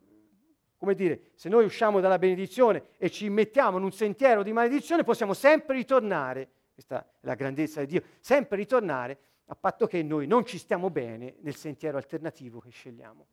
come 0.77 0.95
dire, 0.95 1.31
se 1.35 1.49
noi 1.49 1.65
usciamo 1.65 2.01
dalla 2.01 2.19
benedizione 2.19 2.95
e 2.97 3.11
ci 3.11 3.29
mettiamo 3.29 3.79
in 3.79 3.85
un 3.85 3.93
sentiero 3.93 4.43
di 4.43 4.53
maledizione, 4.53 5.05
possiamo 5.05 5.35
sempre 5.35 5.77
ritornare, 5.77 6.51
questa 6.79 7.05
è 7.05 7.27
la 7.27 7.35
grandezza 7.35 7.81
di 7.81 7.87
Dio, 7.89 8.05
sempre 8.21 8.57
ritornare 8.57 9.19
a 9.47 9.57
patto 9.57 9.89
che 9.89 10.01
noi 10.05 10.29
non 10.29 10.47
ci 10.47 10.59
stiamo 10.59 10.91
bene 10.91 11.35
nel 11.41 11.57
sentiero 11.57 11.97
alternativo 11.97 12.61
che 12.61 12.71
scegliamo 12.71 13.27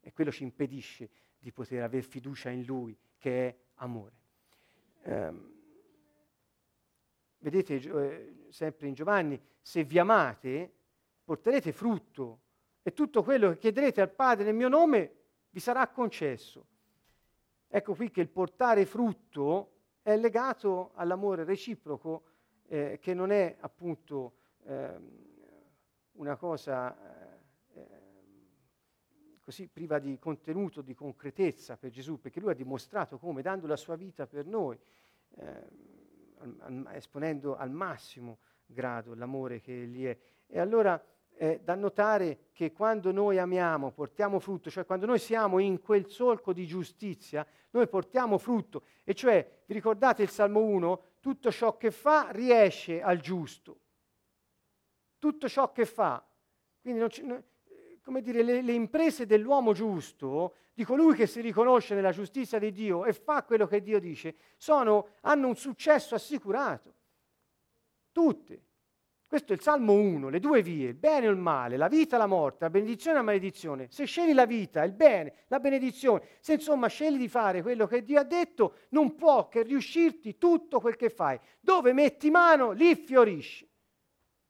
e 0.00 0.12
quello 0.12 0.32
ci 0.32 0.42
impedisce 0.42 1.08
di 1.38 1.52
poter 1.52 1.84
avere 1.84 2.02
fiducia 2.02 2.50
in 2.50 2.64
Lui, 2.64 2.98
che 3.16 3.46
è 3.46 3.56
amore. 3.74 4.14
Um, 5.04 5.52
vedete, 7.38 7.74
eh, 7.76 8.46
sempre 8.48 8.88
in 8.88 8.94
Giovanni, 8.94 9.40
se 9.60 9.84
vi 9.84 10.00
amate, 10.00 10.72
porterete 11.22 11.70
frutto 11.70 12.40
e 12.82 12.92
tutto 12.92 13.22
quello 13.22 13.50
che 13.50 13.58
chiederete 13.58 14.00
al 14.00 14.10
Padre 14.10 14.46
nel 14.46 14.54
mio 14.56 14.68
nome 14.68 15.12
vi 15.50 15.60
sarà 15.60 15.86
concesso. 15.86 16.66
Ecco 17.68 17.94
qui 17.94 18.10
che 18.10 18.20
il 18.20 18.28
portare 18.28 18.84
frutto 18.84 19.74
è 20.02 20.16
legato 20.16 20.90
all'amore 20.94 21.44
reciproco, 21.44 22.24
eh, 22.72 22.98
che 23.00 23.14
non 23.14 23.32
è 23.32 23.56
appunto 23.60 24.34
eh, 24.64 24.94
una 26.12 26.36
cosa 26.36 26.96
così 29.50 29.66
priva 29.66 29.98
di 29.98 30.16
contenuto, 30.20 30.80
di 30.80 30.94
concretezza 30.94 31.76
per 31.76 31.90
Gesù, 31.90 32.20
perché 32.20 32.38
lui 32.38 32.52
ha 32.52 32.54
dimostrato 32.54 33.18
come, 33.18 33.42
dando 33.42 33.66
la 33.66 33.74
sua 33.74 33.96
vita 33.96 34.28
per 34.28 34.46
noi, 34.46 34.78
eh, 35.36 35.66
esponendo 36.92 37.56
al 37.56 37.72
massimo 37.72 38.38
grado 38.64 39.12
l'amore 39.14 39.60
che 39.60 39.82
egli 39.82 40.04
è. 40.04 40.16
E 40.46 40.60
allora 40.60 41.02
è 41.34 41.58
da 41.58 41.74
notare 41.74 42.50
che 42.52 42.70
quando 42.70 43.10
noi 43.10 43.38
amiamo, 43.38 43.90
portiamo 43.90 44.38
frutto, 44.38 44.70
cioè 44.70 44.84
quando 44.84 45.06
noi 45.06 45.18
siamo 45.18 45.58
in 45.58 45.80
quel 45.80 46.08
solco 46.08 46.52
di 46.52 46.64
giustizia, 46.64 47.44
noi 47.70 47.88
portiamo 47.88 48.38
frutto. 48.38 48.84
E 49.02 49.14
cioè, 49.14 49.62
vi 49.66 49.74
ricordate 49.74 50.22
il 50.22 50.28
Salmo 50.28 50.60
1? 50.60 51.02
Tutto 51.20 51.50
ciò 51.50 51.76
che 51.76 51.90
fa 51.90 52.30
riesce 52.30 53.02
al 53.02 53.20
giusto. 53.20 53.80
Tutto 55.18 55.48
ciò 55.48 55.70
che 55.70 55.84
fa. 55.84 56.26
Quindi 56.80 57.08
ci, 57.10 57.22
come 58.02 58.22
dire, 58.22 58.42
le, 58.42 58.62
le 58.62 58.72
imprese 58.72 59.26
dell'uomo 59.26 59.72
giusto, 59.72 60.54
di 60.72 60.84
colui 60.84 61.14
che 61.14 61.26
si 61.26 61.40
riconosce 61.40 61.94
nella 61.94 62.12
giustizia 62.12 62.58
di 62.58 62.72
Dio 62.72 63.04
e 63.04 63.12
fa 63.12 63.44
quello 63.44 63.66
che 63.66 63.82
Dio 63.82 64.00
dice, 64.00 64.36
sono, 64.56 65.10
hanno 65.20 65.48
un 65.48 65.56
successo 65.56 66.14
assicurato. 66.14 66.94
Tutte. 68.12 68.69
Questo 69.30 69.52
è 69.52 69.54
il 69.54 69.62
Salmo 69.62 69.92
1, 69.92 70.28
le 70.28 70.40
due 70.40 70.60
vie, 70.60 70.88
il 70.88 70.94
bene 70.94 71.28
o 71.28 71.30
il 71.30 71.36
male, 71.36 71.76
la 71.76 71.86
vita 71.86 72.16
e 72.16 72.18
la 72.18 72.26
morte, 72.26 72.64
la 72.64 72.70
benedizione 72.70 73.14
e 73.14 73.20
la 73.20 73.24
maledizione. 73.24 73.86
Se 73.88 74.04
scegli 74.04 74.34
la 74.34 74.44
vita, 74.44 74.82
il 74.82 74.90
bene, 74.90 75.44
la 75.46 75.60
benedizione, 75.60 76.24
se 76.40 76.54
insomma 76.54 76.88
scegli 76.88 77.16
di 77.16 77.28
fare 77.28 77.62
quello 77.62 77.86
che 77.86 78.02
Dio 78.02 78.18
ha 78.18 78.24
detto, 78.24 78.78
non 78.88 79.14
può 79.14 79.46
che 79.46 79.62
riuscirti 79.62 80.36
tutto 80.36 80.80
quel 80.80 80.96
che 80.96 81.10
fai. 81.10 81.38
Dove 81.60 81.92
metti 81.92 82.28
mano, 82.28 82.72
lì 82.72 82.96
fiorisci. 82.96 83.70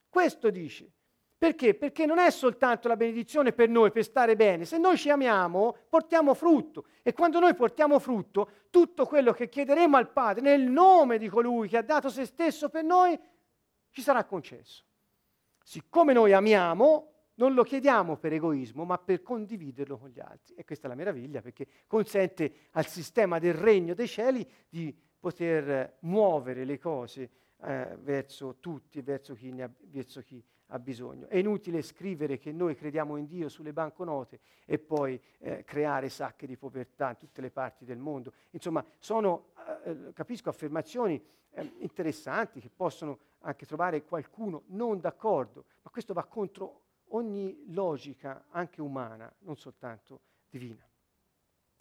Questo 0.09 0.49
dice. 0.49 0.91
Perché? 1.37 1.75
Perché 1.75 2.07
non 2.07 2.17
è 2.17 2.31
soltanto 2.31 2.87
la 2.87 2.95
benedizione 2.95 3.51
per 3.51 3.69
noi, 3.69 3.91
per 3.91 4.03
stare 4.03 4.35
bene. 4.35 4.65
Se 4.65 4.79
noi 4.79 4.97
ci 4.97 5.11
amiamo, 5.11 5.75
portiamo 5.89 6.33
frutto. 6.33 6.85
E 7.03 7.13
quando 7.13 7.39
noi 7.39 7.53
portiamo 7.53 7.99
frutto, 7.99 8.49
tutto 8.71 9.05
quello 9.05 9.31
che 9.31 9.47
chiederemo 9.47 9.95
al 9.95 10.11
Padre 10.11 10.41
nel 10.41 10.63
nome 10.63 11.19
di 11.19 11.29
colui 11.29 11.67
che 11.67 11.77
ha 11.77 11.83
dato 11.83 12.09
se 12.09 12.25
stesso 12.25 12.69
per 12.69 12.83
noi, 12.83 13.19
ci 13.91 14.01
sarà 14.01 14.25
concesso. 14.25 14.83
Siccome 15.63 16.13
noi 16.13 16.33
amiamo, 16.33 17.11
non 17.35 17.53
lo 17.53 17.63
chiediamo 17.63 18.17
per 18.17 18.33
egoismo, 18.33 18.83
ma 18.83 18.97
per 18.97 19.21
condividerlo 19.21 19.97
con 19.97 20.09
gli 20.09 20.19
altri. 20.19 20.55
E 20.55 20.63
questa 20.63 20.87
è 20.87 20.89
la 20.89 20.95
meraviglia, 20.95 21.41
perché 21.41 21.67
consente 21.87 22.67
al 22.71 22.87
sistema 22.87 23.39
del 23.39 23.53
regno 23.53 23.93
dei 23.93 24.07
cieli 24.07 24.47
di 24.67 24.95
poter 25.19 25.97
muovere 26.01 26.65
le 26.65 26.79
cose 26.79 27.29
eh, 27.63 27.97
verso 28.01 28.57
tutti, 28.59 29.01
verso 29.01 29.33
chi, 29.35 29.61
ha, 29.61 29.69
verso 29.81 30.21
chi 30.21 30.43
ha 30.67 30.79
bisogno. 30.79 31.27
È 31.27 31.37
inutile 31.37 31.81
scrivere 31.81 32.37
che 32.37 32.51
noi 32.51 32.75
crediamo 32.75 33.17
in 33.17 33.27
Dio 33.27 33.49
sulle 33.49 33.73
banconote 33.73 34.39
e 34.65 34.79
poi 34.79 35.21
eh, 35.39 35.63
creare 35.63 36.09
sacche 36.09 36.47
di 36.47 36.57
povertà 36.57 37.09
in 37.09 37.17
tutte 37.17 37.41
le 37.41 37.51
parti 37.51 37.85
del 37.85 37.97
mondo. 37.97 38.33
Insomma, 38.51 38.83
sono, 38.99 39.53
eh, 39.83 40.11
capisco, 40.13 40.49
affermazioni 40.49 41.21
eh, 41.51 41.73
interessanti 41.79 42.59
che 42.59 42.69
possono 42.69 43.19
anche 43.39 43.65
trovare 43.65 44.03
qualcuno 44.03 44.63
non 44.67 44.99
d'accordo, 44.99 45.65
ma 45.81 45.89
questo 45.89 46.13
va 46.13 46.23
contro 46.25 46.81
ogni 47.09 47.65
logica, 47.73 48.45
anche 48.49 48.81
umana, 48.81 49.33
non 49.39 49.57
soltanto 49.57 50.21
divina, 50.49 50.87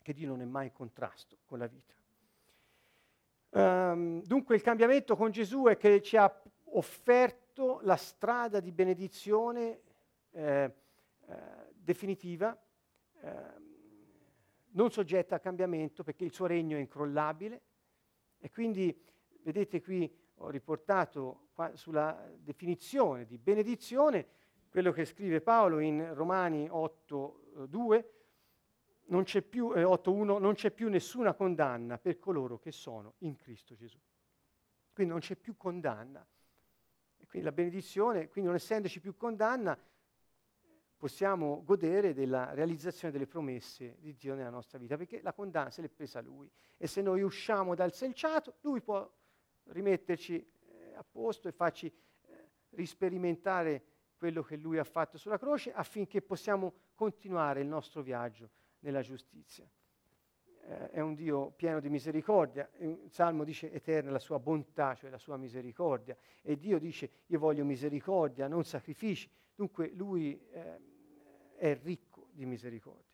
che 0.03 0.13
Dio 0.13 0.29
non 0.29 0.41
è 0.41 0.45
mai 0.45 0.67
in 0.67 0.73
contrasto 0.73 1.39
con 1.45 1.59
la 1.59 1.67
vita. 1.67 2.00
Um, 3.53 4.23
dunque 4.23 4.55
il 4.55 4.63
cambiamento 4.63 5.17
con 5.17 5.33
Gesù 5.33 5.65
è 5.65 5.77
che 5.77 6.01
ci 6.03 6.17
ha 6.17 6.33
offerto 6.73 7.81
la 7.83 7.97
strada 7.97 8.61
di 8.61 8.71
benedizione 8.71 9.81
eh, 10.31 10.75
eh, 11.27 11.35
definitiva, 11.73 12.57
eh, 13.21 13.31
non 14.73 14.91
soggetta 14.91 15.35
a 15.35 15.41
cambiamento 15.41 16.05
perché 16.05 16.25
il 16.25 16.33
suo 16.33 16.47
regno 16.47 16.77
è 16.77 16.81
incrollabile. 16.81 17.63
E 18.39 18.51
quindi 18.51 18.97
vedete 19.43 19.81
qui 19.83 20.11
ho 20.37 20.49
riportato 20.49 21.49
sulla 21.75 22.31
definizione 22.39 23.27
di 23.27 23.37
benedizione 23.37 24.27
quello 24.71 24.93
che 24.93 25.05
scrive 25.05 25.41
Paolo 25.41 25.81
in 25.81 26.15
Romani 26.15 26.67
8, 26.71 27.67
2, 27.67 28.11
non 29.11 29.25
c'è 29.25 29.43
più, 29.43 29.73
eh, 29.75 29.83
8.1, 29.83 30.39
non 30.39 30.55
c'è 30.55 30.71
più 30.71 30.89
nessuna 30.89 31.35
condanna 31.35 31.99
per 31.99 32.19
coloro 32.19 32.59
che 32.59 32.73
sono 32.73 33.15
in 33.19 33.37
Cristo 33.37 33.75
Gesù. 33.75 33.99
Quindi 34.93 35.13
non 35.13 35.21
c'è 35.21 35.37
più 35.37 35.57
condanna. 35.57 36.27
E 37.17 37.27
quindi 37.27 37.49
la 37.49 37.55
benedizione, 37.55 38.29
quindi 38.29 38.51
non 38.51 38.59
essendoci 38.59 39.01
più 39.01 39.17
condanna, 39.17 39.79
possiamo 40.97 41.63
godere 41.65 42.13
della 42.13 42.53
realizzazione 42.55 43.13
delle 43.13 43.27
promesse 43.27 43.97
di 43.99 44.15
Dio 44.17 44.35
nella 44.35 44.51
nostra 44.51 44.79
vita, 44.79 44.97
perché 44.97 45.21
la 45.23 45.33
condanna 45.33 45.71
se 45.71 45.83
l'è 45.83 45.89
presa 45.89 46.21
Lui. 46.21 46.51
E 46.77 46.87
se 46.87 47.03
noi 47.03 47.23
usciamo 47.23 47.75
dal 47.75 47.93
selciato, 47.93 48.57
Lui 48.61 48.81
può 48.81 49.11
rimetterci 49.65 50.37
eh, 50.37 50.95
a 50.95 51.05
posto 51.05 51.49
e 51.49 51.53
farci 51.53 51.87
eh, 51.87 52.49
risperimentare 52.71 53.85
quello 54.17 54.43
che 54.43 54.57
Lui 54.57 54.79
ha 54.79 54.85
fatto 54.85 55.19
sulla 55.19 55.39
croce 55.39 55.73
affinché 55.73 56.23
possiamo 56.23 56.75
continuare 56.95 57.61
il 57.61 57.67
nostro 57.67 58.03
viaggio 58.03 58.51
nella 58.81 59.03
giustizia. 59.03 59.69
Eh, 60.63 60.91
è 60.91 61.01
un 61.01 61.15
Dio 61.15 61.51
pieno 61.51 61.81
di 61.81 61.89
misericordia, 61.89 62.69
il 62.79 63.09
Salmo 63.09 63.45
dice 63.45 63.73
eterna 63.73 64.11
la 64.11 64.19
sua 64.19 64.39
bontà, 64.39 64.95
cioè 64.95 65.11
la 65.11 65.19
sua 65.19 65.37
misericordia, 65.37 66.17
e 66.43 66.59
Dio 66.59 66.79
dice 66.79 67.11
io 67.27 67.39
voglio 67.39 67.65
misericordia, 67.65 68.47
non 68.47 68.65
sacrifici, 68.65 69.31
dunque 69.55 69.91
Lui 69.95 70.39
eh, 70.51 70.81
è 71.57 71.79
ricco 71.83 72.29
di 72.33 72.45
misericordia. 72.47 73.09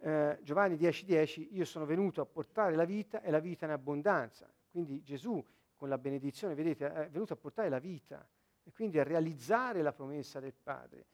Eh, 0.00 0.38
Giovanni 0.42 0.76
10:10, 0.76 1.04
10, 1.04 1.54
io 1.54 1.64
sono 1.64 1.84
venuto 1.84 2.20
a 2.20 2.26
portare 2.26 2.76
la 2.76 2.84
vita 2.84 3.20
e 3.20 3.30
la 3.30 3.40
vita 3.40 3.64
in 3.64 3.72
abbondanza. 3.72 4.48
Quindi 4.70 5.02
Gesù 5.02 5.44
con 5.74 5.88
la 5.88 5.98
benedizione, 5.98 6.54
vedete, 6.54 6.92
è 6.92 7.08
venuto 7.08 7.32
a 7.32 7.36
portare 7.36 7.68
la 7.68 7.78
vita 7.78 8.26
e 8.62 8.72
quindi 8.72 8.98
a 8.98 9.04
realizzare 9.04 9.80
la 9.80 9.92
promessa 9.92 10.40
del 10.40 10.54
Padre. 10.54 11.06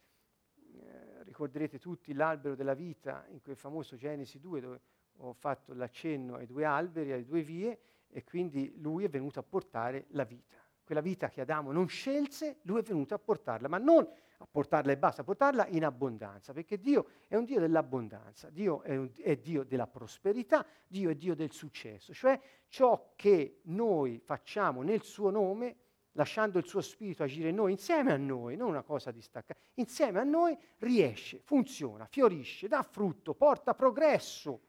Eh, 0.57 1.14
ricorderete 1.35 1.81
tutti 1.81 2.15
l'albero 2.15 2.55
della 2.55 2.75
vita 2.75 3.27
in 3.31 3.41
quel 3.43 3.57
famoso 3.57 3.97
Genesi 3.97 4.39
2 4.39 4.61
dove 4.61 4.81
ho 5.19 5.33
fatto 5.33 5.75
l'accenno 5.75 6.37
ai 6.37 6.47
due 6.47 6.65
alberi, 6.65 7.11
alle 7.11 7.25
due 7.25 7.43
vie 7.43 7.79
e 8.09 8.23
quindi 8.23 8.73
lui 8.77 9.03
è 9.03 9.09
venuto 9.09 9.41
a 9.41 9.43
portare 9.43 10.07
la 10.11 10.23
vita. 10.23 10.57
Quella 10.85 11.01
vita 11.01 11.29
che 11.29 11.41
Adamo 11.41 11.73
non 11.73 11.89
scelse, 11.89 12.59
lui 12.63 12.79
è 12.79 12.83
venuto 12.83 13.15
a 13.15 13.19
portarla, 13.19 13.67
ma 13.67 13.79
non 13.79 14.07
a 14.39 14.47
portarla 14.49 14.93
e 14.93 14.97
basta, 14.97 15.23
a 15.23 15.25
portarla 15.25 15.67
in 15.69 15.85
abbondanza, 15.85 16.53
perché 16.53 16.79
Dio 16.79 17.07
è 17.27 17.35
un 17.35 17.45
Dio 17.45 17.59
dell'abbondanza, 17.59 18.51
Dio 18.51 18.83
è, 18.83 18.97
un, 18.97 19.11
è 19.17 19.37
Dio 19.37 19.65
della 19.65 19.87
prosperità, 19.89 20.65
Dio 20.87 21.11
è 21.11 21.15
Dio 21.17 21.35
del 21.35 21.51
successo, 21.51 22.13
cioè 22.13 22.39
ciò 22.69 23.13
che 23.17 23.61
noi 23.65 24.21
facciamo 24.21 24.83
nel 24.83 25.03
suo 25.03 25.31
nome 25.31 25.77
lasciando 26.15 26.59
il 26.59 26.67
suo 26.67 26.81
spirito 26.81 27.23
agire 27.23 27.49
in 27.49 27.57
noi, 27.57 27.73
insieme 27.73 28.13
a 28.13 28.17
noi, 28.17 28.57
non 28.57 28.69
una 28.69 28.83
cosa 28.83 29.11
distaccata, 29.11 29.59
insieme 29.75 30.21
a 30.21 30.25
noi 30.25 30.57
riesce, 30.79 31.41
funziona, 31.45 32.07
fiorisce, 32.07 32.69
dà 32.69 32.83
frutto, 32.83 33.35
porta 33.35 33.75
progresso 33.75 34.61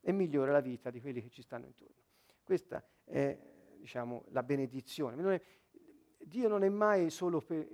e 0.00 0.12
migliora 0.12 0.52
la 0.52 0.60
vita 0.60 0.90
di 0.90 1.00
quelli 1.00 1.22
che 1.22 1.30
ci 1.30 1.42
stanno 1.42 1.66
intorno. 1.66 1.94
Questa 2.42 2.84
è, 3.04 3.38
diciamo, 3.78 4.24
la 4.28 4.42
benedizione. 4.42 5.42
Dio 6.18 6.48
non 6.48 6.62
è 6.62 6.68
mai 6.68 7.10
solo 7.10 7.40
per, 7.40 7.66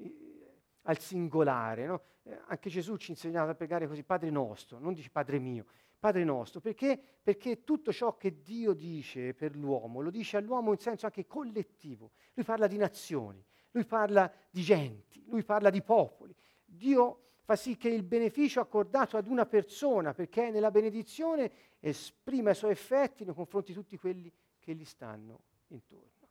al 0.90 0.98
singolare, 0.98 1.86
no? 1.86 2.02
eh, 2.24 2.38
anche 2.46 2.68
Gesù 2.68 2.96
ci 2.96 3.12
insegnava 3.12 3.52
a 3.52 3.54
pregare 3.54 3.86
così, 3.86 4.02
Padre 4.02 4.30
nostro, 4.30 4.78
non 4.78 4.92
dice 4.92 5.08
Padre 5.08 5.38
mio, 5.38 5.66
Padre 5.98 6.24
nostro, 6.24 6.60
perché? 6.60 7.00
Perché 7.22 7.62
tutto 7.62 7.92
ciò 7.92 8.16
che 8.16 8.42
Dio 8.42 8.72
dice 8.72 9.32
per 9.34 9.54
l'uomo, 9.54 10.00
lo 10.00 10.10
dice 10.10 10.36
all'uomo 10.36 10.72
in 10.72 10.78
senso 10.78 11.06
anche 11.06 11.26
collettivo. 11.26 12.12
Lui 12.34 12.44
parla 12.44 12.66
di 12.66 12.76
nazioni, 12.76 13.44
lui 13.70 13.84
parla 13.84 14.32
di 14.50 14.62
genti, 14.62 15.22
lui 15.26 15.44
parla 15.44 15.70
di 15.70 15.82
popoli. 15.82 16.34
Dio 16.64 17.26
fa 17.42 17.54
sì 17.54 17.76
che 17.76 17.88
il 17.88 18.02
beneficio 18.02 18.60
accordato 18.60 19.16
ad 19.16 19.26
una 19.26 19.46
persona, 19.46 20.12
perché 20.12 20.50
nella 20.50 20.70
benedizione 20.70 21.52
esprima 21.78 22.50
i 22.50 22.54
suoi 22.54 22.72
effetti 22.72 23.24
nei 23.24 23.34
confronti 23.34 23.72
di 23.72 23.78
tutti 23.78 23.96
quelli 23.96 24.32
che 24.58 24.74
gli 24.74 24.84
stanno 24.84 25.42
intorno. 25.68 26.28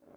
Ehm, 0.00 0.16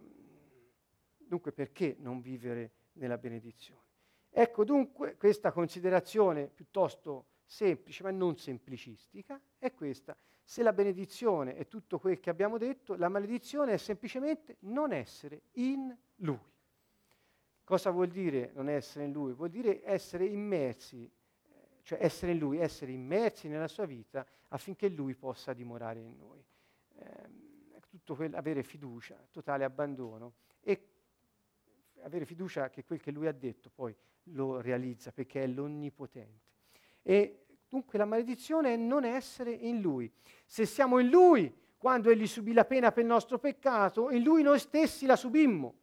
dunque 1.17 1.51
perché 1.51 1.95
non 1.99 2.19
vivere 2.19 2.71
nella 2.97 3.17
benedizione? 3.17 3.85
Ecco 4.29 4.63
dunque 4.63 5.15
questa 5.17 5.51
considerazione 5.51 6.47
piuttosto 6.47 7.27
semplice 7.45 8.03
ma 8.03 8.11
non 8.11 8.37
semplicistica 8.37 9.41
è 9.57 9.73
questa. 9.73 10.15
Se 10.43 10.61
la 10.63 10.73
benedizione 10.73 11.55
è 11.55 11.67
tutto 11.67 11.99
quel 11.99 12.19
che 12.19 12.29
abbiamo 12.29 12.57
detto, 12.57 12.95
la 12.95 13.09
maledizione 13.09 13.73
è 13.73 13.77
semplicemente 13.77 14.57
non 14.59 14.93
essere 14.93 15.43
in 15.53 15.95
Lui. 16.17 16.55
Cosa 17.63 17.89
vuol 17.89 18.07
dire 18.07 18.51
non 18.53 18.69
essere 18.69 19.05
in 19.05 19.11
Lui? 19.11 19.33
Vuol 19.33 19.49
dire 19.49 19.81
essere 19.83 20.25
immersi, 20.25 21.11
cioè 21.81 21.97
essere 22.01 22.31
in 22.31 22.37
Lui, 22.37 22.59
essere 22.59 22.91
immersi 22.91 23.49
nella 23.49 23.67
sua 23.67 23.85
vita 23.85 24.25
affinché 24.49 24.87
Lui 24.87 25.15
possa 25.15 25.51
dimorare 25.51 25.99
in 25.99 26.15
noi. 26.15 26.45
Eh, 26.95 27.45
tutto 27.89 28.15
quel, 28.15 28.35
avere 28.35 28.63
fiducia, 28.63 29.17
totale 29.31 29.63
abbandono 29.63 30.35
e 30.61 30.96
avere 32.03 32.25
fiducia 32.25 32.69
che 32.69 32.83
quel 32.83 32.99
che 32.99 33.11
Lui 33.11 33.27
ha 33.27 33.31
detto 33.31 33.69
poi 33.69 33.95
lo 34.31 34.61
realizza 34.61 35.11
perché 35.11 35.43
è 35.43 35.47
l'onnipotente. 35.47 36.45
E 37.01 37.45
dunque 37.67 37.97
la 37.97 38.05
maledizione 38.05 38.73
è 38.73 38.77
non 38.77 39.05
essere 39.05 39.51
in 39.51 39.81
Lui. 39.81 40.11
Se 40.45 40.65
siamo 40.65 40.99
in 40.99 41.09
Lui, 41.09 41.53
quando 41.77 42.09
Egli 42.09 42.27
subì 42.27 42.53
la 42.53 42.65
pena 42.65 42.91
per 42.91 43.03
il 43.03 43.09
nostro 43.09 43.39
peccato, 43.39 44.09
in 44.09 44.23
Lui 44.23 44.41
noi 44.41 44.59
stessi 44.59 45.05
la 45.05 45.15
subimmo. 45.15 45.75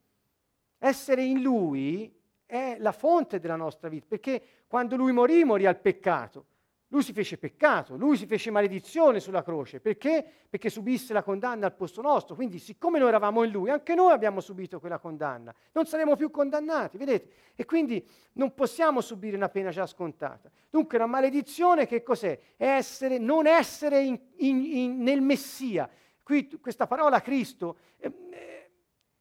Essere 0.79 1.23
in 1.23 1.41
Lui 1.41 2.13
è 2.45 2.77
la 2.79 2.93
fonte 2.93 3.39
della 3.39 3.57
nostra 3.57 3.89
vita, 3.89 4.07
perché 4.09 4.65
quando 4.67 4.97
Lui 4.97 5.13
morì, 5.13 5.45
morì 5.45 5.67
al 5.67 5.79
peccato. 5.79 6.47
Lui 6.89 7.03
si 7.03 7.13
fece 7.13 7.39
peccato, 7.39 7.97
lui 7.97 8.17
si 8.17 8.27
fece 8.27 8.51
maledizione 8.51 9.19
sulla 9.19 9.43
croce. 9.43 9.81
Perché? 9.81 10.25
Perché 10.49 10.71
subisse 10.71 11.13
la 11.13 11.23
condanna 11.23 11.67
al 11.67 11.75
posto 11.75 12.03
nostro. 12.03 12.35
Quindi, 12.35 12.59
siccome 12.59 12.99
noi 12.99 13.09
eravamo 13.09 13.43
in 13.43 13.51
lui, 13.51 13.71
anche 13.71 13.95
noi 13.95 14.13
abbiamo 14.13 14.41
subito 14.41 14.79
quella 14.79 14.99
condanna. 14.99 15.53
Non 15.73 15.87
saremo 15.87 16.15
più 16.15 16.31
condannati, 16.31 16.97
vedete? 16.97 17.31
E 17.57 17.65
quindi 17.65 18.07
non 18.35 18.55
possiamo 18.55 19.01
subire 19.01 19.37
una 19.37 19.49
pena 19.49 19.71
già 19.71 19.87
scontata. 19.87 20.51
Dunque, 20.71 20.99
la 20.99 21.07
maledizione 21.07 21.87
che 21.87 22.03
cos'è? 22.03 22.39
È 22.57 22.67
essere, 22.67 23.19
non 23.19 23.47
essere 23.47 24.03
in, 24.03 24.21
in, 24.37 24.65
in, 24.65 25.03
nel 25.03 25.21
Messia. 25.21 25.89
Qui 26.23 26.49
questa 26.61 26.87
parola 26.87 27.21
Cristo 27.21 27.77
è, 27.97 28.11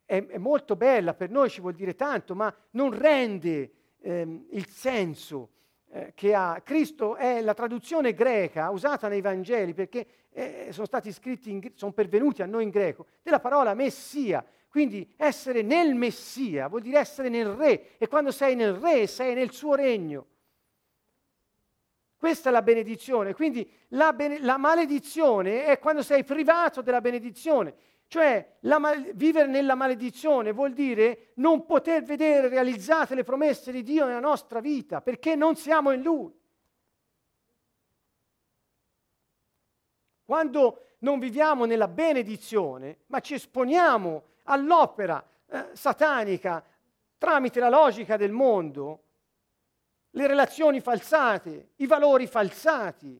è, 0.05 0.25
è, 0.25 0.37
molto 0.37 0.75
bella, 0.75 1.13
per 1.13 1.29
noi 1.29 1.49
ci 1.49 1.59
vuol 1.59 1.73
dire 1.73 1.95
tanto, 1.95 2.35
ma 2.35 2.53
non 2.71 2.97
rende 2.97 3.71
ehm, 3.99 4.45
il 4.51 4.67
senso 4.67 5.49
eh, 5.95 6.11
che 6.15 6.33
ha 6.33 6.59
Cristo 6.63 7.15
è 7.15 7.39
la 7.41 7.53
traduzione 7.53 8.15
greca 8.15 8.71
usata 8.71 9.07
nei 9.07 9.21
Vangeli 9.21 9.75
perché 9.75 10.05
eh, 10.31 10.69
sono 10.71 10.87
stati 10.87 11.11
scritti, 11.11 11.51
in, 11.51 11.71
sono 11.75 11.91
pervenuti 11.91 12.41
a 12.41 12.47
noi 12.47 12.63
in 12.63 12.71
greco, 12.71 13.05
della 13.21 13.39
parola 13.39 13.75
Messia. 13.75 14.43
Quindi 14.67 15.13
essere 15.17 15.61
nel 15.61 15.93
Messia 15.93 16.67
vuol 16.67 16.81
dire 16.81 16.97
essere 16.97 17.29
nel 17.29 17.45
Re 17.45 17.97
e 17.99 18.07
quando 18.07 18.31
sei 18.31 18.55
nel 18.55 18.73
Re 18.73 19.05
sei 19.05 19.35
nel 19.35 19.51
suo 19.51 19.75
regno. 19.75 20.25
Questa 22.17 22.49
è 22.49 22.51
la 22.51 22.63
benedizione. 22.63 23.35
Quindi 23.35 23.69
la, 23.89 24.13
bene, 24.13 24.39
la 24.39 24.57
maledizione 24.57 25.65
è 25.65 25.77
quando 25.77 26.01
sei 26.01 26.23
privato 26.23 26.81
della 26.81 27.01
benedizione. 27.01 27.75
Cioè 28.13 28.57
mal- 28.59 29.11
vivere 29.15 29.47
nella 29.47 29.73
maledizione 29.73 30.51
vuol 30.51 30.73
dire 30.73 31.31
non 31.37 31.65
poter 31.65 32.03
vedere 32.03 32.47
realizzate 32.47 33.15
le 33.15 33.23
promesse 33.23 33.71
di 33.71 33.81
Dio 33.81 34.05
nella 34.05 34.19
nostra 34.19 34.59
vita 34.59 35.01
perché 35.01 35.33
non 35.33 35.55
siamo 35.55 35.89
in 35.89 36.03
Lui. 36.03 36.31
Quando 40.23 40.89
non 40.99 41.17
viviamo 41.17 41.65
nella 41.65 41.87
benedizione, 41.87 42.99
ma 43.07 43.19
ci 43.19 43.33
esponiamo 43.33 44.25
all'opera 44.43 45.27
eh, 45.47 45.69
satanica 45.73 46.63
tramite 47.17 47.59
la 47.59 47.69
logica 47.69 48.15
del 48.15 48.31
mondo, 48.31 49.05
le 50.11 50.27
relazioni 50.27 50.81
falsate, 50.81 51.71
i 51.77 51.87
valori 51.87 52.27
falsati, 52.27 53.19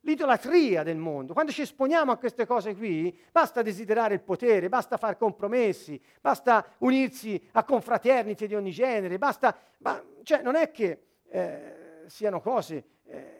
l'idolatria 0.00 0.82
del 0.82 0.96
mondo. 0.96 1.32
Quando 1.32 1.52
ci 1.52 1.62
esponiamo 1.62 2.12
a 2.12 2.16
queste 2.16 2.46
cose 2.46 2.74
qui, 2.74 3.16
basta 3.30 3.62
desiderare 3.62 4.14
il 4.14 4.20
potere, 4.20 4.68
basta 4.68 4.96
fare 4.96 5.16
compromessi, 5.16 6.00
basta 6.20 6.74
unirsi 6.78 7.48
a 7.52 7.64
confraternite 7.64 8.46
di 8.46 8.54
ogni 8.54 8.70
genere, 8.70 9.18
basta... 9.18 9.56
Ma, 9.78 10.02
cioè, 10.22 10.42
non 10.42 10.54
è 10.54 10.70
che 10.70 11.02
eh, 11.28 12.04
siano 12.06 12.40
cose 12.40 12.84
eh, 13.04 13.38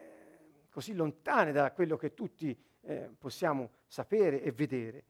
così 0.69 0.93
lontane 0.93 1.51
da 1.51 1.71
quello 1.71 1.97
che 1.97 2.13
tutti 2.13 2.57
eh, 2.81 3.09
possiamo 3.17 3.71
sapere 3.85 4.41
e 4.41 4.51
vedere. 4.51 5.03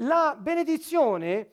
La 0.00 0.36
benedizione 0.38 1.50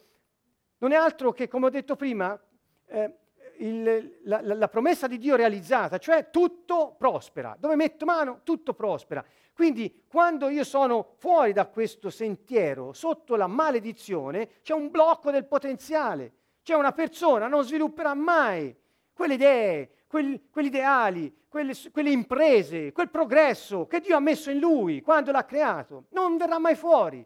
non 0.79 0.91
è 0.91 0.95
altro 0.95 1.31
che, 1.31 1.47
come 1.47 1.67
ho 1.67 1.69
detto 1.69 1.95
prima, 1.95 2.39
eh, 2.87 3.17
il, 3.57 4.19
la, 4.23 4.41
la, 4.41 4.67
promessa 4.67 5.07
di 5.07 5.17
Dio 5.17 5.35
realizzata, 5.35 5.97
cioè 5.97 6.29
tutto 6.29 6.95
prospera. 6.97 7.55
Dove 7.59 7.75
metto 7.75 8.05
mano, 8.05 8.41
tutto 8.43 8.73
prospera. 8.73 9.23
Quindi 9.53 10.03
quando 10.07 10.49
io 10.49 10.63
sono 10.63 11.13
fuori 11.17 11.53
da 11.53 11.67
questo 11.67 12.09
sentiero, 12.09 12.93
sotto 12.93 13.35
la 13.35 13.47
maledizione, 13.47 14.61
c'è 14.61 14.73
un 14.73 14.89
blocco 14.89 15.31
del 15.31 15.45
potenziale. 15.45 16.31
C'è 16.63 16.75
una 16.75 16.91
persona, 16.93 17.47
non 17.47 17.63
svilupperà 17.63 18.13
mai 18.13 18.75
quelle 19.13 19.33
idee, 19.33 19.89
quel, 20.07 20.41
quegli 20.49 20.67
ideali, 20.67 21.33
quelle, 21.47 21.73
quelle 21.91 22.09
imprese, 22.09 22.91
quel 22.91 23.09
progresso 23.09 23.85
che 23.85 23.99
Dio 23.99 24.15
ha 24.15 24.19
messo 24.19 24.49
in 24.49 24.59
lui 24.59 25.01
quando 25.01 25.31
l'ha 25.31 25.45
creato, 25.45 26.05
non 26.09 26.37
verrà 26.37 26.57
mai 26.59 26.75
fuori. 26.75 27.25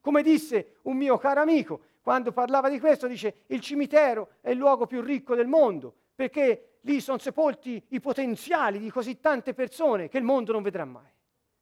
Come 0.00 0.22
disse 0.22 0.76
un 0.82 0.96
mio 0.96 1.18
caro 1.18 1.40
amico, 1.40 1.80
quando 2.02 2.32
parlava 2.32 2.68
di 2.68 2.80
questo, 2.80 3.06
dice 3.06 3.44
il 3.46 3.60
cimitero 3.60 4.36
è 4.40 4.50
il 4.50 4.56
luogo 4.56 4.86
più 4.86 5.00
ricco 5.02 5.34
del 5.34 5.46
mondo, 5.46 5.94
perché 6.14 6.78
lì 6.82 7.00
sono 7.00 7.18
sepolti 7.18 7.82
i 7.88 8.00
potenziali 8.00 8.78
di 8.78 8.90
così 8.90 9.20
tante 9.20 9.52
persone 9.52 10.08
che 10.08 10.18
il 10.18 10.24
mondo 10.24 10.52
non 10.52 10.62
vedrà 10.62 10.84
mai. 10.84 11.10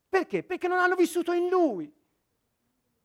Perché? 0.09 0.43
Perché 0.43 0.69
non 0.69 0.79
hanno 0.79 0.95
vissuto 0.95 1.33
in 1.33 1.49
lui. 1.49 1.93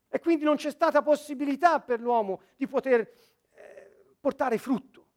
E 0.07 0.19
quindi 0.19 0.43
non 0.43 0.55
c'è 0.55 0.69
stata 0.69 1.01
possibilità 1.01 1.79
per 1.79 1.99
l'uomo 1.99 2.41
di 2.55 2.67
poter 2.67 2.99
eh, 3.55 4.15
portare 4.19 4.57
frutto. 4.57 5.07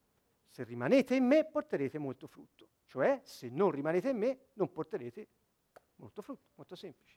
Se 0.47 0.63
rimanete 0.63 1.15
in 1.15 1.25
me 1.25 1.45
porterete 1.45 1.99
molto 1.99 2.25
frutto. 2.25 2.69
Cioè, 2.87 3.21
se 3.23 3.49
non 3.49 3.69
rimanete 3.69 4.09
in 4.09 4.17
me 4.17 4.37
non 4.53 4.71
porterete 4.71 5.27
molto 5.97 6.21
frutto, 6.21 6.49
molto 6.55 6.75
semplice. 6.75 7.15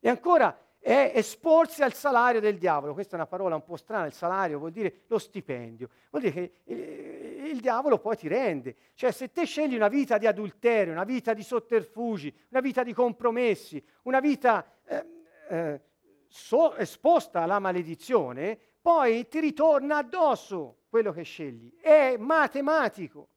E 0.00 0.08
ancora, 0.08 0.69
è 0.80 1.12
esporsi 1.14 1.82
al 1.82 1.92
salario 1.92 2.40
del 2.40 2.56
diavolo. 2.56 2.94
Questa 2.94 3.12
è 3.12 3.16
una 3.16 3.26
parola 3.26 3.54
un 3.54 3.64
po' 3.64 3.76
strana, 3.76 4.06
il 4.06 4.14
salario 4.14 4.58
vuol 4.58 4.72
dire 4.72 5.02
lo 5.08 5.18
stipendio, 5.18 5.90
vuol 6.10 6.22
dire 6.22 6.32
che 6.32 6.52
il, 6.72 7.46
il, 7.50 7.60
diavolo 7.60 7.98
poi 7.98 8.16
ti 8.16 8.28
rende. 8.28 8.74
Cioè 8.94 9.12
se 9.12 9.30
te 9.30 9.44
scegli 9.44 9.74
una 9.74 9.88
vita 9.88 10.16
di 10.16 10.26
adulterio, 10.26 10.92
una 10.92 11.04
vita 11.04 11.34
di 11.34 11.42
sotterfugi, 11.42 12.34
una 12.48 12.60
vita 12.60 12.82
di 12.82 12.94
compromessi, 12.94 13.82
una 14.04 14.20
vita 14.20 14.64
eh, 14.84 15.06
eh, 15.50 15.80
so, 16.26 16.74
esposta 16.76 17.42
alla 17.42 17.58
maledizione, 17.58 18.58
poi 18.80 19.28
ti 19.28 19.38
ritorna 19.40 19.98
addosso 19.98 20.78
quello 20.88 21.12
che 21.12 21.22
scegli. 21.22 21.74
È 21.78 22.16
matematico. 22.16 23.28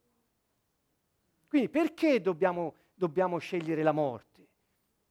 Quindi 1.47 1.69
perché 1.69 2.21
dobbiamo, 2.21 2.73
dobbiamo 2.93 3.37
scegliere 3.37 3.83
la 3.83 3.91
morte? 3.91 4.32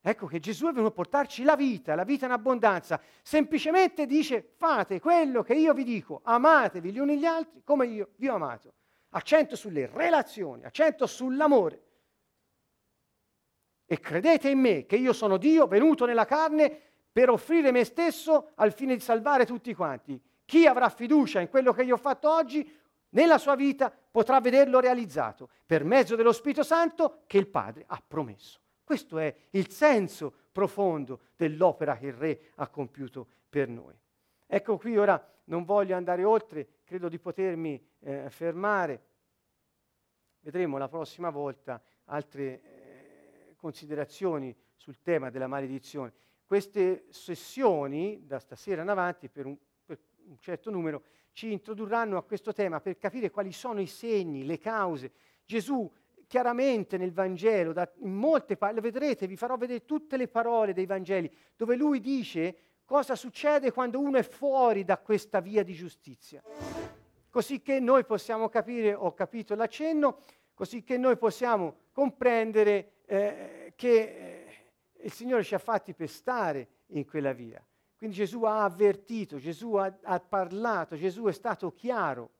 Ecco 0.05 0.26
che 0.26 0.40
Gesù 0.40 0.66
è 0.66 0.72
venuto 0.72 0.88
a 0.88 0.94
portarci 0.94 1.44
la 1.44 1.55
vita, 1.55 1.94
la 1.94 2.03
vita 2.03 2.26
in 2.26 2.32
abbondanza. 2.32 3.00
Semplicemente 3.22 4.05
dice 4.05 4.53
fate 4.57 4.98
quello 4.98 5.44
che 5.44 5.55
io 5.55 5.72
vi 5.74 5.84
dico, 5.84 6.22
amatevi 6.24 6.90
gli 6.90 6.98
uni 6.98 7.18
gli 7.18 7.24
altri 7.24 7.62
come 7.62 7.86
io 7.86 8.09
vi 8.16 8.28
ho 8.28 8.34
amato. 8.34 8.74
Accento 9.11 9.55
sulle 9.55 9.86
relazioni, 9.86 10.64
accento 10.64 11.07
sull'amore. 11.07 11.82
E 13.86 14.00
credete 14.00 14.48
in 14.48 14.59
me 14.59 14.86
che 14.86 14.96
io 14.96 15.12
sono 15.12 15.36
Dio 15.36 15.68
venuto 15.68 16.05
nella 16.05 16.24
carne 16.24 16.80
per 17.12 17.30
offrire 17.30 17.70
me 17.70 17.84
stesso 17.84 18.50
al 18.57 18.72
fine 18.72 18.94
di 18.94 19.00
salvare 19.00 19.46
tutti 19.46 19.72
quanti. 19.72 20.20
Chi 20.44 20.66
avrà 20.66 20.88
fiducia 20.88 21.40
in 21.40 21.48
quello 21.48 21.72
che 21.72 21.84
io 21.84 21.94
ho 21.94 21.98
fatto 21.98 22.28
oggi, 22.28 22.68
nella 23.11 23.38
sua 23.38 23.55
vita 23.55 23.92
potrà 24.11 24.40
vederlo 24.40 24.80
realizzato 24.80 25.50
per 25.64 25.84
mezzo 25.84 26.16
dello 26.16 26.32
Spirito 26.32 26.64
Santo 26.64 27.22
che 27.26 27.38
il 27.38 27.46
Padre 27.46 27.84
ha 27.86 28.03
promesso. 28.05 28.61
Questo 28.84 29.18
è 29.18 29.34
il 29.50 29.70
senso 29.70 30.32
profondo 30.52 31.20
dell'opera 31.36 31.96
che 31.96 32.06
il 32.06 32.12
Re 32.12 32.40
ha 32.56 32.68
compiuto 32.68 33.26
per 33.48 33.68
noi. 33.68 33.98
Ecco 34.46 34.76
qui 34.76 34.96
ora 34.96 35.24
non 35.44 35.64
voglio 35.64 35.96
andare 35.96 36.24
oltre, 36.24 36.80
credo 36.84 37.08
di 37.08 37.18
potermi 37.18 37.82
eh, 38.00 38.30
fermare. 38.30 39.02
Vedremo 40.40 40.76
la 40.76 40.88
prossima 40.88 41.30
volta 41.30 41.82
altre 42.06 42.60
eh, 42.62 43.54
considerazioni 43.56 44.54
sul 44.76 45.00
tema 45.00 45.30
della 45.30 45.46
maledizione. 45.46 46.12
Queste 46.44 47.06
sessioni, 47.08 48.26
da 48.26 48.38
stasera 48.38 48.82
in 48.82 48.88
avanti, 48.88 49.28
per 49.28 49.46
un, 49.46 49.56
per 49.84 49.98
un 50.26 50.38
certo 50.38 50.70
numero, 50.70 51.02
ci 51.32 51.50
introdurranno 51.50 52.18
a 52.18 52.24
questo 52.24 52.52
tema 52.52 52.80
per 52.80 52.98
capire 52.98 53.30
quali 53.30 53.52
sono 53.52 53.80
i 53.80 53.86
segni, 53.86 54.44
le 54.44 54.58
cause. 54.58 55.12
Gesù 55.44 55.90
chiaramente 56.32 56.96
nel 56.96 57.12
Vangelo, 57.12 57.74
da, 57.74 57.86
in 57.98 58.14
molte 58.14 58.56
parole, 58.56 58.80
vedrete, 58.80 59.26
vi 59.26 59.36
farò 59.36 59.58
vedere 59.58 59.84
tutte 59.84 60.16
le 60.16 60.28
parole 60.28 60.72
dei 60.72 60.86
Vangeli, 60.86 61.30
dove 61.54 61.76
lui 61.76 62.00
dice 62.00 62.56
cosa 62.86 63.14
succede 63.16 63.70
quando 63.70 64.00
uno 64.00 64.16
è 64.16 64.22
fuori 64.22 64.82
da 64.82 64.96
questa 64.96 65.40
via 65.40 65.62
di 65.62 65.74
giustizia. 65.74 66.42
Così 67.28 67.60
che 67.60 67.80
noi 67.80 68.06
possiamo 68.06 68.48
capire, 68.48 68.94
ho 68.94 69.12
capito 69.12 69.54
l'accenno, 69.54 70.20
così 70.54 70.82
che 70.82 70.96
noi 70.96 71.18
possiamo 71.18 71.80
comprendere 71.92 72.92
eh, 73.04 73.74
che 73.76 74.00
eh, 74.00 74.44
il 75.02 75.12
Signore 75.12 75.44
ci 75.44 75.54
ha 75.54 75.58
fatti 75.58 75.92
per 75.92 76.08
in 76.86 77.04
quella 77.04 77.34
via. 77.34 77.62
Quindi 77.94 78.16
Gesù 78.16 78.44
ha 78.44 78.64
avvertito, 78.64 79.36
Gesù 79.36 79.74
ha, 79.74 79.94
ha 80.02 80.18
parlato, 80.18 80.96
Gesù 80.96 81.24
è 81.24 81.32
stato 81.32 81.74
chiaro 81.74 82.30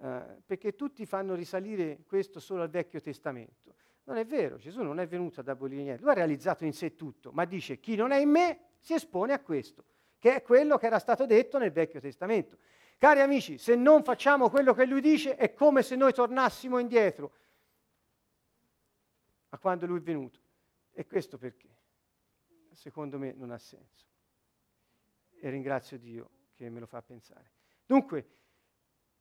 eh, 0.00 0.42
perché 0.46 0.74
tutti 0.74 1.04
fanno 1.06 1.34
risalire 1.34 2.04
questo 2.06 2.40
solo 2.40 2.62
al 2.62 2.70
Vecchio 2.70 3.00
Testamento. 3.00 3.74
Non 4.04 4.16
è 4.16 4.24
vero, 4.24 4.56
Gesù 4.56 4.82
non 4.82 5.00
è 5.00 5.06
venuto 5.06 5.40
ad 5.40 5.48
abolire 5.48 5.82
niente, 5.82 6.02
lui 6.02 6.12
ha 6.12 6.14
realizzato 6.14 6.64
in 6.64 6.72
sé 6.72 6.94
tutto, 6.94 7.30
ma 7.32 7.44
dice 7.44 7.78
chi 7.78 7.94
non 7.94 8.10
è 8.10 8.18
in 8.18 8.30
me 8.30 8.60
si 8.78 8.94
espone 8.94 9.32
a 9.32 9.40
questo, 9.40 9.84
che 10.18 10.36
è 10.36 10.42
quello 10.42 10.78
che 10.78 10.86
era 10.86 10.98
stato 10.98 11.26
detto 11.26 11.58
nel 11.58 11.72
Vecchio 11.72 12.00
Testamento. 12.00 12.58
Cari 12.96 13.20
amici, 13.20 13.58
se 13.58 13.74
non 13.74 14.02
facciamo 14.02 14.50
quello 14.50 14.72
che 14.72 14.86
lui 14.86 15.00
dice 15.00 15.36
è 15.36 15.52
come 15.52 15.82
se 15.82 15.94
noi 15.94 16.12
tornassimo 16.12 16.78
indietro 16.78 17.32
a 19.50 19.58
quando 19.58 19.86
lui 19.86 19.98
è 19.98 20.02
venuto. 20.02 20.40
E 20.92 21.06
questo 21.06 21.38
perché? 21.38 21.68
Secondo 22.72 23.18
me 23.18 23.32
non 23.32 23.50
ha 23.50 23.58
senso. 23.58 24.06
E 25.40 25.50
ringrazio 25.50 25.98
Dio 25.98 26.30
che 26.54 26.68
me 26.70 26.80
lo 26.80 26.86
fa 26.86 27.02
pensare. 27.02 27.52
Dunque, 27.86 28.26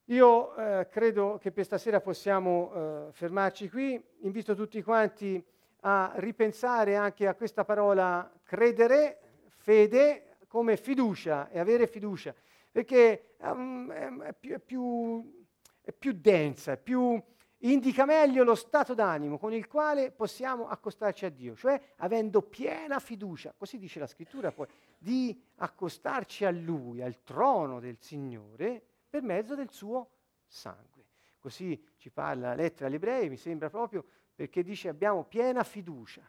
io 0.10 0.56
eh, 0.56 0.88
credo 0.90 1.38
che 1.38 1.52
per 1.52 1.66
stasera 1.66 2.00
possiamo 2.00 2.72
eh, 2.74 3.12
fermarci 3.12 3.70
qui. 3.70 4.02
Invito 4.22 4.56
tutti 4.56 4.82
quanti 4.82 5.44
a 5.82 6.14
ripensare 6.16 6.96
anche 6.96 7.28
a 7.28 7.36
questa 7.36 7.66
parola 7.66 8.32
credere, 8.44 9.20
fede, 9.48 10.38
come 10.48 10.78
fiducia 10.78 11.50
e 11.50 11.60
avere 11.60 11.88
fiducia, 11.88 12.34
perché 12.72 13.36
um, 13.40 13.92
è, 13.92 14.34
più, 14.34 14.54
è, 14.54 14.60
più, 14.60 15.46
è 15.82 15.92
più 15.92 16.14
densa, 16.14 16.72
è 16.72 16.78
più, 16.78 17.22
indica 17.60 18.06
meglio 18.06 18.46
lo 18.46 18.56
stato 18.56 18.94
d'animo 18.94 19.38
con 19.38 19.52
il 19.52 19.68
quale 19.68 20.12
possiamo 20.12 20.70
accostarci 20.70 21.26
a 21.26 21.30
Dio, 21.30 21.54
cioè 21.56 21.80
avendo 21.98 22.42
piena 22.42 23.00
fiducia, 23.00 23.54
così 23.58 23.78
dice 23.78 24.00
la 24.00 24.08
scrittura 24.08 24.52
poi, 24.52 24.68
di 24.98 25.38
accostarci 25.58 26.46
a 26.46 26.52
Lui, 26.52 27.02
al 27.02 27.22
trono 27.24 27.82
del 27.82 27.98
Signore 28.00 28.84
per 29.10 29.22
mezzo 29.22 29.56
del 29.56 29.70
suo 29.72 30.10
sangue. 30.46 31.06
Così 31.40 31.82
ci 31.98 32.10
parla 32.10 32.50
la 32.50 32.56
lettera 32.56 32.88
agli 32.88 32.96
ebrei, 32.96 33.30
mi 33.30 33.38
sembra 33.38 33.70
proprio 33.70 34.06
perché 34.36 34.64
dice 34.64 34.90
abbiamo 34.90 35.24
piena 35.24 35.64
fiducia 35.64 36.22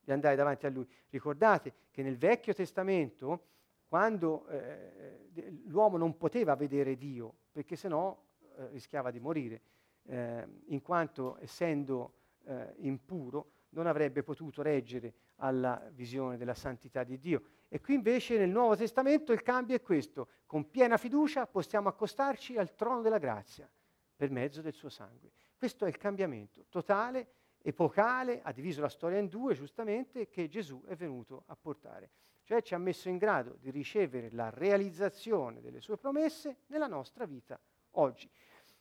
di 0.00 0.12
andare 0.12 0.36
davanti 0.36 0.66
a 0.66 0.70
lui. 0.70 0.86
Ricordate 1.08 1.74
che 1.90 2.02
nel 2.02 2.16
Vecchio 2.16 2.52
Testamento, 2.52 3.46
quando 3.88 4.46
eh, 4.48 5.28
l'uomo 5.66 5.96
non 5.96 6.16
poteva 6.16 6.54
vedere 6.54 6.96
Dio, 6.96 7.34
perché 7.52 7.76
sennò 7.76 8.16
eh, 8.56 8.68
rischiava 8.68 9.10
di 9.10 9.20
morire, 9.20 9.62
eh, 10.04 10.46
in 10.66 10.80
quanto 10.82 11.36
essendo 11.40 12.14
eh, 12.44 12.74
impuro 12.78 13.52
non 13.70 13.86
avrebbe 13.86 14.22
potuto 14.22 14.62
reggere 14.62 15.14
alla 15.36 15.88
visione 15.92 16.36
della 16.36 16.54
santità 16.54 17.04
di 17.04 17.18
Dio. 17.18 17.42
E 17.72 17.80
qui 17.80 17.94
invece 17.94 18.36
nel 18.36 18.50
Nuovo 18.50 18.74
Testamento 18.74 19.32
il 19.32 19.42
cambio 19.42 19.76
è 19.76 19.80
questo, 19.80 20.26
con 20.44 20.68
piena 20.68 20.96
fiducia 20.96 21.46
possiamo 21.46 21.88
accostarci 21.88 22.56
al 22.56 22.74
trono 22.74 23.00
della 23.00 23.18
grazia 23.18 23.70
per 24.16 24.28
mezzo 24.28 24.60
del 24.60 24.72
suo 24.72 24.88
sangue. 24.88 25.30
Questo 25.56 25.84
è 25.84 25.88
il 25.88 25.96
cambiamento 25.96 26.64
totale, 26.68 27.28
epocale, 27.62 28.40
ha 28.42 28.50
diviso 28.50 28.80
la 28.80 28.88
storia 28.88 29.18
in 29.18 29.28
due 29.28 29.54
giustamente, 29.54 30.28
che 30.28 30.48
Gesù 30.48 30.82
è 30.84 30.96
venuto 30.96 31.44
a 31.46 31.54
portare. 31.54 32.10
Cioè 32.42 32.60
ci 32.60 32.74
ha 32.74 32.78
messo 32.78 33.08
in 33.08 33.18
grado 33.18 33.56
di 33.60 33.70
ricevere 33.70 34.32
la 34.32 34.50
realizzazione 34.50 35.60
delle 35.60 35.80
sue 35.80 35.96
promesse 35.96 36.62
nella 36.66 36.88
nostra 36.88 37.24
vita 37.24 37.56
oggi. 37.92 38.28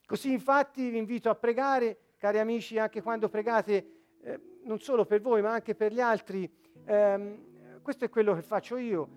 Così 0.03 0.31
infatti 0.31 0.89
vi 0.89 0.97
invito 0.97 1.29
a 1.29 1.35
pregare, 1.35 2.15
cari 2.17 2.39
amici, 2.39 2.79
anche 2.79 3.03
quando 3.03 3.29
pregate, 3.29 4.17
eh, 4.23 4.41
non 4.63 4.79
solo 4.79 5.05
per 5.05 5.21
voi 5.21 5.43
ma 5.43 5.51
anche 5.51 5.75
per 5.75 5.93
gli 5.93 6.01
altri. 6.01 6.51
Ehm, 6.85 7.48
questo 7.81 8.05
è 8.05 8.09
quello 8.09 8.33
che 8.35 8.41
faccio 8.41 8.77
io, 8.77 9.09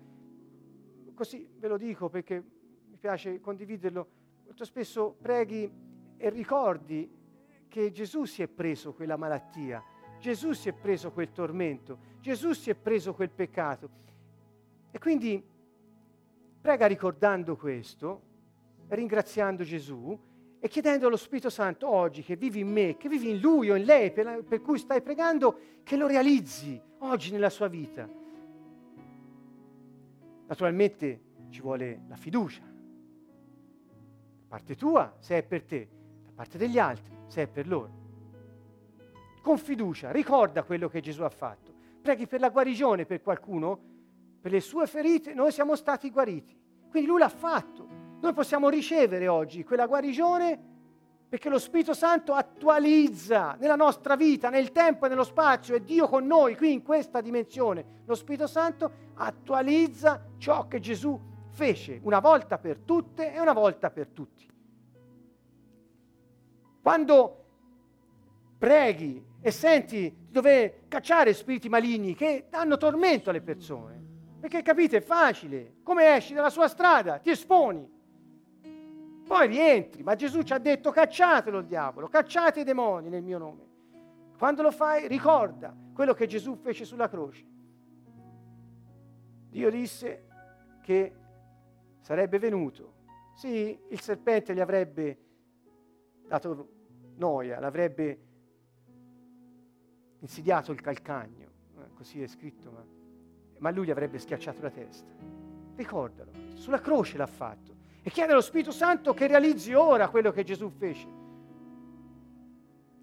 così 1.13 1.47
ve 1.57 1.67
lo 1.67 1.77
dico 1.77 2.09
perché 2.09 2.43
mi 2.89 2.97
piace 2.97 3.39
condividerlo, 3.39 4.07
molto 4.45 4.65
spesso 4.65 5.15
preghi 5.21 5.71
e 6.17 6.29
ricordi 6.29 7.09
che 7.67 7.91
Gesù 7.91 8.25
si 8.25 8.41
è 8.41 8.47
preso 8.47 8.93
quella 8.93 9.17
malattia, 9.17 9.83
Gesù 10.19 10.53
si 10.53 10.69
è 10.69 10.73
preso 10.73 11.11
quel 11.11 11.31
tormento, 11.31 11.97
Gesù 12.19 12.53
si 12.53 12.69
è 12.69 12.75
preso 12.75 13.13
quel 13.13 13.29
peccato. 13.29 13.89
E 14.91 14.99
quindi 14.99 15.43
prega 16.61 16.85
ricordando 16.85 17.57
questo, 17.57 18.21
ringraziando 18.87 19.63
Gesù 19.63 20.17
e 20.59 20.67
chiedendo 20.69 21.07
allo 21.07 21.17
Spirito 21.17 21.49
Santo 21.49 21.89
oggi 21.89 22.21
che 22.21 22.37
vivi 22.37 22.59
in 22.59 22.71
me, 22.71 22.95
che 22.95 23.09
vivi 23.09 23.31
in 23.31 23.39
lui 23.39 23.69
o 23.69 23.75
in 23.75 23.83
lei, 23.83 24.11
per, 24.11 24.43
per 24.43 24.61
cui 24.61 24.77
stai 24.77 25.01
pregando, 25.01 25.57
che 25.83 25.97
lo 25.97 26.07
realizzi 26.07 26.79
oggi 26.99 27.31
nella 27.31 27.49
sua 27.49 27.67
vita. 27.67 28.07
Naturalmente 30.47 31.21
ci 31.49 31.61
vuole 31.61 32.03
la 32.07 32.15
fiducia, 32.15 32.61
da 32.61 34.45
parte 34.47 34.75
tua 34.75 35.15
se 35.19 35.37
è 35.37 35.43
per 35.43 35.63
te, 35.63 35.89
da 36.23 36.31
parte 36.33 36.57
degli 36.57 36.77
altri 36.77 37.15
se 37.27 37.43
è 37.43 37.47
per 37.47 37.67
loro. 37.67 38.01
con 39.41 39.57
fiducia, 39.57 40.11
ricorda 40.11 40.63
quello 40.63 40.87
che 40.87 41.01
Gesù 41.01 41.21
ha 41.23 41.29
fatto. 41.29 41.73
Preghi 42.01 42.27
per 42.27 42.39
la 42.39 42.49
guarigione 42.49 43.05
per 43.05 43.21
qualcuno, 43.21 43.77
per 44.39 44.51
le 44.51 44.61
sue 44.61 44.87
ferite, 44.87 45.33
noi 45.33 45.51
siamo 45.51 45.75
stati 45.75 46.09
guariti. 46.09 46.57
Quindi 46.89 47.09
lui 47.09 47.19
l'ha 47.19 47.29
fatto. 47.29 47.87
Noi 48.21 48.33
possiamo 48.33 48.69
ricevere 48.69 49.27
oggi 49.27 49.63
quella 49.63 49.85
guarigione 49.85 50.72
perché 51.33 51.49
lo 51.49 51.57
Spirito 51.57 51.95
Santo 51.95 52.35
attualizza 52.35 53.57
nella 53.59 53.75
nostra 53.75 54.15
vita, 54.15 54.51
nel 54.51 54.71
tempo 54.71 55.07
e 55.07 55.09
nello 55.09 55.23
spazio, 55.23 55.73
è 55.73 55.79
Dio 55.79 56.07
con 56.07 56.27
noi 56.27 56.55
qui 56.55 56.71
in 56.71 56.83
questa 56.83 57.21
dimensione. 57.21 58.01
Lo 58.05 58.13
Spirito 58.13 58.45
Santo 58.45 58.91
attualizza 59.15 60.23
ciò 60.37 60.67
che 60.67 60.79
Gesù 60.79 61.19
fece 61.49 61.99
una 62.03 62.19
volta 62.19 62.59
per 62.59 62.81
tutte 62.85 63.33
e 63.33 63.39
una 63.39 63.53
volta 63.53 63.89
per 63.89 64.09
tutti. 64.09 64.47
Quando 66.83 67.45
preghi 68.59 69.25
e 69.41 69.49
senti 69.49 70.01
di 70.01 70.15
dover 70.29 70.87
cacciare 70.87 71.33
spiriti 71.33 71.67
maligni 71.67 72.13
che 72.13 72.45
danno 72.47 72.77
tormento 72.77 73.31
alle 73.31 73.41
persone, 73.41 73.99
perché 74.39 74.61
capite, 74.61 74.97
è 74.97 75.01
facile, 75.01 75.77
come 75.81 76.15
esci 76.15 76.35
dalla 76.35 76.51
sua 76.51 76.67
strada, 76.67 77.17
ti 77.17 77.31
esponi, 77.31 77.89
poi 79.25 79.47
rientri, 79.47 80.03
ma 80.03 80.15
Gesù 80.15 80.41
ci 80.41 80.53
ha 80.53 80.59
detto 80.59 80.91
cacciatelo 80.91 81.59
il 81.59 81.65
diavolo, 81.65 82.07
cacciate 82.07 82.61
i 82.61 82.63
demoni 82.63 83.09
nel 83.09 83.23
mio 83.23 83.37
nome. 83.37 83.71
Quando 84.37 84.61
lo 84.61 84.71
fai 84.71 85.07
ricorda 85.07 85.75
quello 85.93 86.13
che 86.13 86.27
Gesù 86.27 86.55
fece 86.55 86.83
sulla 86.83 87.07
croce. 87.07 87.45
Dio 89.49 89.69
disse 89.69 90.27
che 90.81 91.15
sarebbe 91.99 92.39
venuto. 92.39 93.01
Sì, 93.35 93.79
il 93.89 93.99
serpente 94.01 94.53
gli 94.53 94.59
avrebbe 94.59 95.19
dato 96.27 96.69
noia, 97.15 97.59
l'avrebbe 97.59 98.19
insidiato 100.19 100.71
il 100.71 100.81
calcagno, 100.81 101.49
eh, 101.77 101.93
così 101.93 102.21
è 102.21 102.27
scritto, 102.27 102.71
ma, 102.71 102.85
ma 103.59 103.69
lui 103.71 103.87
gli 103.87 103.91
avrebbe 103.91 104.19
schiacciato 104.19 104.61
la 104.61 104.69
testa. 104.69 105.11
Ricordalo, 105.75 106.31
sulla 106.55 106.79
croce 106.79 107.17
l'ha 107.17 107.27
fatto 107.27 107.72
e 108.05 108.09
chiede 108.09 108.33
allo 108.33 108.41
Spirito 108.41 108.71
Santo 108.71 109.13
che 109.13 109.27
realizzi 109.27 109.73
ora 109.73 110.09
quello 110.09 110.31
che 110.31 110.43
Gesù 110.43 110.69
fece. 110.69 111.07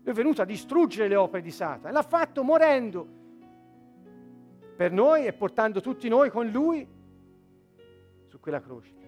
Lui 0.02 0.12
è 0.12 0.12
venuto 0.12 0.42
a 0.42 0.44
distruggere 0.44 1.08
le 1.08 1.16
opere 1.16 1.42
di 1.42 1.50
Satana, 1.50 1.90
l'ha 1.90 2.02
fatto 2.02 2.44
morendo 2.44 3.18
per 4.76 4.92
noi 4.92 5.24
e 5.24 5.32
portando 5.32 5.80
tutti 5.80 6.06
noi 6.10 6.28
con 6.28 6.48
lui 6.48 6.86
su 8.26 8.38
quella 8.40 8.60
croce. 8.60 8.98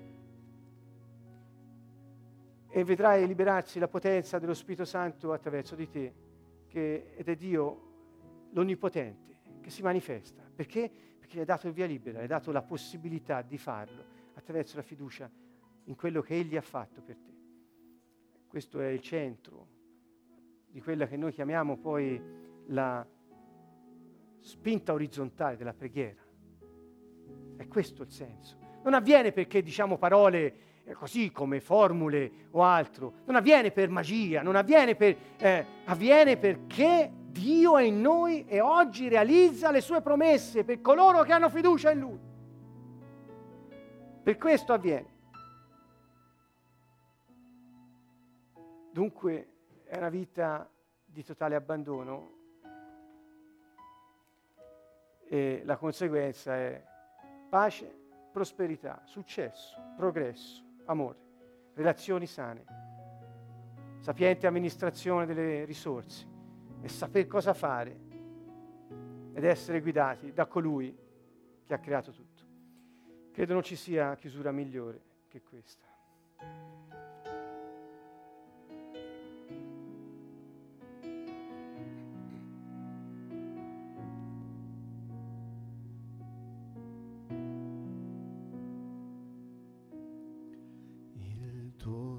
E 2.68 2.84
vedrai 2.84 3.26
liberarsi 3.26 3.78
la 3.78 3.88
potenza 3.88 4.38
dello 4.38 4.54
Spirito 4.54 4.86
Santo 4.86 5.34
attraverso 5.34 5.74
di 5.74 5.90
te, 5.90 6.14
che, 6.68 7.12
ed 7.14 7.28
è 7.28 7.36
Dio 7.36 7.90
l'Onnipotente 8.52 9.40
che 9.60 9.68
si 9.68 9.82
manifesta. 9.82 10.42
Perché? 10.54 10.90
Perché 11.18 11.36
gli 11.36 11.40
hai 11.40 11.44
dato 11.44 11.66
il 11.66 11.74
via 11.74 11.84
libera, 11.84 12.20
gli 12.20 12.22
hai 12.22 12.28
dato 12.28 12.50
la 12.50 12.62
possibilità 12.62 13.42
di 13.42 13.58
farlo 13.58 14.04
attraverso 14.32 14.76
la 14.76 14.82
fiducia 14.82 15.30
in 15.84 15.94
quello 15.94 16.22
che 16.22 16.34
Egli 16.34 16.56
ha 16.56 16.62
fatto 16.62 17.00
per 17.00 17.16
te. 17.16 17.30
Questo 18.46 18.80
è 18.80 18.88
il 18.88 19.00
centro 19.00 19.68
di 20.68 20.80
quella 20.80 21.06
che 21.06 21.16
noi 21.16 21.32
chiamiamo 21.32 21.76
poi 21.76 22.20
la 22.66 23.06
spinta 24.40 24.92
orizzontale 24.92 25.56
della 25.56 25.74
preghiera. 25.74 26.20
È 27.56 27.66
questo 27.68 28.02
il 28.02 28.10
senso. 28.10 28.58
Non 28.82 28.94
avviene 28.94 29.32
perché 29.32 29.62
diciamo 29.62 29.96
parole 29.98 30.54
eh, 30.84 30.94
così 30.94 31.30
come 31.30 31.60
formule 31.60 32.48
o 32.50 32.62
altro, 32.62 33.14
non 33.24 33.36
avviene 33.36 33.70
per 33.70 33.88
magia, 33.88 34.42
non 34.42 34.56
avviene 34.56 34.96
per... 34.96 35.16
Eh, 35.38 35.66
avviene 35.84 36.36
perché 36.36 37.10
Dio 37.30 37.78
è 37.78 37.84
in 37.84 38.00
noi 38.00 38.44
e 38.46 38.60
oggi 38.60 39.08
realizza 39.08 39.70
le 39.70 39.80
sue 39.80 40.02
promesse 40.02 40.64
per 40.64 40.80
coloro 40.80 41.22
che 41.22 41.32
hanno 41.32 41.48
fiducia 41.48 41.90
in 41.92 41.98
Lui. 42.00 42.18
Per 44.22 44.36
questo 44.38 44.72
avviene. 44.72 45.11
Dunque 48.92 49.46
è 49.84 49.96
una 49.96 50.10
vita 50.10 50.70
di 51.02 51.24
totale 51.24 51.54
abbandono 51.54 52.40
e 55.24 55.62
la 55.64 55.78
conseguenza 55.78 56.54
è 56.54 56.84
pace, 57.48 57.90
prosperità, 58.30 59.00
successo, 59.06 59.80
progresso, 59.96 60.62
amore, 60.84 61.18
relazioni 61.72 62.26
sane, 62.26 62.64
sapiente 63.98 64.46
amministrazione 64.46 65.24
delle 65.24 65.64
risorse 65.64 66.28
e 66.82 66.88
saper 66.88 67.26
cosa 67.26 67.54
fare 67.54 67.98
ed 69.32 69.42
essere 69.42 69.80
guidati 69.80 70.34
da 70.34 70.44
colui 70.44 70.94
che 71.64 71.72
ha 71.72 71.78
creato 71.78 72.12
tutto. 72.12 72.42
Credo 73.32 73.54
non 73.54 73.62
ci 73.62 73.76
sia 73.76 74.14
chiusura 74.16 74.52
migliore 74.52 75.00
che 75.28 75.40
questa. 75.40 75.86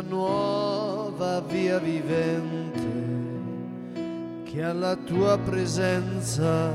nuova 0.00 1.40
via 1.40 1.78
vivente 1.78 3.08
che 4.44 4.62
alla 4.62 4.94
tua 4.96 5.38
presenza 5.38 6.72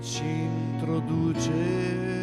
ci 0.00 0.24
introduce. 0.24 2.15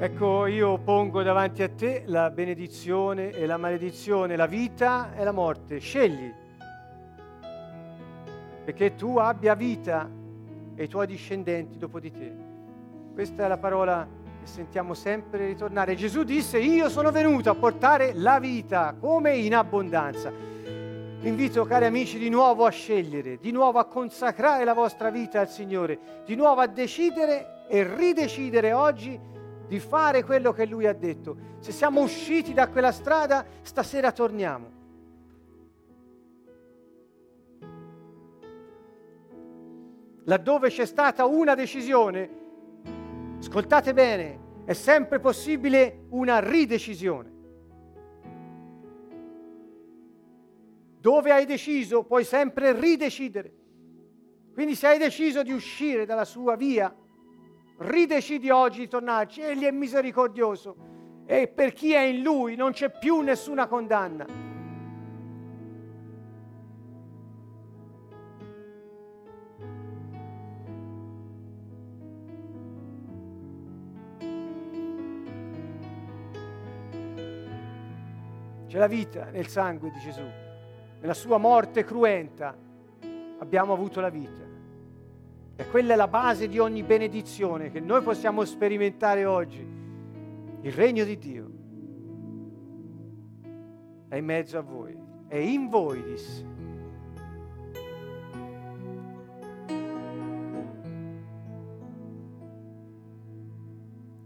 Ecco, 0.00 0.46
io 0.46 0.78
pongo 0.78 1.24
davanti 1.24 1.64
a 1.64 1.68
te 1.68 2.04
la 2.06 2.30
benedizione 2.30 3.30
e 3.30 3.46
la 3.46 3.56
maledizione, 3.56 4.36
la 4.36 4.46
vita 4.46 5.12
e 5.16 5.24
la 5.24 5.32
morte. 5.32 5.80
Scegli, 5.80 6.32
perché 8.64 8.94
tu 8.94 9.16
abbia 9.16 9.56
vita 9.56 10.08
e 10.76 10.84
i 10.84 10.86
tuoi 10.86 11.08
discendenti 11.08 11.78
dopo 11.78 11.98
di 11.98 12.12
te. 12.12 12.32
Questa 13.12 13.44
è 13.44 13.48
la 13.48 13.58
parola 13.58 14.06
sentiamo 14.44 14.94
sempre 14.94 15.46
ritornare. 15.46 15.96
Gesù 15.96 16.22
disse, 16.22 16.60
io 16.60 16.88
sono 16.88 17.10
venuto 17.10 17.50
a 17.50 17.56
portare 17.56 18.12
la 18.14 18.38
vita 18.38 18.94
come 19.00 19.36
in 19.36 19.52
abbondanza. 19.52 20.30
Vi 20.30 21.26
invito, 21.26 21.64
cari 21.64 21.86
amici, 21.86 22.20
di 22.20 22.28
nuovo 22.28 22.66
a 22.66 22.70
scegliere, 22.70 23.38
di 23.38 23.50
nuovo 23.50 23.80
a 23.80 23.86
consacrare 23.86 24.62
la 24.62 24.74
vostra 24.74 25.10
vita 25.10 25.40
al 25.40 25.48
Signore, 25.48 26.22
di 26.24 26.36
nuovo 26.36 26.60
a 26.60 26.68
decidere 26.68 27.64
e 27.66 27.82
ridecidere 27.82 28.72
oggi 28.72 29.36
di 29.68 29.78
fare 29.78 30.24
quello 30.24 30.52
che 30.52 30.66
Lui 30.66 30.86
ha 30.86 30.94
detto. 30.94 31.36
Se 31.60 31.70
siamo 31.70 32.00
usciti 32.00 32.54
da 32.54 32.68
quella 32.68 32.90
strada, 32.90 33.44
stasera 33.60 34.10
torniamo. 34.10 34.76
Laddove 40.24 40.68
c'è 40.68 40.84
stata 40.84 41.24
una 41.24 41.54
decisione, 41.54 42.30
ascoltate 43.38 43.94
bene, 43.94 44.46
è 44.64 44.72
sempre 44.72 45.20
possibile 45.20 46.04
una 46.10 46.38
ridecisione. 46.38 47.36
Dove 51.00 51.30
hai 51.30 51.46
deciso, 51.46 52.04
puoi 52.04 52.24
sempre 52.24 52.78
ridecidere. 52.78 53.54
Quindi 54.52 54.74
se 54.74 54.88
hai 54.88 54.98
deciso 54.98 55.42
di 55.42 55.52
uscire 55.52 56.04
dalla 56.04 56.26
sua 56.26 56.56
via, 56.56 56.94
ridecidi 57.78 58.50
oggi 58.50 58.80
di 58.80 58.88
tornarci. 58.88 59.40
Egli 59.40 59.64
è 59.64 59.70
misericordioso 59.70 60.76
e 61.26 61.48
per 61.48 61.72
chi 61.72 61.92
è 61.92 62.00
in 62.00 62.22
Lui 62.22 62.56
non 62.56 62.72
c'è 62.72 62.90
più 62.90 63.20
nessuna 63.20 63.66
condanna. 63.66 64.46
C'è 78.66 78.78
la 78.78 78.86
vita 78.86 79.30
nel 79.30 79.46
sangue 79.48 79.90
di 79.90 79.98
Gesù, 79.98 80.22
nella 81.00 81.14
sua 81.14 81.38
morte 81.38 81.84
cruenta 81.84 82.54
abbiamo 83.38 83.72
avuto 83.72 84.00
la 84.00 84.10
vita. 84.10 84.47
E 85.60 85.66
quella 85.66 85.94
è 85.94 85.96
la 85.96 86.06
base 86.06 86.46
di 86.46 86.60
ogni 86.60 86.84
benedizione 86.84 87.72
che 87.72 87.80
noi 87.80 88.00
possiamo 88.00 88.44
sperimentare 88.44 89.24
oggi. 89.24 89.58
Il 90.60 90.72
regno 90.72 91.02
di 91.02 91.18
Dio 91.18 91.50
è 94.06 94.14
in 94.14 94.24
mezzo 94.24 94.56
a 94.56 94.60
voi, 94.60 94.96
è 95.26 95.34
in 95.34 95.68
voi, 95.68 96.00
disse. 96.04 96.46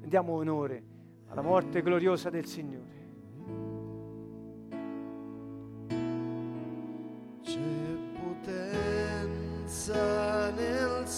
Diamo 0.04 0.34
onore 0.34 0.82
alla 1.28 1.40
morte 1.40 1.80
gloriosa 1.80 2.28
del 2.28 2.44
Signore 2.44 2.92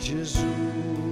tu 0.00 1.07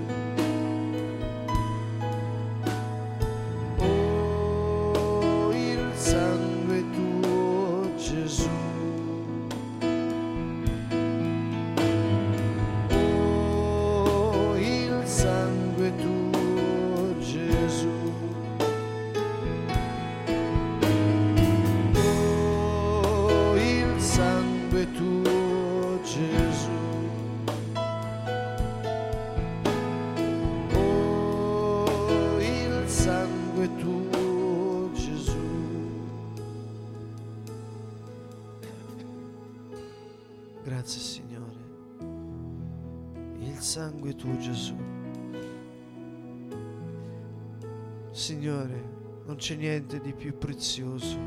non 49.37 49.45
c'è 49.45 49.55
niente 49.55 50.01
di 50.01 50.15
più 50.15 50.39
prezioso 50.39 51.19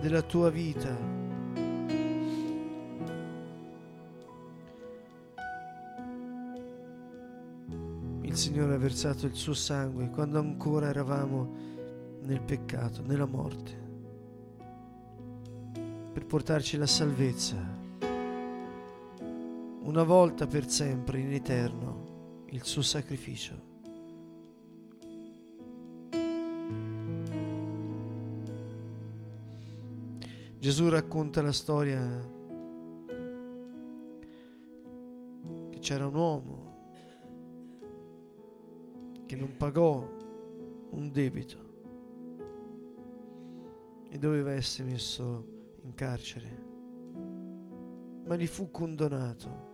della 0.00 0.22
tua 0.22 0.48
vita. 0.48 0.96
Il 8.20 8.36
Signore 8.36 8.74
ha 8.74 8.78
versato 8.78 9.26
il 9.26 9.34
suo 9.34 9.54
sangue 9.54 10.08
quando 10.10 10.38
ancora 10.38 10.86
eravamo 10.86 11.52
nel 12.22 12.40
peccato, 12.42 13.02
nella 13.02 13.26
morte, 13.26 13.72
per 16.12 16.26
portarci 16.26 16.76
la 16.76 16.86
salvezza 16.86 17.56
una 19.82 20.04
volta 20.04 20.46
per 20.46 20.68
sempre 20.68 21.18
in 21.18 21.32
eterno 21.32 22.44
il 22.50 22.62
suo 22.62 22.82
sacrificio. 22.82 23.67
Gesù 30.58 30.88
racconta 30.88 31.40
la 31.40 31.52
storia 31.52 32.00
che 35.70 35.78
c'era 35.78 36.06
un 36.06 36.14
uomo 36.14 36.66
che 39.26 39.36
non 39.36 39.56
pagò 39.56 40.04
un 40.90 41.10
debito 41.12 41.66
e 44.08 44.18
doveva 44.18 44.52
essere 44.52 44.90
messo 44.90 45.76
in 45.82 45.94
carcere, 45.94 46.64
ma 48.26 48.34
gli 48.34 48.46
fu 48.46 48.70
condonato 48.70 49.68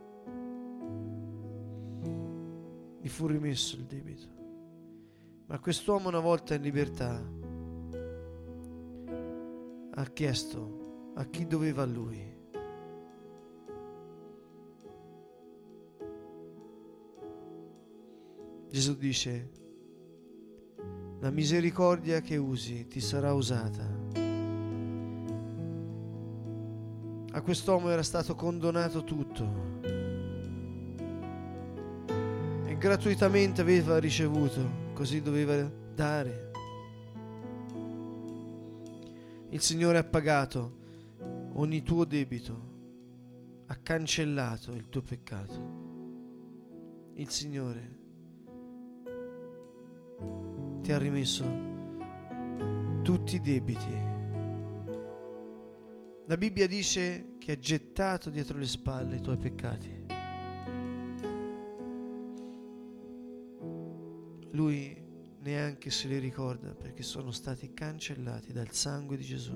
gli 3.05 3.09
fu 3.09 3.27
rimesso 3.27 3.77
il 3.77 3.85
debito. 3.85 4.27
Ma 5.45 5.59
quest'uomo 5.59 6.09
una 6.09 6.21
volta 6.21 6.55
in 6.55 6.63
libertà 6.63 7.23
ha 9.95 10.05
chiesto 10.07 11.13
a 11.15 11.25
chi 11.27 11.47
doveva 11.47 11.83
a 11.83 11.87
lui. 11.87 12.33
Gesù 18.71 18.97
dice, 18.97 19.51
la 21.21 21.31
misericordia 21.31 22.21
che 22.21 22.37
usi 22.37 22.87
ti 22.89 23.01
sarà 23.01 23.33
usata. 23.33 24.03
A 27.31 27.41
quest'uomo 27.43 27.91
era 27.91 28.03
stato 28.03 28.35
condonato 28.35 29.05
tutto 29.05 29.75
gratuitamente 32.85 33.63
aveva 33.63 33.99
ricevuto, 33.99 34.93
così 34.93 35.23
doveva 35.23 35.57
dare. 35.95 36.44
Il 39.55 39.61
Signore 39.61 39.99
ha 39.99 40.03
pagato 40.03 40.79
ogni 41.53 41.85
tuo 41.85 42.05
debito, 42.05 43.63
ha 43.67 43.77
cancellato 43.77 44.73
il 44.73 44.89
tuo 44.89 45.01
peccato. 45.01 47.13
Il 47.15 47.29
Signore 47.29 47.99
ti 50.81 50.91
ha 50.91 50.99
rimesso 50.99 51.45
tutti 53.03 53.37
i 53.37 53.41
debiti 53.41 54.13
La 56.27 56.37
Bibbia 56.37 56.67
dice 56.67 57.37
che 57.39 57.53
ha 57.53 57.59
gettato 57.59 58.31
dietro 58.31 58.59
le 58.59 58.67
spalle 58.67 59.17
i 59.17 59.21
tuoi 59.21 59.37
peccati. 59.37 60.07
Lui 64.51 65.04
neanche 65.45 65.91
se 65.91 66.09
li 66.09 66.19
ricorda 66.19 66.75
perché 66.75 67.03
sono 67.03 67.31
stati 67.31 67.75
cancellati 67.75 68.51
dal 68.51 68.71
sangue 68.71 69.19
di 69.19 69.25
Gesù. 69.25 69.53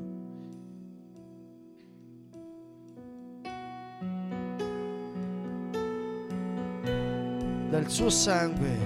Dal 7.70 7.88
suo 7.88 8.10
sangue 8.10 8.76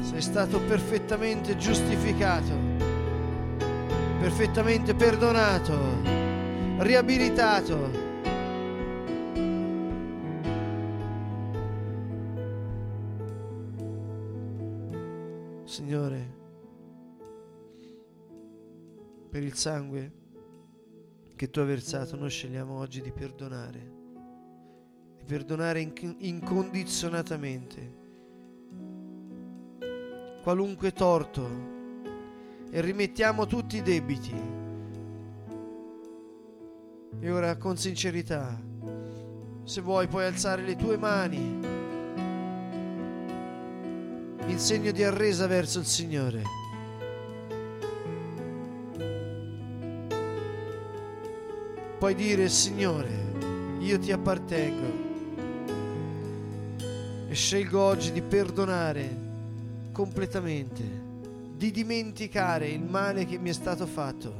sei 0.00 0.22
stato 0.22 0.60
perfettamente 0.62 1.56
giustificato, 1.56 2.52
perfettamente 4.18 4.94
perdonato, 4.94 6.00
riabilitato. 6.78 8.03
Il 19.54 19.60
sangue 19.60 20.12
che 21.36 21.48
tu 21.48 21.60
hai 21.60 21.66
versato, 21.66 22.16
noi 22.16 22.28
scegliamo 22.28 22.76
oggi 22.76 23.00
di 23.00 23.12
perdonare, 23.12 23.92
di 25.16 25.24
perdonare 25.24 25.80
inc- 25.80 26.16
incondizionatamente 26.18 28.02
qualunque 30.42 30.92
torto 30.92 31.48
e 32.68 32.80
rimettiamo 32.80 33.46
tutti 33.46 33.76
i 33.76 33.82
debiti. 33.82 34.34
E 37.20 37.30
ora 37.30 37.56
con 37.56 37.76
sincerità, 37.76 38.60
se 39.62 39.80
vuoi 39.80 40.08
puoi 40.08 40.26
alzare 40.26 40.62
le 40.62 40.74
tue 40.74 40.96
mani 40.96 41.60
in 44.46 44.58
segno 44.58 44.90
di 44.90 45.04
arresa 45.04 45.46
verso 45.46 45.78
il 45.78 45.86
Signore. 45.86 46.63
Puoi 52.04 52.16
dire, 52.16 52.50
Signore, 52.50 53.08
io 53.78 53.98
ti 53.98 54.12
appartengo 54.12 54.92
e 57.28 57.34
scelgo 57.34 57.80
oggi 57.80 58.12
di 58.12 58.20
perdonare 58.20 59.08
completamente, 59.90 60.82
di 61.56 61.70
dimenticare 61.70 62.68
il 62.68 62.82
male 62.82 63.24
che 63.24 63.38
mi 63.38 63.48
è 63.48 63.54
stato 63.54 63.86
fatto, 63.86 64.34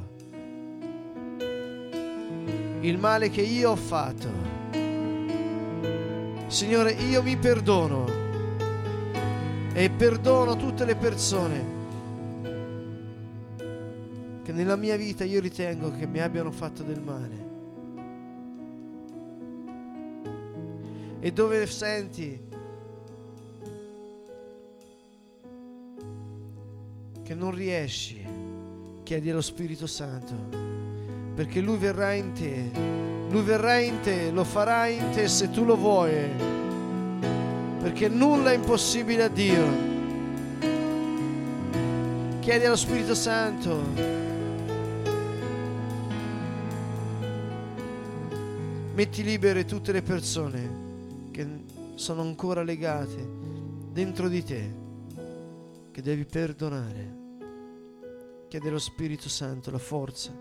il 2.80 2.98
male 2.98 3.30
che 3.30 3.40
io 3.40 3.70
ho 3.70 3.76
fatto. 3.76 4.28
Signore, 6.48 6.92
io 6.92 7.22
mi 7.22 7.38
perdono 7.38 8.04
e 9.72 9.88
perdono 9.88 10.56
tutte 10.56 10.84
le 10.84 10.96
persone 10.96 11.64
che 14.42 14.52
nella 14.52 14.76
mia 14.76 14.98
vita 14.98 15.24
io 15.24 15.40
ritengo 15.40 15.92
che 15.92 16.06
mi 16.06 16.20
abbiano 16.20 16.50
fatto 16.50 16.82
del 16.82 17.00
male. 17.00 17.43
E 21.24 21.32
dove 21.32 21.66
senti 21.66 22.38
che 27.22 27.34
non 27.34 27.50
riesci, 27.50 28.22
chiedi 29.02 29.30
allo 29.30 29.40
Spirito 29.40 29.86
Santo, 29.86 30.34
perché 31.34 31.62
Lui 31.62 31.78
verrà 31.78 32.12
in 32.12 32.34
te, 32.34 32.70
Lui 33.30 33.42
verrà 33.42 33.78
in 33.78 34.00
te, 34.02 34.30
lo 34.32 34.44
farà 34.44 34.86
in 34.88 35.12
te 35.12 35.26
se 35.26 35.48
tu 35.48 35.64
lo 35.64 35.78
vuoi, 35.78 36.28
perché 37.80 38.06
nulla 38.08 38.50
è 38.50 38.56
impossibile 38.56 39.22
a 39.22 39.28
Dio. 39.28 39.66
Chiedi 42.40 42.66
allo 42.66 42.76
Spirito 42.76 43.14
Santo. 43.14 43.82
Metti 48.92 49.22
libere 49.22 49.64
tutte 49.64 49.90
le 49.90 50.02
persone 50.02 50.83
che 51.34 51.64
sono 51.96 52.20
ancora 52.20 52.62
legate 52.62 53.28
dentro 53.90 54.28
di 54.28 54.44
te 54.44 54.82
che 55.90 56.00
devi 56.00 56.24
perdonare. 56.24 57.22
Chiede 58.46 58.68
allo 58.68 58.78
Spirito 58.78 59.28
Santo 59.28 59.72
la 59.72 59.78
forza. 59.78 60.32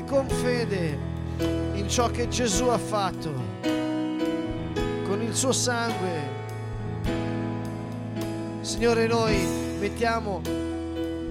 E 0.00 0.04
con 0.04 0.26
fede 0.28 0.98
in 1.74 1.86
ciò 1.86 2.10
che 2.10 2.28
Gesù 2.28 2.64
ha 2.68 2.78
fatto, 2.78 3.30
con 5.04 5.20
il 5.20 5.34
suo 5.34 5.52
sangue. 5.52 6.38
Signore, 8.62 9.06
noi 9.06 9.36
mettiamo 9.78 10.40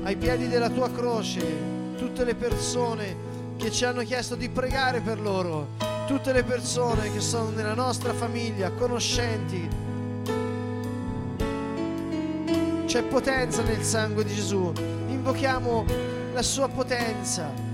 ai 0.03 0.15
piedi 0.17 0.47
della 0.47 0.69
tua 0.69 0.91
croce 0.91 1.41
tutte 1.97 2.23
le 2.23 2.35
persone 2.35 3.27
che 3.57 3.71
ci 3.71 3.85
hanno 3.85 4.03
chiesto 4.03 4.35
di 4.35 4.49
pregare 4.49 5.01
per 5.01 5.19
loro, 5.19 5.69
tutte 6.05 6.31
le 6.31 6.43
persone 6.43 7.11
che 7.11 7.19
sono 7.19 7.49
nella 7.49 7.73
nostra 7.73 8.13
famiglia, 8.13 8.69
conoscenti. 8.71 9.67
C'è 12.85 13.03
potenza 13.03 13.63
nel 13.63 13.83
sangue 13.83 14.23
di 14.23 14.33
Gesù. 14.33 14.71
Invochiamo 15.07 15.85
la 16.33 16.41
sua 16.43 16.67
potenza 16.67 17.68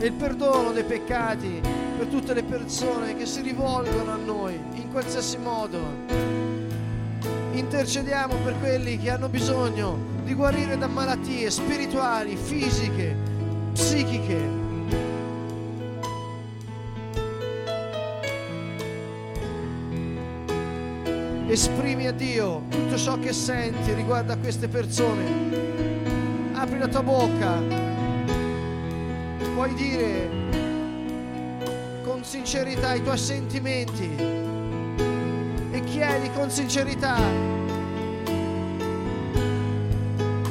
e 0.00 0.06
il 0.06 0.12
perdono 0.14 0.72
dei 0.72 0.84
peccati 0.84 1.60
per 1.98 2.06
tutte 2.06 2.32
le 2.32 2.42
persone 2.42 3.14
che 3.14 3.26
si 3.26 3.42
rivolgono 3.42 4.10
a 4.10 4.16
noi 4.16 4.58
in 4.72 4.90
qualsiasi 4.90 5.36
modo. 5.36 5.78
Intercediamo 7.52 8.36
per 8.42 8.58
quelli 8.58 8.98
che 8.98 9.10
hanno 9.10 9.28
bisogno 9.28 9.98
di 10.24 10.32
guarire 10.32 10.78
da 10.78 10.86
malattie 10.86 11.50
spirituali, 11.50 12.34
fisiche, 12.34 13.14
psichiche. 13.74 14.58
Esprimi 21.46 22.06
a 22.06 22.12
Dio 22.12 22.62
tutto 22.70 22.96
ciò 22.96 23.18
che 23.18 23.34
senti 23.34 23.92
riguardo 23.92 24.32
a 24.32 24.36
queste 24.36 24.68
persone. 24.68 26.52
Apri 26.54 26.78
la 26.78 26.88
tua 26.88 27.02
bocca. 27.02 27.89
Puoi 29.60 29.74
dire 29.74 30.30
con 32.02 32.24
sincerità 32.24 32.94
i 32.94 33.02
tuoi 33.02 33.18
sentimenti? 33.18 34.08
E 35.70 35.84
chiedi 35.84 36.30
con 36.30 36.48
sincerità 36.48 37.18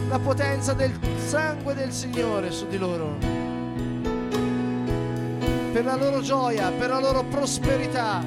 la 0.10 0.20
potenza 0.20 0.74
del 0.74 0.94
sangue 1.18 1.74
del 1.74 1.92
Signore 1.92 2.52
su 2.52 2.68
di 2.68 2.78
loro, 2.78 3.18
per 5.74 5.86
la 5.86 5.96
loro 5.96 6.22
gioia, 6.22 6.70
per 6.70 6.90
la 6.90 7.00
loro 7.00 7.24
prosperità, 7.24 8.24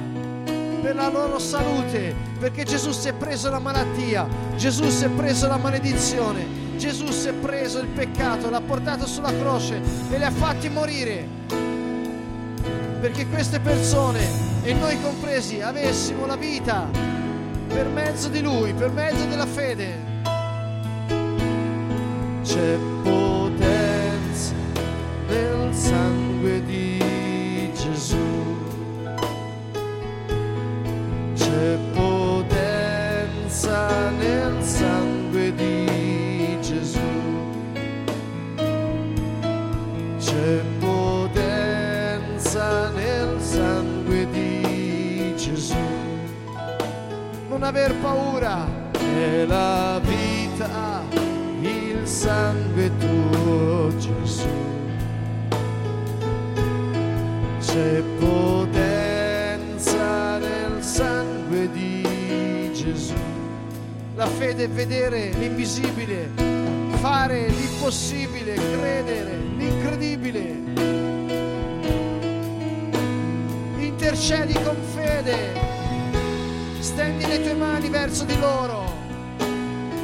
per 0.81 0.95
la 0.95 1.07
loro 1.07 1.39
salute, 1.39 2.13
perché 2.37 2.65
Gesù 2.65 2.91
si 2.91 3.07
è 3.07 3.13
preso 3.13 3.49
la 3.49 3.59
malattia, 3.59 4.27
Gesù 4.57 4.89
si 4.89 5.05
è 5.05 5.09
preso 5.09 5.47
la 5.47 5.55
maledizione, 5.55 6.62
Gesù 6.83 7.07
si 7.11 7.29
è 7.29 7.33
preso 7.33 7.79
il 7.79 7.87
peccato, 7.87 8.49
l'ha 8.49 8.59
portato 8.59 9.07
sulla 9.07 9.31
croce 9.31 9.79
e 10.11 10.17
li 10.17 10.23
ha 10.25 10.29
fatti 10.29 10.67
morire, 10.67 11.25
perché 12.99 13.25
queste 13.27 13.61
persone, 13.61 14.19
e 14.63 14.73
noi 14.73 15.01
compresi, 15.01 15.61
avessimo 15.61 16.25
la 16.25 16.35
vita 16.35 16.89
per 17.69 17.87
mezzo 17.87 18.27
di 18.27 18.41
Lui, 18.41 18.73
per 18.73 18.91
mezzo 18.91 19.23
della 19.27 19.45
fede 19.45 19.97
c'è 22.43 22.77
potenza 23.01 24.53
nel 25.29 25.73
sangue 25.73 26.65
di 26.65 27.71
Gesù. 27.73 28.32
È 64.55 64.69
vedere 64.69 65.31
l'invisibile, 65.31 66.29
fare 67.01 67.47
l'impossibile, 67.49 68.53
credere 68.53 69.35
l'incredibile. 69.57 70.39
Intercedi 73.77 74.53
con 74.53 74.77
fede, 74.93 75.35
stendi 76.79 77.25
le 77.25 77.41
tue 77.41 77.53
mani 77.55 77.89
verso 77.89 78.23
di 78.23 78.39
loro. 78.39 78.85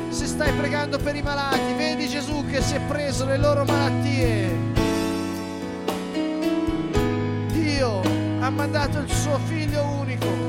Se 0.09 0.25
stai 0.25 0.51
pregando 0.51 0.97
per 0.97 1.15
i 1.15 1.21
malati, 1.21 1.73
vedi 1.77 2.09
Gesù 2.09 2.45
che 2.47 2.61
si 2.61 2.75
è 2.75 2.81
preso 2.81 3.25
le 3.25 3.37
loro 3.37 3.63
malattie. 3.63 4.49
Dio 7.53 8.01
ha 8.41 8.49
mandato 8.49 8.99
il 8.99 9.09
suo 9.09 9.39
figlio 9.45 9.85
unico. 10.01 10.48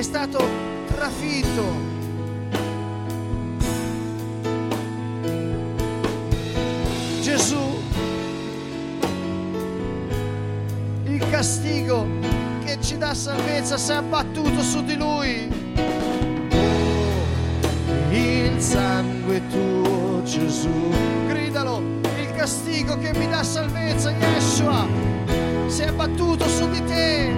È 0.00 0.02
stato 0.02 0.42
trafitto. 0.86 1.62
Gesù, 7.20 7.82
il 11.04 11.28
castigo 11.28 12.06
che 12.64 12.78
ci 12.80 12.96
dà 12.96 13.12
salvezza 13.12 13.76
si 13.76 13.90
è 13.90 13.96
abbattuto 13.96 14.62
su 14.62 14.82
di 14.82 14.96
lui. 14.96 15.48
Oh, 16.50 18.10
il 18.10 18.58
sangue 18.58 19.42
tuo 19.48 20.22
Gesù, 20.22 20.94
gridalo, 21.28 21.82
il 22.18 22.32
castigo 22.34 22.96
che 22.96 23.12
mi 23.18 23.28
dà 23.28 23.42
salvezza, 23.42 24.10
Yeshua, 24.12 24.86
si 25.66 25.82
è 25.82 25.88
abbattuto 25.88 26.48
su 26.48 26.70
di 26.70 26.84
te. 26.84 27.29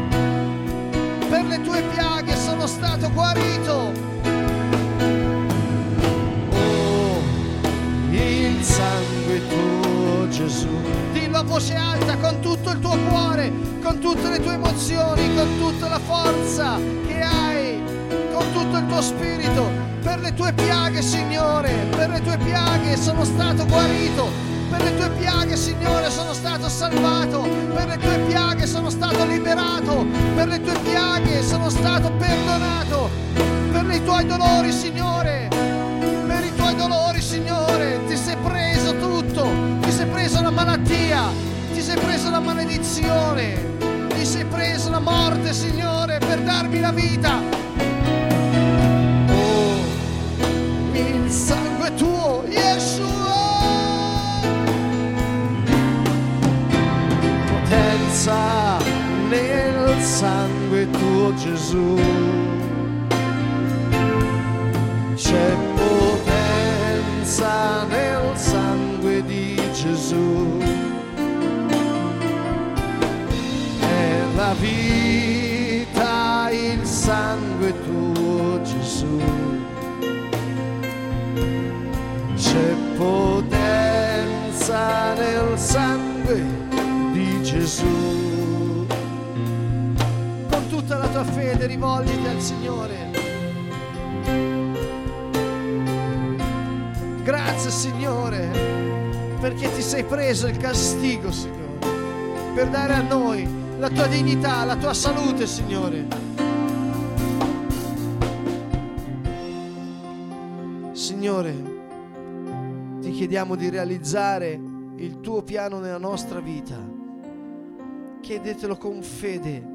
Voce 11.62 11.76
alta 11.76 12.16
con 12.16 12.40
tutto 12.40 12.70
il 12.70 12.80
tuo 12.80 12.96
cuore, 13.08 13.52
con 13.84 14.00
tutte 14.00 14.28
le 14.28 14.40
tue 14.40 14.54
emozioni, 14.54 15.32
con 15.36 15.46
tutta 15.58 15.88
la 15.88 16.00
forza 16.00 16.76
che 17.06 17.20
hai, 17.20 17.80
con 18.32 18.44
tutto 18.52 18.78
il 18.78 18.86
tuo 18.88 19.00
spirito. 19.00 19.70
Per 20.02 20.18
le 20.18 20.34
tue 20.34 20.52
piaghe, 20.54 21.00
Signore, 21.00 21.70
per 21.94 22.10
le 22.10 22.20
tue 22.20 22.36
piaghe 22.38 22.96
sono 22.96 23.24
stato 23.24 23.64
guarito. 23.66 24.28
Per 24.70 24.82
le 24.82 24.96
tue 24.96 25.10
piaghe, 25.10 25.56
Signore, 25.56 26.10
sono 26.10 26.32
stato 26.32 26.68
salvato. 26.68 27.42
Per 27.42 27.86
le 27.86 27.98
tue 27.98 28.18
piaghe 28.26 28.66
sono 28.66 28.90
stato 28.90 29.24
liberato. 29.24 30.04
Per 30.34 30.48
le 30.48 30.60
tue 30.60 30.76
piaghe 30.80 31.44
sono 31.44 31.70
stato 31.70 32.10
perdonato. 32.12 33.08
Per 33.70 33.88
i 33.88 34.02
tuoi 34.02 34.26
dolori, 34.26 34.72
Signore, 34.72 35.48
per 36.26 36.44
i 36.44 36.54
tuoi 36.56 36.74
dolori, 36.74 37.20
Signore, 37.20 38.00
ti 38.08 38.16
sei 38.16 38.36
preso 38.42 38.96
tutto, 38.96 39.48
ti 39.80 39.92
sei 39.92 40.06
preso 40.06 40.40
la 40.40 40.50
malattia, 40.50 41.50
ti 41.82 41.88
sei 41.88 41.98
preso 41.98 42.30
la 42.30 42.38
maledizione, 42.38 43.76
ti 44.14 44.24
sei 44.24 44.44
preso 44.44 44.88
la 44.88 45.00
morte, 45.00 45.52
Signore, 45.52 46.18
per 46.18 46.40
darmi 46.42 46.78
la 46.78 46.92
vita. 46.92 47.40
Oh, 49.26 49.74
il 50.92 51.28
sangue 51.28 51.92
tuo, 51.96 52.44
Yeshua. 52.46 53.10
Potenza 57.46 58.78
nel 59.28 60.00
sangue 60.00 60.88
tuo, 60.88 61.34
Gesù 61.34 62.00
c'è 65.16 65.51
tua 91.22 91.32
fede 91.32 91.66
rivolgiti 91.66 92.26
al 92.26 92.40
Signore. 92.40 93.10
Grazie 97.22 97.70
Signore, 97.70 98.50
perché 99.40 99.72
ti 99.72 99.82
sei 99.82 100.02
preso 100.04 100.48
il 100.48 100.56
castigo, 100.56 101.30
Signore, 101.30 101.78
per 102.54 102.68
dare 102.68 102.94
a 102.94 103.02
noi 103.02 103.48
la 103.78 103.88
tua 103.88 104.06
dignità, 104.08 104.64
la 104.64 104.76
tua 104.76 104.92
salute, 104.92 105.46
Signore. 105.46 106.06
Signore, 110.92 111.54
ti 113.00 113.10
chiediamo 113.12 113.54
di 113.54 113.68
realizzare 113.70 114.60
il 114.96 115.20
tuo 115.20 115.42
piano 115.42 115.78
nella 115.78 115.98
nostra 115.98 116.40
vita. 116.40 116.76
Chiedetelo 118.20 118.76
con 118.76 119.02
fede. 119.02 119.71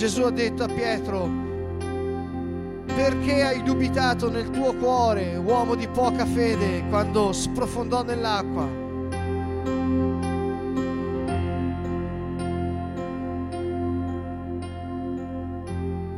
Gesù 0.00 0.22
ha 0.22 0.30
detto 0.30 0.62
a 0.62 0.66
Pietro, 0.66 1.28
perché 2.86 3.42
hai 3.42 3.62
dubitato 3.62 4.30
nel 4.30 4.48
tuo 4.48 4.72
cuore, 4.72 5.36
uomo 5.36 5.74
di 5.74 5.86
poca 5.88 6.24
fede, 6.24 6.88
quando 6.88 7.32
sprofondò 7.32 8.02
nell'acqua? 8.02 8.66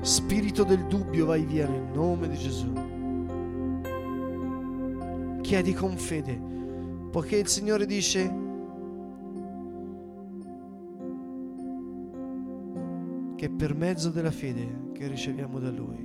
Spirito 0.03 0.63
del 0.63 0.87
dubbio, 0.87 1.27
vai 1.27 1.45
via 1.45 1.67
nel 1.67 1.89
nome 1.93 2.29
di 2.29 2.37
Gesù. 2.39 2.73
Chiedi 5.41 5.75
con 5.75 5.97
fede, 5.97 6.41
poiché 7.11 7.35
il 7.35 7.49
Signore 7.49 7.87
dice, 7.87 8.42
che 13.43 13.49
è 13.49 13.51
per 13.51 13.75
mezzo 13.75 14.11
della 14.11 14.31
fede 14.31 14.91
che 14.93 15.09
riceviamo 15.09 15.59
da 15.59 15.69
Lui 15.69 15.99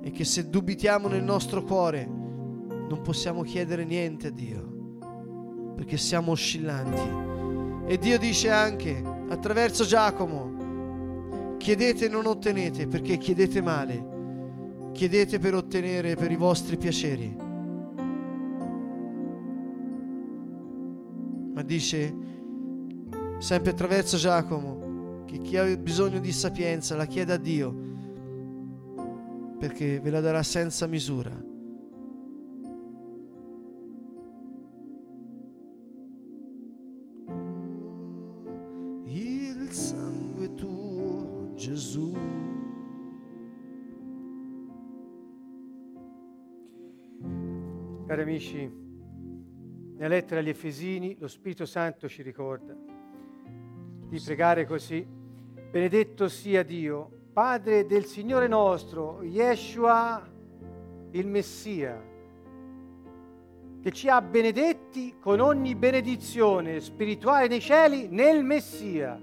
e 0.00 0.12
che 0.12 0.24
se 0.24 0.48
dubitiamo 0.48 1.08
nel 1.08 1.24
nostro 1.24 1.64
cuore 1.64 2.06
non 2.06 3.00
possiamo 3.02 3.42
chiedere 3.42 3.84
niente 3.84 4.28
a 4.28 4.30
Dio 4.30 5.72
perché 5.74 5.96
siamo 5.96 6.30
oscillanti. 6.30 7.90
E 7.92 7.98
Dio 7.98 8.16
dice 8.16 8.48
anche 8.48 9.02
attraverso 9.28 9.84
Giacomo, 9.84 11.56
chiedete 11.58 12.04
e 12.04 12.08
non 12.08 12.26
ottenete 12.26 12.86
perché 12.86 13.16
chiedete 13.16 13.60
male, 13.60 14.90
chiedete 14.92 15.40
per 15.40 15.56
ottenere 15.56 16.14
per 16.14 16.30
i 16.30 16.36
vostri 16.36 16.76
piaceri. 16.76 17.36
Ma 21.54 21.62
dice 21.62 22.14
sempre 23.38 23.72
attraverso 23.72 24.16
Giacomo, 24.16 24.87
che 25.28 25.42
chi 25.42 25.58
ha 25.58 25.76
bisogno 25.76 26.20
di 26.20 26.32
sapienza 26.32 26.96
la 26.96 27.04
chieda 27.04 27.34
a 27.34 27.36
Dio 27.36 27.88
perché 29.58 30.00
ve 30.00 30.10
la 30.10 30.20
darà 30.20 30.42
senza 30.42 30.86
misura. 30.86 31.30
Il 39.04 39.68
sangue 39.70 40.54
tuo, 40.54 41.52
Gesù. 41.54 42.16
Cari 48.06 48.22
amici, 48.22 48.72
nella 49.96 50.08
lettera 50.08 50.40
agli 50.40 50.48
Efesini 50.48 51.16
lo 51.18 51.28
Spirito 51.28 51.66
Santo 51.66 52.08
ci 52.08 52.22
ricorda 52.22 52.74
di 54.08 54.20
pregare 54.24 54.64
così. 54.64 55.17
Benedetto 55.70 56.28
sia 56.28 56.62
Dio, 56.62 57.10
Padre 57.30 57.84
del 57.84 58.06
Signore 58.06 58.48
nostro, 58.48 59.22
Yeshua, 59.22 60.26
il 61.10 61.26
Messia, 61.26 62.02
che 63.82 63.92
ci 63.92 64.08
ha 64.08 64.22
benedetti 64.22 65.16
con 65.20 65.40
ogni 65.40 65.74
benedizione 65.74 66.80
spirituale 66.80 67.48
nei 67.48 67.60
cieli 67.60 68.08
nel 68.08 68.42
Messia. 68.44 69.20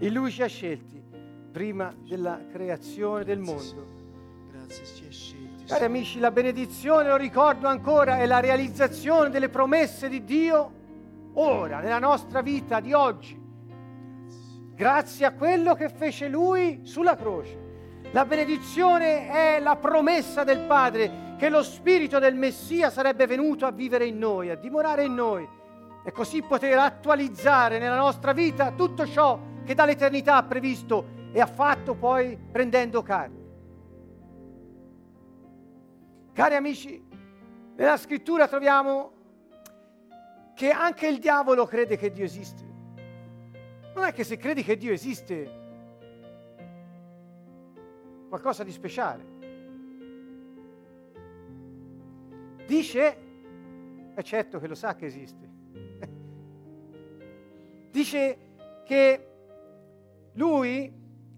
In 0.00 0.12
Lui 0.12 0.30
ci 0.30 0.42
ha 0.42 0.46
scelti 0.46 0.98
prima 1.52 1.94
della 2.08 2.46
creazione 2.50 3.24
del 3.24 3.40
mondo. 3.40 3.96
Cari 5.66 5.84
amici, 5.84 6.18
la 6.18 6.30
benedizione, 6.30 7.08
lo 7.08 7.16
ricordo 7.16 7.68
ancora, 7.68 8.20
è 8.20 8.24
la 8.24 8.40
realizzazione 8.40 9.28
delle 9.28 9.50
promesse 9.50 10.08
di 10.08 10.24
Dio 10.24 10.76
ora, 11.34 11.80
nella 11.80 11.98
nostra 11.98 12.42
vita 12.42 12.80
di 12.80 12.92
oggi, 12.92 13.40
grazie 14.74 15.26
a 15.26 15.32
quello 15.32 15.74
che 15.74 15.88
fece 15.88 16.28
Lui 16.28 16.80
sulla 16.84 17.16
croce. 17.16 17.66
La 18.12 18.24
benedizione 18.24 19.28
è 19.28 19.60
la 19.60 19.76
promessa 19.76 20.44
del 20.44 20.60
Padre 20.60 21.34
che 21.36 21.48
lo 21.48 21.62
Spirito 21.62 22.18
del 22.18 22.34
Messia 22.34 22.90
sarebbe 22.90 23.26
venuto 23.26 23.66
a 23.66 23.70
vivere 23.70 24.06
in 24.06 24.18
noi, 24.18 24.50
a 24.50 24.56
dimorare 24.56 25.04
in 25.04 25.14
noi 25.14 25.48
e 26.04 26.10
così 26.10 26.42
poter 26.42 26.78
attualizzare 26.78 27.78
nella 27.78 27.96
nostra 27.96 28.32
vita 28.32 28.72
tutto 28.72 29.06
ciò 29.06 29.38
che 29.64 29.74
dall'eternità 29.74 30.36
ha 30.36 30.42
previsto 30.44 31.16
e 31.32 31.40
ha 31.40 31.46
fatto 31.46 31.94
poi 31.94 32.38
prendendo 32.50 33.02
carne. 33.02 33.36
Cari 36.32 36.54
amici, 36.54 37.04
nella 37.76 37.96
scrittura 37.96 38.48
troviamo 38.48 39.12
che 40.58 40.72
anche 40.72 41.06
il 41.06 41.20
diavolo 41.20 41.66
crede 41.66 41.96
che 41.96 42.10
Dio 42.10 42.24
esiste. 42.24 42.64
Non 43.94 44.04
è 44.04 44.12
che 44.12 44.24
se 44.24 44.36
credi 44.36 44.64
che 44.64 44.76
Dio 44.76 44.90
esiste, 44.90 45.56
qualcosa 48.28 48.64
di 48.64 48.72
speciale. 48.72 49.24
Dice, 52.66 53.16
è 54.14 54.22
certo 54.22 54.58
che 54.58 54.66
lo 54.66 54.74
sa 54.74 54.96
che 54.96 55.06
esiste, 55.06 55.48
dice 57.92 58.38
che 58.84 59.28
lui 60.32 60.92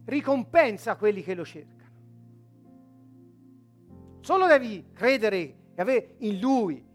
ricompensa 0.06 0.96
quelli 0.96 1.22
che 1.22 1.34
lo 1.34 1.44
cercano. 1.44 1.90
Solo 4.20 4.46
devi 4.46 4.92
credere 4.94 5.56
in 6.20 6.40
Lui, 6.40 6.88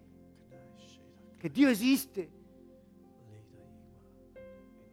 che 1.46 1.52
Dio 1.52 1.70
esiste, 1.70 2.28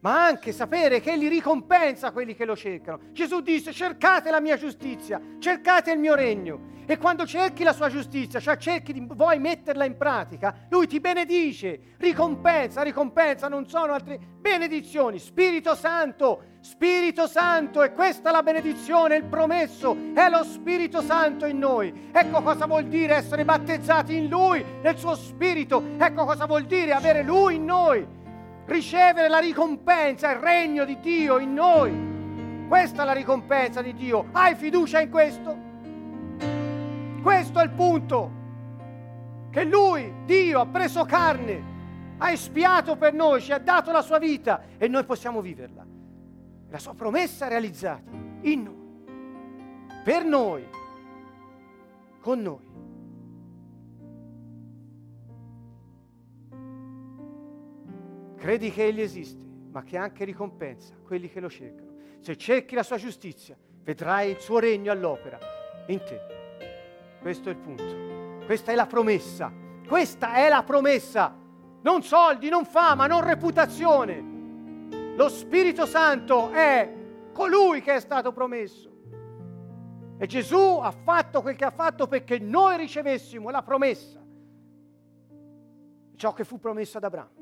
ma 0.00 0.26
anche 0.26 0.52
sapere 0.52 1.00
che 1.00 1.12
Egli 1.12 1.26
ricompensa 1.26 2.10
quelli 2.10 2.34
che 2.34 2.44
lo 2.44 2.54
cercano. 2.54 3.00
Gesù 3.12 3.40
disse 3.40 3.72
cercate 3.72 4.30
la 4.30 4.38
mia 4.38 4.58
giustizia, 4.58 5.18
cercate 5.38 5.92
il 5.92 5.98
mio 5.98 6.14
regno. 6.14 6.71
E 6.84 6.98
quando 6.98 7.26
cerchi 7.26 7.62
la 7.62 7.72
sua 7.72 7.88
giustizia, 7.88 8.40
cioè 8.40 8.56
cerchi 8.56 8.92
di 8.92 9.06
vuoi 9.08 9.38
metterla 9.38 9.84
in 9.84 9.96
pratica, 9.96 10.54
Lui 10.68 10.86
ti 10.86 11.00
benedice, 11.00 11.94
ricompensa, 11.98 12.82
ricompensa, 12.82 13.48
non 13.48 13.68
sono 13.68 13.92
altre 13.92 14.18
benedizioni. 14.18 15.18
Spirito 15.18 15.74
Santo, 15.74 16.42
Spirito 16.60 17.26
Santo, 17.26 17.82
e 17.82 17.92
questa 17.92 18.30
è 18.30 18.32
la 18.32 18.42
benedizione, 18.42 19.16
il 19.16 19.24
promesso, 19.24 19.96
è 20.14 20.28
lo 20.28 20.42
Spirito 20.44 21.00
Santo 21.00 21.46
in 21.46 21.58
noi. 21.58 22.10
Ecco 22.12 22.42
cosa 22.42 22.66
vuol 22.66 22.84
dire 22.84 23.14
essere 23.14 23.44
battezzati 23.44 24.16
in 24.16 24.28
Lui, 24.28 24.64
nel 24.82 24.98
suo 24.98 25.14
Spirito. 25.14 25.82
Ecco 25.98 26.24
cosa 26.24 26.46
vuol 26.46 26.64
dire 26.64 26.92
avere 26.92 27.22
Lui 27.22 27.56
in 27.56 27.64
noi 27.64 28.20
ricevere 28.64 29.28
la 29.28 29.38
ricompensa, 29.38 30.30
il 30.30 30.38
regno 30.38 30.84
di 30.84 30.98
Dio 31.00 31.38
in 31.38 31.52
noi. 31.52 32.10
Questa 32.68 33.02
è 33.02 33.04
la 33.04 33.12
ricompensa 33.12 33.82
di 33.82 33.92
Dio. 33.94 34.26
Hai 34.32 34.54
fiducia 34.54 35.00
in 35.00 35.10
questo? 35.10 35.71
Questo 37.22 37.60
è 37.60 37.62
il 37.62 37.70
punto. 37.70 38.40
Che 39.50 39.64
Lui, 39.64 40.12
Dio, 40.24 40.60
ha 40.60 40.66
preso 40.66 41.04
carne, 41.04 41.70
ha 42.18 42.30
espiato 42.32 42.96
per 42.96 43.12
noi, 43.12 43.40
ci 43.40 43.52
ha 43.52 43.58
dato 43.58 43.92
la 43.92 44.02
sua 44.02 44.18
vita 44.18 44.62
e 44.76 44.88
noi 44.88 45.04
possiamo 45.04 45.40
viverla. 45.40 45.86
La 46.68 46.78
sua 46.78 46.94
promessa 46.94 47.46
è 47.46 47.48
realizzata 47.48 48.10
in 48.40 48.62
noi, 48.62 49.04
per 50.02 50.24
noi, 50.24 50.66
con 52.20 52.40
noi. 52.40 52.70
Credi 58.36 58.72
che 58.72 58.86
Egli 58.86 59.00
esiste, 59.00 59.44
ma 59.70 59.82
che 59.82 59.96
anche 59.96 60.24
ricompensa 60.24 60.94
quelli 61.04 61.28
che 61.28 61.40
lo 61.40 61.50
cercano. 61.50 61.90
Se 62.20 62.36
cerchi 62.36 62.74
la 62.74 62.82
sua 62.82 62.96
giustizia, 62.96 63.56
vedrai 63.82 64.30
il 64.30 64.38
suo 64.38 64.58
regno 64.58 64.90
all'opera 64.90 65.38
in 65.88 65.98
te. 65.98 66.31
Questo 67.22 67.48
è 67.48 67.52
il 67.52 67.58
punto. 67.58 68.44
Questa 68.44 68.72
è 68.72 68.74
la 68.74 68.86
promessa. 68.86 69.52
Questa 69.86 70.34
è 70.34 70.48
la 70.48 70.64
promessa. 70.64 71.34
Non 71.82 72.02
soldi, 72.02 72.48
non 72.48 72.64
fama, 72.64 73.06
non 73.06 73.24
reputazione. 73.24 74.30
Lo 75.14 75.28
Spirito 75.28 75.86
Santo 75.86 76.50
è 76.50 76.92
colui 77.32 77.80
che 77.80 77.94
è 77.94 78.00
stato 78.00 78.32
promesso. 78.32 78.90
E 80.18 80.26
Gesù 80.26 80.78
ha 80.80 80.90
fatto 80.90 81.42
quel 81.42 81.56
che 81.56 81.64
ha 81.64 81.70
fatto 81.70 82.06
perché 82.06 82.38
noi 82.38 82.76
ricevessimo 82.76 83.50
la 83.50 83.62
promessa. 83.62 84.20
Ciò 86.16 86.32
che 86.32 86.44
fu 86.44 86.58
promesso 86.58 86.98
ad 86.98 87.04
Abramo 87.04 87.40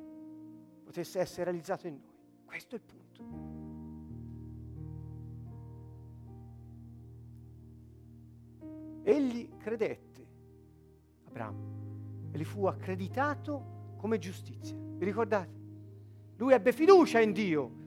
potesse 0.85 1.20
essere 1.20 1.44
realizzato 1.44 1.86
in 1.86 1.94
noi. 1.94 2.44
Questo 2.44 2.74
è 2.74 2.78
il 2.78 2.85
punto. 2.85 3.50
Egli 9.03 9.49
credette, 9.57 10.27
Abramo, 11.27 12.29
e 12.33 12.39
gli 12.39 12.45
fu 12.45 12.67
accreditato 12.67 13.95
come 13.97 14.19
giustizia. 14.19 14.77
Vi 14.77 15.05
ricordate? 15.05 15.59
Lui 16.37 16.53
ebbe 16.53 16.73
fiducia 16.73 17.21
in 17.21 17.33
Dio. 17.33 17.79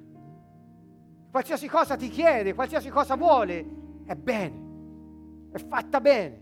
Qualsiasi 1.31 1.67
cosa 1.67 1.95
ti 1.95 2.09
chiede, 2.09 2.53
qualsiasi 2.53 2.89
cosa 2.89 3.15
vuole, 3.15 3.65
è 4.05 4.15
bene, 4.15 5.49
è 5.51 5.57
fatta 5.57 5.99
bene. 5.99 6.41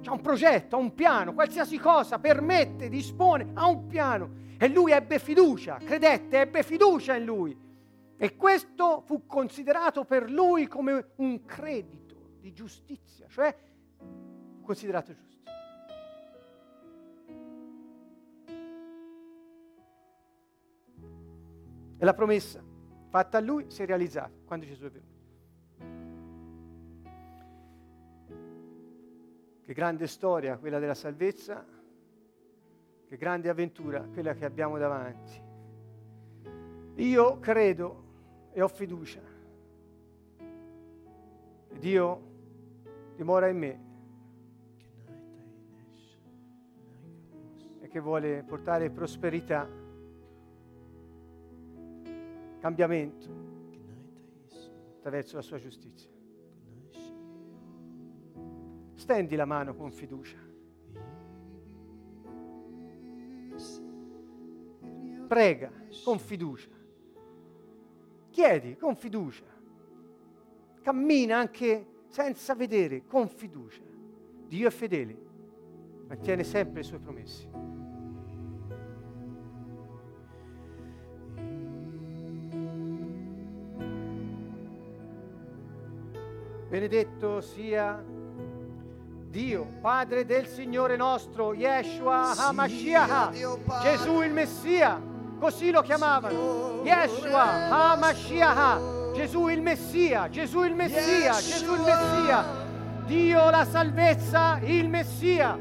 C'è 0.00 0.10
un 0.10 0.20
progetto, 0.20 0.76
ha 0.76 0.78
un 0.78 0.94
piano, 0.94 1.32
qualsiasi 1.32 1.78
cosa 1.78 2.18
permette, 2.18 2.88
dispone, 2.88 3.50
ha 3.54 3.66
un 3.66 3.86
piano. 3.86 4.46
E 4.58 4.68
lui 4.68 4.92
ebbe 4.92 5.18
fiducia, 5.18 5.76
credette, 5.76 6.40
ebbe 6.40 6.62
fiducia 6.62 7.16
in 7.16 7.24
lui. 7.24 7.56
E 8.16 8.36
questo 8.36 9.02
fu 9.06 9.26
considerato 9.26 10.04
per 10.04 10.30
lui 10.30 10.66
come 10.66 11.12
un 11.16 11.44
credito 11.44 12.07
di 12.40 12.52
giustizia, 12.52 13.26
cioè 13.28 13.56
considerato 14.62 15.14
giusto. 15.14 15.50
E 22.00 22.04
la 22.04 22.14
promessa 22.14 22.62
fatta 23.08 23.38
a 23.38 23.40
lui 23.40 23.70
si 23.70 23.82
è 23.82 23.86
realizzata 23.86 24.32
quando 24.44 24.66
Gesù 24.66 24.84
è 24.84 24.90
venuto. 24.90 25.16
Che 29.64 29.72
grande 29.74 30.06
storia 30.06 30.56
quella 30.58 30.78
della 30.78 30.94
salvezza 30.94 31.66
che 33.08 33.16
grande 33.16 33.48
avventura 33.48 34.02
quella 34.02 34.34
che 34.34 34.44
abbiamo 34.44 34.76
davanti. 34.76 35.40
Io 36.96 37.38
credo 37.38 38.04
e 38.52 38.60
ho 38.60 38.68
fiducia. 38.68 39.22
Dio 41.78 42.27
dimora 43.18 43.48
in 43.48 43.58
me 43.58 43.80
e 47.80 47.88
che 47.88 47.98
vuole 47.98 48.44
portare 48.46 48.90
prosperità, 48.90 49.68
cambiamento 52.60 53.28
attraverso 54.98 55.34
la 55.34 55.42
sua 55.42 55.58
giustizia. 55.58 56.08
Stendi 58.94 59.34
la 59.34 59.46
mano 59.46 59.74
con 59.74 59.90
fiducia. 59.90 60.46
prega 65.26 65.70
con 66.04 66.18
fiducia, 66.18 66.70
chiedi 68.30 68.76
con 68.78 68.96
fiducia, 68.96 69.44
cammina 70.80 71.36
anche 71.36 71.97
senza 72.08 72.54
vedere 72.54 73.04
con 73.06 73.28
fiducia. 73.28 73.82
Dio 74.46 74.68
è 74.68 74.70
fedele, 74.70 75.16
mantiene 76.08 76.42
sempre 76.42 76.80
i 76.80 76.84
suoi 76.84 76.98
promessi. 76.98 77.48
Benedetto 86.68 87.40
sia 87.40 88.04
Dio, 89.30 89.66
Padre 89.80 90.24
del 90.26 90.46
Signore 90.46 90.96
nostro, 90.96 91.54
Yeshua 91.54 92.34
HaMashiach, 92.36 93.82
Gesù 93.82 94.22
il 94.22 94.32
Messia, 94.32 95.00
così 95.38 95.70
lo 95.70 95.80
chiamavano, 95.80 96.82
Yeshua 96.84 97.92
HaMashiach, 97.92 98.97
Gesù 99.18 99.48
il 99.48 99.60
Messia, 99.60 100.28
Gesù 100.28 100.62
il 100.62 100.76
Messia, 100.76 101.32
Gesù 101.32 101.74
il 101.74 101.80
Messia, 101.80 102.44
Dio 103.04 103.50
la 103.50 103.64
salvezza, 103.64 104.60
il 104.62 104.88
Messia. 104.88 105.58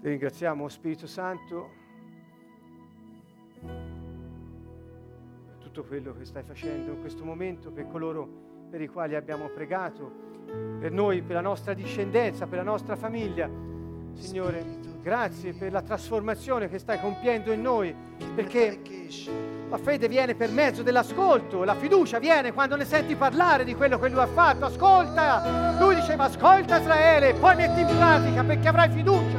Ti 0.00 0.08
ringraziamo 0.08 0.66
Spirito 0.68 1.06
Santo 1.06 1.84
quello 5.86 6.14
che 6.16 6.24
stai 6.24 6.42
facendo 6.42 6.92
in 6.92 7.00
questo 7.00 7.24
momento, 7.24 7.70
per 7.70 7.86
coloro 7.88 8.28
per 8.70 8.80
i 8.80 8.88
quali 8.88 9.14
abbiamo 9.14 9.48
pregato, 9.48 10.10
per 10.78 10.92
noi, 10.92 11.22
per 11.22 11.36
la 11.36 11.40
nostra 11.40 11.74
discendenza, 11.74 12.46
per 12.46 12.58
la 12.58 12.64
nostra 12.64 12.96
famiglia. 12.96 13.48
Signore, 14.14 14.64
grazie 15.02 15.52
per 15.52 15.72
la 15.72 15.82
trasformazione 15.82 16.68
che 16.68 16.78
stai 16.78 16.98
compiendo 17.00 17.52
in 17.52 17.62
noi, 17.62 17.94
perché 18.34 18.80
la 19.68 19.78
fede 19.78 20.08
viene 20.08 20.34
per 20.34 20.50
mezzo 20.50 20.82
dell'ascolto, 20.82 21.64
la 21.64 21.74
fiducia 21.74 22.18
viene 22.18 22.52
quando 22.52 22.76
ne 22.76 22.84
senti 22.84 23.14
parlare 23.14 23.64
di 23.64 23.74
quello 23.74 23.98
che 23.98 24.08
lui 24.08 24.20
ha 24.20 24.26
fatto. 24.26 24.64
Ascolta! 24.64 25.76
Lui 25.78 25.94
diceva 25.94 26.24
ascolta 26.24 26.78
Israele, 26.78 27.34
poi 27.34 27.56
metti 27.56 27.80
in 27.80 27.86
pratica 27.86 28.42
perché 28.42 28.68
avrai 28.68 28.90
fiducia. 28.90 29.38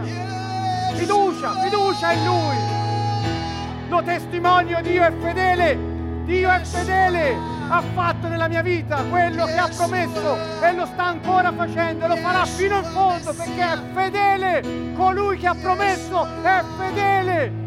Fiducia, 0.93 1.51
fiducia 1.61 2.11
in 2.11 2.25
Lui. 2.25 3.89
Lo 3.89 4.03
testimonio, 4.03 4.81
Dio 4.81 5.03
è 5.03 5.11
fedele. 5.11 5.86
Dio 6.27 6.49
è 6.49 6.59
fedele. 6.59 7.37
Ha 7.69 7.81
fatto 7.93 8.27
nella 8.27 8.49
mia 8.49 8.61
vita 8.61 9.01
quello 9.09 9.45
che 9.45 9.55
ha 9.55 9.69
promesso 9.73 10.37
e 10.61 10.73
lo 10.73 10.85
sta 10.85 11.05
ancora 11.05 11.53
facendo 11.53 12.03
e 12.03 12.07
lo 12.09 12.17
farà 12.17 12.43
fino 12.45 12.77
in 12.79 12.83
fondo 12.83 13.33
perché 13.33 13.63
è 13.63 13.77
fedele. 13.93 14.93
Colui 14.93 15.37
che 15.37 15.47
ha 15.47 15.55
promesso 15.55 16.27
è 16.43 16.63
fedele. 16.77 17.66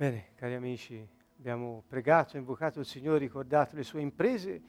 Bene, 0.00 0.28
cari 0.34 0.54
amici, 0.54 1.06
abbiamo 1.36 1.84
pregato, 1.86 2.38
invocato 2.38 2.80
il 2.80 2.86
Signore, 2.86 3.18
ricordato 3.18 3.76
le 3.76 3.82
sue 3.82 4.00
imprese 4.00 4.62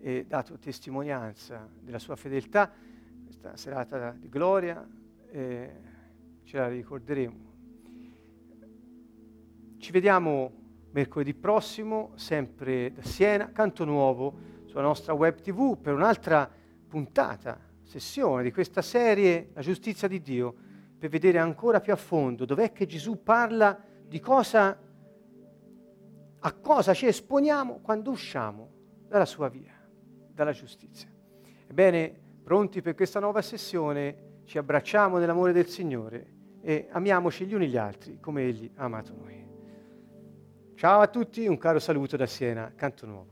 e 0.00 0.24
dato 0.26 0.58
testimonianza 0.58 1.70
della 1.78 2.00
sua 2.00 2.16
fedeltà. 2.16 2.68
Questa 3.24 3.56
serata 3.56 4.10
di 4.10 4.28
gloria 4.28 4.84
eh, 5.30 5.70
ce 6.42 6.56
la 6.56 6.66
ricorderemo. 6.66 7.52
Ci 9.78 9.92
vediamo 9.92 10.52
mercoledì 10.90 11.34
prossimo, 11.34 12.10
sempre 12.16 12.90
da 12.92 13.04
Siena, 13.04 13.52
Canto 13.52 13.84
Nuovo, 13.84 14.36
sulla 14.64 14.82
nostra 14.82 15.12
web 15.12 15.40
tv, 15.40 15.78
per 15.80 15.94
un'altra 15.94 16.50
puntata, 16.88 17.56
sessione 17.84 18.42
di 18.42 18.50
questa 18.50 18.82
serie, 18.82 19.50
La 19.52 19.60
giustizia 19.60 20.08
di 20.08 20.20
Dio, 20.20 20.52
per 20.98 21.08
vedere 21.08 21.38
ancora 21.38 21.78
più 21.78 21.92
a 21.92 21.96
fondo 21.96 22.44
dov'è 22.44 22.72
che 22.72 22.86
Gesù 22.86 23.22
parla 23.22 23.90
di 24.06 24.20
cosa, 24.20 24.78
a 26.38 26.52
cosa 26.52 26.94
ci 26.94 27.06
esponiamo 27.06 27.80
quando 27.80 28.10
usciamo 28.10 28.70
dalla 29.08 29.24
sua 29.24 29.48
via, 29.48 29.74
dalla 30.32 30.52
giustizia. 30.52 31.10
Ebbene, 31.66 32.20
pronti 32.42 32.82
per 32.82 32.94
questa 32.94 33.20
nuova 33.20 33.42
sessione, 33.42 34.40
ci 34.44 34.58
abbracciamo 34.58 35.18
nell'amore 35.18 35.52
del 35.52 35.68
Signore 35.68 36.34
e 36.60 36.88
amiamoci 36.90 37.46
gli 37.46 37.54
uni 37.54 37.68
gli 37.68 37.76
altri 37.76 38.18
come 38.20 38.42
Egli 38.42 38.70
ha 38.76 38.84
amato 38.84 39.14
noi. 39.14 39.40
Ciao 40.74 41.00
a 41.00 41.06
tutti, 41.06 41.46
un 41.46 41.58
caro 41.58 41.78
saluto 41.78 42.16
da 42.16 42.26
Siena, 42.26 42.72
Canto 42.74 43.06
Nuovo. 43.06 43.31